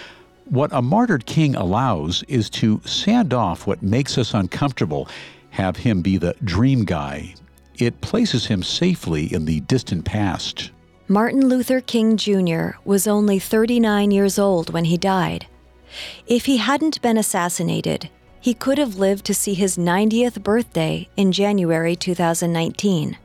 what 0.46 0.70
a 0.72 0.80
martyred 0.80 1.26
king 1.26 1.56
allows 1.56 2.22
is 2.28 2.48
to 2.50 2.80
sand 2.84 3.34
off 3.34 3.66
what 3.66 3.82
makes 3.82 4.16
us 4.16 4.32
uncomfortable, 4.32 5.08
have 5.50 5.76
him 5.76 6.02
be 6.02 6.16
the 6.18 6.36
dream 6.44 6.84
guy. 6.84 7.34
It 7.78 8.00
places 8.00 8.46
him 8.46 8.62
safely 8.62 9.32
in 9.32 9.44
the 9.44 9.60
distant 9.60 10.04
past. 10.04 10.70
Martin 11.08 11.48
Luther 11.48 11.80
King 11.80 12.16
Jr. 12.16 12.70
was 12.84 13.06
only 13.06 13.38
39 13.38 14.10
years 14.10 14.38
old 14.38 14.72
when 14.72 14.84
he 14.84 14.96
died. 14.96 15.46
If 16.26 16.46
he 16.46 16.58
hadn't 16.58 17.02
been 17.02 17.16
assassinated, 17.16 18.10
he 18.40 18.54
could 18.54 18.78
have 18.78 18.96
lived 18.96 19.24
to 19.26 19.34
see 19.34 19.54
his 19.54 19.76
90th 19.76 20.42
birthday 20.42 21.08
in 21.16 21.32
January 21.32 21.96
2019. 21.96 23.18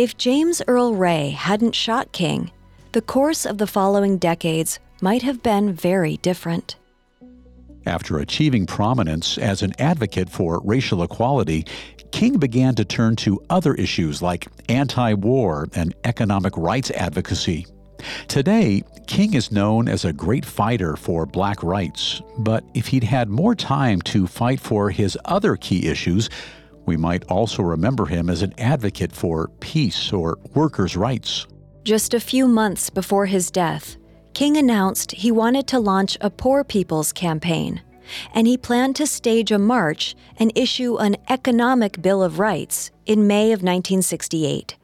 If 0.00 0.16
James 0.16 0.62
Earl 0.66 0.94
Ray 0.94 1.28
hadn't 1.28 1.74
shot 1.74 2.10
King, 2.12 2.52
the 2.92 3.02
course 3.02 3.44
of 3.44 3.58
the 3.58 3.66
following 3.66 4.16
decades 4.16 4.78
might 5.02 5.20
have 5.20 5.42
been 5.42 5.74
very 5.74 6.16
different. 6.16 6.76
After 7.84 8.18
achieving 8.18 8.64
prominence 8.64 9.36
as 9.36 9.60
an 9.60 9.74
advocate 9.78 10.30
for 10.30 10.62
racial 10.64 11.02
equality, 11.02 11.66
King 12.12 12.38
began 12.38 12.74
to 12.76 12.84
turn 12.86 13.14
to 13.16 13.44
other 13.50 13.74
issues 13.74 14.22
like 14.22 14.48
anti 14.70 15.12
war 15.12 15.68
and 15.74 15.94
economic 16.04 16.56
rights 16.56 16.90
advocacy. 16.92 17.66
Today, 18.26 18.82
King 19.06 19.34
is 19.34 19.52
known 19.52 19.86
as 19.86 20.06
a 20.06 20.14
great 20.14 20.46
fighter 20.46 20.96
for 20.96 21.26
black 21.26 21.62
rights, 21.62 22.22
but 22.38 22.64
if 22.72 22.86
he'd 22.86 23.04
had 23.04 23.28
more 23.28 23.54
time 23.54 24.00
to 24.02 24.26
fight 24.26 24.60
for 24.60 24.88
his 24.88 25.18
other 25.26 25.56
key 25.56 25.88
issues, 25.88 26.30
we 26.90 26.96
might 26.96 27.22
also 27.28 27.62
remember 27.62 28.06
him 28.06 28.28
as 28.28 28.42
an 28.42 28.52
advocate 28.58 29.12
for 29.12 29.46
peace 29.60 30.12
or 30.12 30.40
workers' 30.56 30.96
rights. 30.96 31.46
Just 31.84 32.14
a 32.14 32.18
few 32.18 32.48
months 32.48 32.90
before 32.90 33.26
his 33.26 33.48
death, 33.48 33.96
King 34.34 34.56
announced 34.56 35.12
he 35.12 35.30
wanted 35.30 35.68
to 35.68 35.78
launch 35.78 36.18
a 36.20 36.30
Poor 36.30 36.64
People's 36.64 37.12
Campaign, 37.12 37.80
and 38.34 38.48
he 38.48 38.58
planned 38.58 38.96
to 38.96 39.06
stage 39.06 39.52
a 39.52 39.58
march 39.58 40.16
and 40.36 40.50
issue 40.56 40.96
an 40.96 41.16
Economic 41.28 42.02
Bill 42.02 42.24
of 42.24 42.40
Rights 42.40 42.90
in 43.06 43.28
May 43.28 43.52
of 43.52 43.62
1968. 43.62 44.76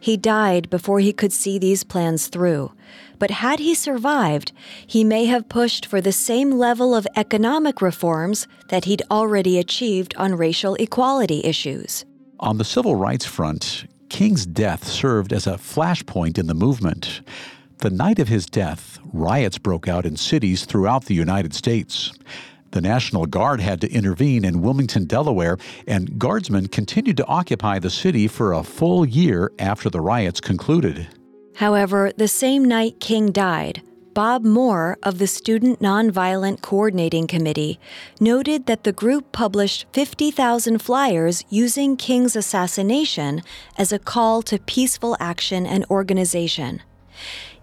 He 0.00 0.16
died 0.16 0.68
before 0.68 0.98
he 0.98 1.12
could 1.12 1.32
see 1.32 1.60
these 1.60 1.84
plans 1.84 2.26
through, 2.26 2.72
but 3.20 3.30
had 3.30 3.60
he 3.60 3.74
survived, 3.74 4.50
he 4.84 5.04
may 5.04 5.26
have 5.26 5.48
pushed 5.48 5.86
for 5.86 6.00
the 6.00 6.10
same 6.10 6.50
level 6.52 6.94
of 6.96 7.06
economic 7.14 7.80
reforms 7.80 8.48
that 8.68 8.86
he'd 8.86 9.02
already 9.10 9.58
achieved 9.58 10.12
on 10.16 10.34
racial 10.34 10.74
equality 10.76 11.44
issues. 11.44 12.04
On 12.40 12.56
the 12.56 12.64
civil 12.64 12.96
rights 12.96 13.26
front, 13.26 13.84
King's 14.08 14.46
death 14.46 14.88
served 14.88 15.32
as 15.32 15.46
a 15.46 15.58
flashpoint 15.58 16.38
in 16.38 16.46
the 16.46 16.54
movement. 16.54 17.20
The 17.78 17.90
night 17.90 18.18
of 18.18 18.28
his 18.28 18.46
death, 18.46 18.98
riots 19.12 19.58
broke 19.58 19.86
out 19.86 20.06
in 20.06 20.16
cities 20.16 20.64
throughout 20.64 21.04
the 21.04 21.14
United 21.14 21.54
States. 21.54 22.12
The 22.70 22.80
National 22.80 23.26
Guard 23.26 23.60
had 23.60 23.82
to 23.82 23.92
intervene 23.92 24.44
in 24.46 24.62
Wilmington, 24.62 25.04
Delaware, 25.04 25.58
and 25.86 26.18
guardsmen 26.18 26.68
continued 26.68 27.18
to 27.18 27.26
occupy 27.26 27.78
the 27.78 27.90
city 27.90 28.28
for 28.28 28.52
a 28.54 28.62
full 28.62 29.04
year 29.04 29.52
after 29.58 29.90
the 29.90 30.00
riots 30.00 30.40
concluded. 30.40 31.08
However, 31.60 32.10
the 32.16 32.26
same 32.26 32.64
night 32.64 33.00
King 33.00 33.32
died, 33.32 33.82
Bob 34.14 34.42
Moore 34.42 34.96
of 35.02 35.18
the 35.18 35.26
Student 35.26 35.78
Nonviolent 35.80 36.62
Coordinating 36.62 37.26
Committee 37.26 37.78
noted 38.18 38.64
that 38.64 38.84
the 38.84 38.94
group 38.94 39.30
published 39.32 39.84
50,000 39.92 40.78
flyers 40.78 41.44
using 41.50 41.98
King's 41.98 42.34
assassination 42.34 43.42
as 43.76 43.92
a 43.92 43.98
call 43.98 44.40
to 44.40 44.58
peaceful 44.58 45.18
action 45.20 45.66
and 45.66 45.84
organization. 45.90 46.80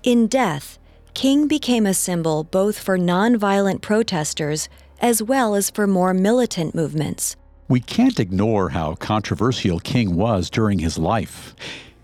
In 0.04 0.28
death, 0.28 0.78
King 1.16 1.48
became 1.48 1.88
a 1.88 1.96
symbol 1.96 2.44
both 2.44 2.78
for 2.78 3.00
nonviolent 3.00 3.82
protesters 3.82 4.70
as 5.00 5.24
well 5.24 5.56
as 5.56 5.72
for 5.72 5.88
more 5.88 6.14
militant 6.14 6.76
movements. 6.76 7.36
We 7.68 7.80
can't 7.80 8.20
ignore 8.20 8.70
how 8.70 8.94
controversial 8.94 9.80
King 9.80 10.16
was 10.16 10.52
during 10.52 10.78
his 10.78 11.00
life. 11.00 11.56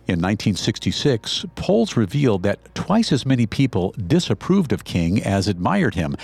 In 0.05 0.19
1966, 0.19 1.45
polls 1.55 1.95
revealed 1.95 2.43
that 2.43 2.75
twice 2.75 3.13
as 3.13 3.25
many 3.25 3.45
people 3.45 3.95
disapproved 4.05 4.73
of 4.73 4.83
King 4.83 5.23
as 5.23 5.47
admired 5.47 5.95
him. 5.95 6.17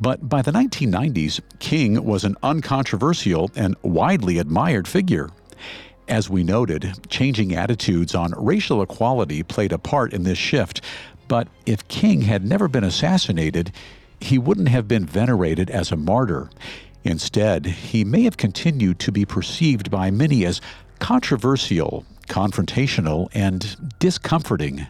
But 0.00 0.28
by 0.28 0.40
the 0.40 0.52
1990s, 0.52 1.40
King 1.58 2.04
was 2.04 2.22
an 2.22 2.36
uncontroversial 2.44 3.50
and 3.56 3.74
widely 3.82 4.38
admired 4.38 4.86
figure. 4.86 5.30
As 6.06 6.30
we 6.30 6.44
noted, 6.44 7.08
changing 7.08 7.56
attitudes 7.56 8.14
on 8.14 8.34
racial 8.36 8.82
equality 8.82 9.42
played 9.42 9.72
a 9.72 9.78
part 9.78 10.12
in 10.12 10.22
this 10.22 10.38
shift, 10.38 10.80
but 11.26 11.48
if 11.66 11.88
King 11.88 12.22
had 12.22 12.44
never 12.44 12.68
been 12.68 12.84
assassinated, 12.84 13.72
he 14.20 14.38
wouldn't 14.38 14.68
have 14.68 14.86
been 14.86 15.06
venerated 15.06 15.70
as 15.70 15.90
a 15.90 15.96
martyr. 15.96 16.50
Instead, 17.02 17.66
he 17.66 18.04
may 18.04 18.22
have 18.22 18.36
continued 18.36 19.00
to 19.00 19.10
be 19.10 19.24
perceived 19.24 19.90
by 19.90 20.10
many 20.10 20.44
as 20.44 20.60
controversial, 21.00 22.04
confrontational, 22.26 23.28
and 23.34 23.76
discomforting. 23.98 24.86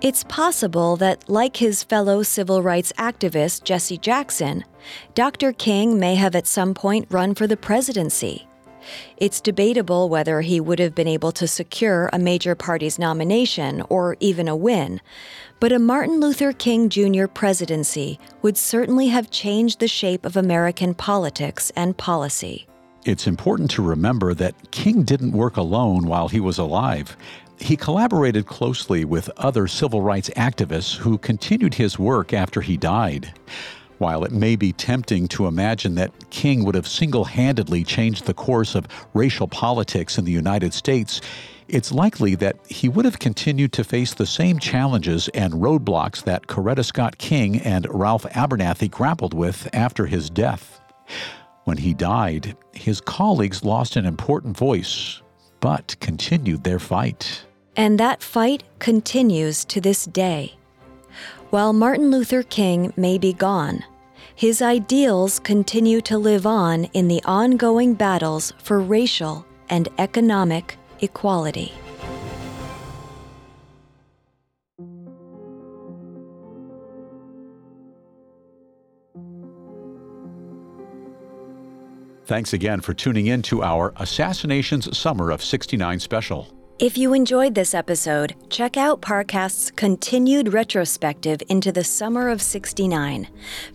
It's 0.00 0.22
possible 0.24 0.96
that, 0.96 1.28
like 1.28 1.56
his 1.56 1.82
fellow 1.82 2.22
civil 2.22 2.62
rights 2.62 2.92
activist 2.98 3.64
Jesse 3.64 3.98
Jackson, 3.98 4.64
Dr. 5.14 5.52
King 5.52 5.98
may 5.98 6.14
have 6.14 6.36
at 6.36 6.46
some 6.46 6.72
point 6.72 7.08
run 7.10 7.34
for 7.34 7.48
the 7.48 7.56
presidency. 7.56 8.46
It's 9.16 9.40
debatable 9.40 10.08
whether 10.08 10.40
he 10.40 10.60
would 10.60 10.78
have 10.78 10.94
been 10.94 11.08
able 11.08 11.32
to 11.32 11.48
secure 11.48 12.08
a 12.12 12.18
major 12.18 12.54
party's 12.54 12.98
nomination 12.98 13.82
or 13.88 14.16
even 14.20 14.46
a 14.46 14.56
win, 14.56 15.00
but 15.58 15.72
a 15.72 15.80
Martin 15.80 16.20
Luther 16.20 16.52
King 16.52 16.88
Jr. 16.88 17.26
presidency 17.26 18.20
would 18.40 18.56
certainly 18.56 19.08
have 19.08 19.30
changed 19.30 19.80
the 19.80 19.88
shape 19.88 20.24
of 20.24 20.36
American 20.36 20.94
politics 20.94 21.72
and 21.74 21.96
policy. 21.96 22.68
It's 23.04 23.26
important 23.26 23.70
to 23.72 23.82
remember 23.82 24.34
that 24.34 24.70
King 24.70 25.02
didn't 25.02 25.32
work 25.32 25.56
alone 25.56 26.06
while 26.06 26.28
he 26.28 26.40
was 26.40 26.58
alive. 26.58 27.16
He 27.60 27.76
collaborated 27.76 28.46
closely 28.46 29.04
with 29.04 29.30
other 29.36 29.66
civil 29.66 30.02
rights 30.02 30.30
activists 30.30 30.96
who 30.96 31.18
continued 31.18 31.74
his 31.74 31.98
work 31.98 32.32
after 32.32 32.60
he 32.60 32.76
died. 32.76 33.32
While 33.98 34.24
it 34.24 34.30
may 34.30 34.54
be 34.54 34.72
tempting 34.72 35.26
to 35.28 35.46
imagine 35.46 35.96
that 35.96 36.30
King 36.30 36.64
would 36.64 36.76
have 36.76 36.86
single 36.86 37.24
handedly 37.24 37.82
changed 37.82 38.26
the 38.26 38.34
course 38.34 38.74
of 38.74 38.86
racial 39.12 39.48
politics 39.48 40.18
in 40.18 40.24
the 40.24 40.32
United 40.32 40.72
States, 40.72 41.20
it's 41.66 41.92
likely 41.92 42.34
that 42.36 42.56
he 42.68 42.88
would 42.88 43.04
have 43.04 43.18
continued 43.18 43.72
to 43.72 43.84
face 43.84 44.14
the 44.14 44.26
same 44.26 44.58
challenges 44.58 45.28
and 45.28 45.54
roadblocks 45.54 46.22
that 46.24 46.46
Coretta 46.46 46.84
Scott 46.84 47.18
King 47.18 47.60
and 47.60 47.86
Ralph 47.90 48.24
Abernathy 48.24 48.90
grappled 48.90 49.34
with 49.34 49.68
after 49.72 50.06
his 50.06 50.30
death. 50.30 50.80
When 51.68 51.76
he 51.76 51.92
died, 51.92 52.56
his 52.72 52.98
colleagues 53.02 53.62
lost 53.62 53.96
an 53.96 54.06
important 54.06 54.56
voice, 54.56 55.20
but 55.60 55.94
continued 56.00 56.64
their 56.64 56.78
fight. 56.78 57.44
And 57.76 58.00
that 58.00 58.22
fight 58.22 58.62
continues 58.78 59.66
to 59.66 59.78
this 59.78 60.06
day. 60.06 60.54
While 61.50 61.74
Martin 61.74 62.10
Luther 62.10 62.42
King 62.42 62.94
may 62.96 63.18
be 63.18 63.34
gone, 63.34 63.84
his 64.34 64.62
ideals 64.62 65.40
continue 65.40 66.00
to 66.08 66.16
live 66.16 66.46
on 66.46 66.84
in 66.94 67.06
the 67.06 67.22
ongoing 67.26 67.92
battles 67.92 68.54
for 68.62 68.80
racial 68.80 69.44
and 69.68 69.90
economic 69.98 70.78
equality. 71.02 71.74
Thanks 82.28 82.52
again 82.52 82.82
for 82.82 82.92
tuning 82.92 83.28
in 83.28 83.40
to 83.44 83.62
our 83.62 83.94
Assassinations 83.96 84.98
Summer 84.98 85.30
of 85.30 85.42
69 85.42 85.98
special. 85.98 86.46
If 86.78 86.98
you 86.98 87.14
enjoyed 87.14 87.54
this 87.54 87.72
episode, 87.72 88.34
check 88.50 88.76
out 88.76 89.00
Parcast's 89.00 89.70
continued 89.70 90.52
retrospective 90.52 91.40
into 91.48 91.72
the 91.72 91.82
summer 91.82 92.28
of 92.28 92.42
69. 92.42 93.26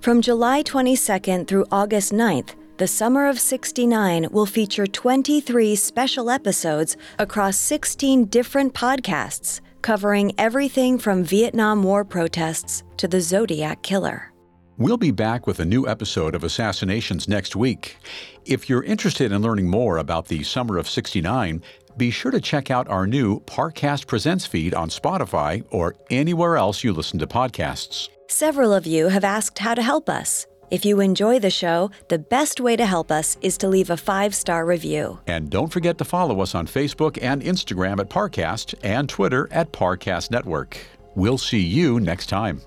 From 0.01 0.21
July 0.21 0.61
22nd 0.61 1.47
through 1.47 1.65
August 1.71 2.11
9th, 2.13 2.53
the 2.77 2.85
Summer 2.85 3.25
of 3.25 3.39
69 3.39 4.27
will 4.29 4.45
feature 4.45 4.85
23 4.85 5.75
special 5.75 6.29
episodes 6.29 6.95
across 7.17 7.57
16 7.57 8.25
different 8.25 8.75
podcasts 8.75 9.61
covering 9.81 10.31
everything 10.37 10.99
from 10.99 11.23
Vietnam 11.23 11.81
War 11.81 12.05
protests 12.05 12.83
to 12.97 13.07
the 13.07 13.19
Zodiac 13.19 13.81
Killer. 13.81 14.31
We'll 14.77 14.97
be 14.97 15.11
back 15.11 15.45
with 15.45 15.59
a 15.59 15.65
new 15.65 15.87
episode 15.87 16.33
of 16.33 16.43
Assassinations 16.43 17.27
next 17.27 17.55
week. 17.55 17.97
If 18.45 18.69
you're 18.69 18.83
interested 18.83 19.31
in 19.31 19.41
learning 19.41 19.69
more 19.69 19.97
about 19.97 20.27
the 20.27 20.43
summer 20.43 20.77
of 20.77 20.89
69, 20.89 21.63
be 21.95 22.11
sure 22.11 22.31
to 22.31 22.41
check 22.41 22.69
out 22.69 22.89
our 22.89 23.07
new 23.07 23.39
Parcast 23.41 24.05
Presents 24.05 24.45
feed 24.45 24.73
on 24.73 24.89
Spotify 24.89 25.63
or 25.69 25.95
anywhere 26.09 26.57
else 26.57 26.83
you 26.83 26.91
listen 26.91 27.19
to 27.19 27.27
podcasts. 27.27 28.09
Several 28.27 28.73
of 28.73 28.85
you 28.85 29.07
have 29.07 29.23
asked 29.23 29.59
how 29.59 29.75
to 29.75 29.81
help 29.81 30.09
us. 30.09 30.45
If 30.71 30.83
you 30.83 30.99
enjoy 30.99 31.39
the 31.39 31.49
show, 31.49 31.91
the 32.09 32.19
best 32.19 32.59
way 32.59 32.75
to 32.75 32.85
help 32.85 33.11
us 33.11 33.37
is 33.41 33.57
to 33.59 33.69
leave 33.69 33.89
a 33.89 33.97
five 33.97 34.35
star 34.35 34.65
review. 34.65 35.19
And 35.27 35.49
don't 35.49 35.71
forget 35.71 35.97
to 35.99 36.05
follow 36.05 36.41
us 36.41 36.53
on 36.53 36.67
Facebook 36.67 37.17
and 37.21 37.41
Instagram 37.41 37.99
at 37.99 38.09
Parcast 38.09 38.75
and 38.83 39.07
Twitter 39.07 39.47
at 39.51 39.71
Parcast 39.71 40.31
Network. 40.31 40.77
We'll 41.15 41.37
see 41.37 41.61
you 41.61 42.01
next 42.01 42.27
time. 42.27 42.61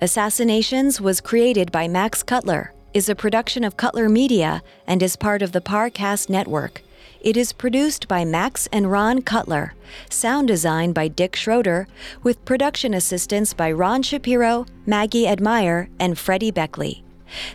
Assassinations 0.00 1.00
was 1.00 1.20
created 1.20 1.70
by 1.70 1.86
Max 1.86 2.22
Cutler, 2.22 2.73
is 2.94 3.08
a 3.08 3.14
production 3.16 3.64
of 3.64 3.76
Cutler 3.76 4.08
Media, 4.08 4.62
and 4.86 5.02
is 5.02 5.16
part 5.16 5.42
of 5.42 5.50
the 5.50 5.60
Parcast 5.60 6.30
Network. 6.30 6.80
It 7.20 7.36
is 7.36 7.52
produced 7.52 8.06
by 8.06 8.24
Max 8.24 8.68
and 8.72 8.90
Ron 8.90 9.22
Cutler, 9.22 9.74
sound 10.08 10.46
design 10.46 10.92
by 10.92 11.08
Dick 11.08 11.34
Schroeder, 11.34 11.88
with 12.22 12.44
production 12.44 12.94
assistance 12.94 13.52
by 13.52 13.72
Ron 13.72 14.02
Shapiro, 14.02 14.66
Maggie 14.86 15.26
Admire, 15.26 15.88
and 15.98 16.16
Freddie 16.16 16.52
Beckley. 16.52 17.02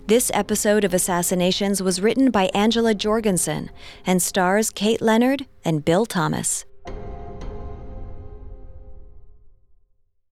This 0.08 0.30
episode 0.34 0.84
of 0.84 0.94
Assassinations 0.94 1.82
was 1.82 2.02
written 2.02 2.32
by 2.32 2.50
Angela 2.54 2.94
Jorgensen 2.94 3.70
and 4.06 4.22
stars 4.22 4.72
Kate 4.72 5.02
Leonard 5.02 5.46
and 5.64 5.86
Bill 5.86 6.06
Thomas. 6.06 6.66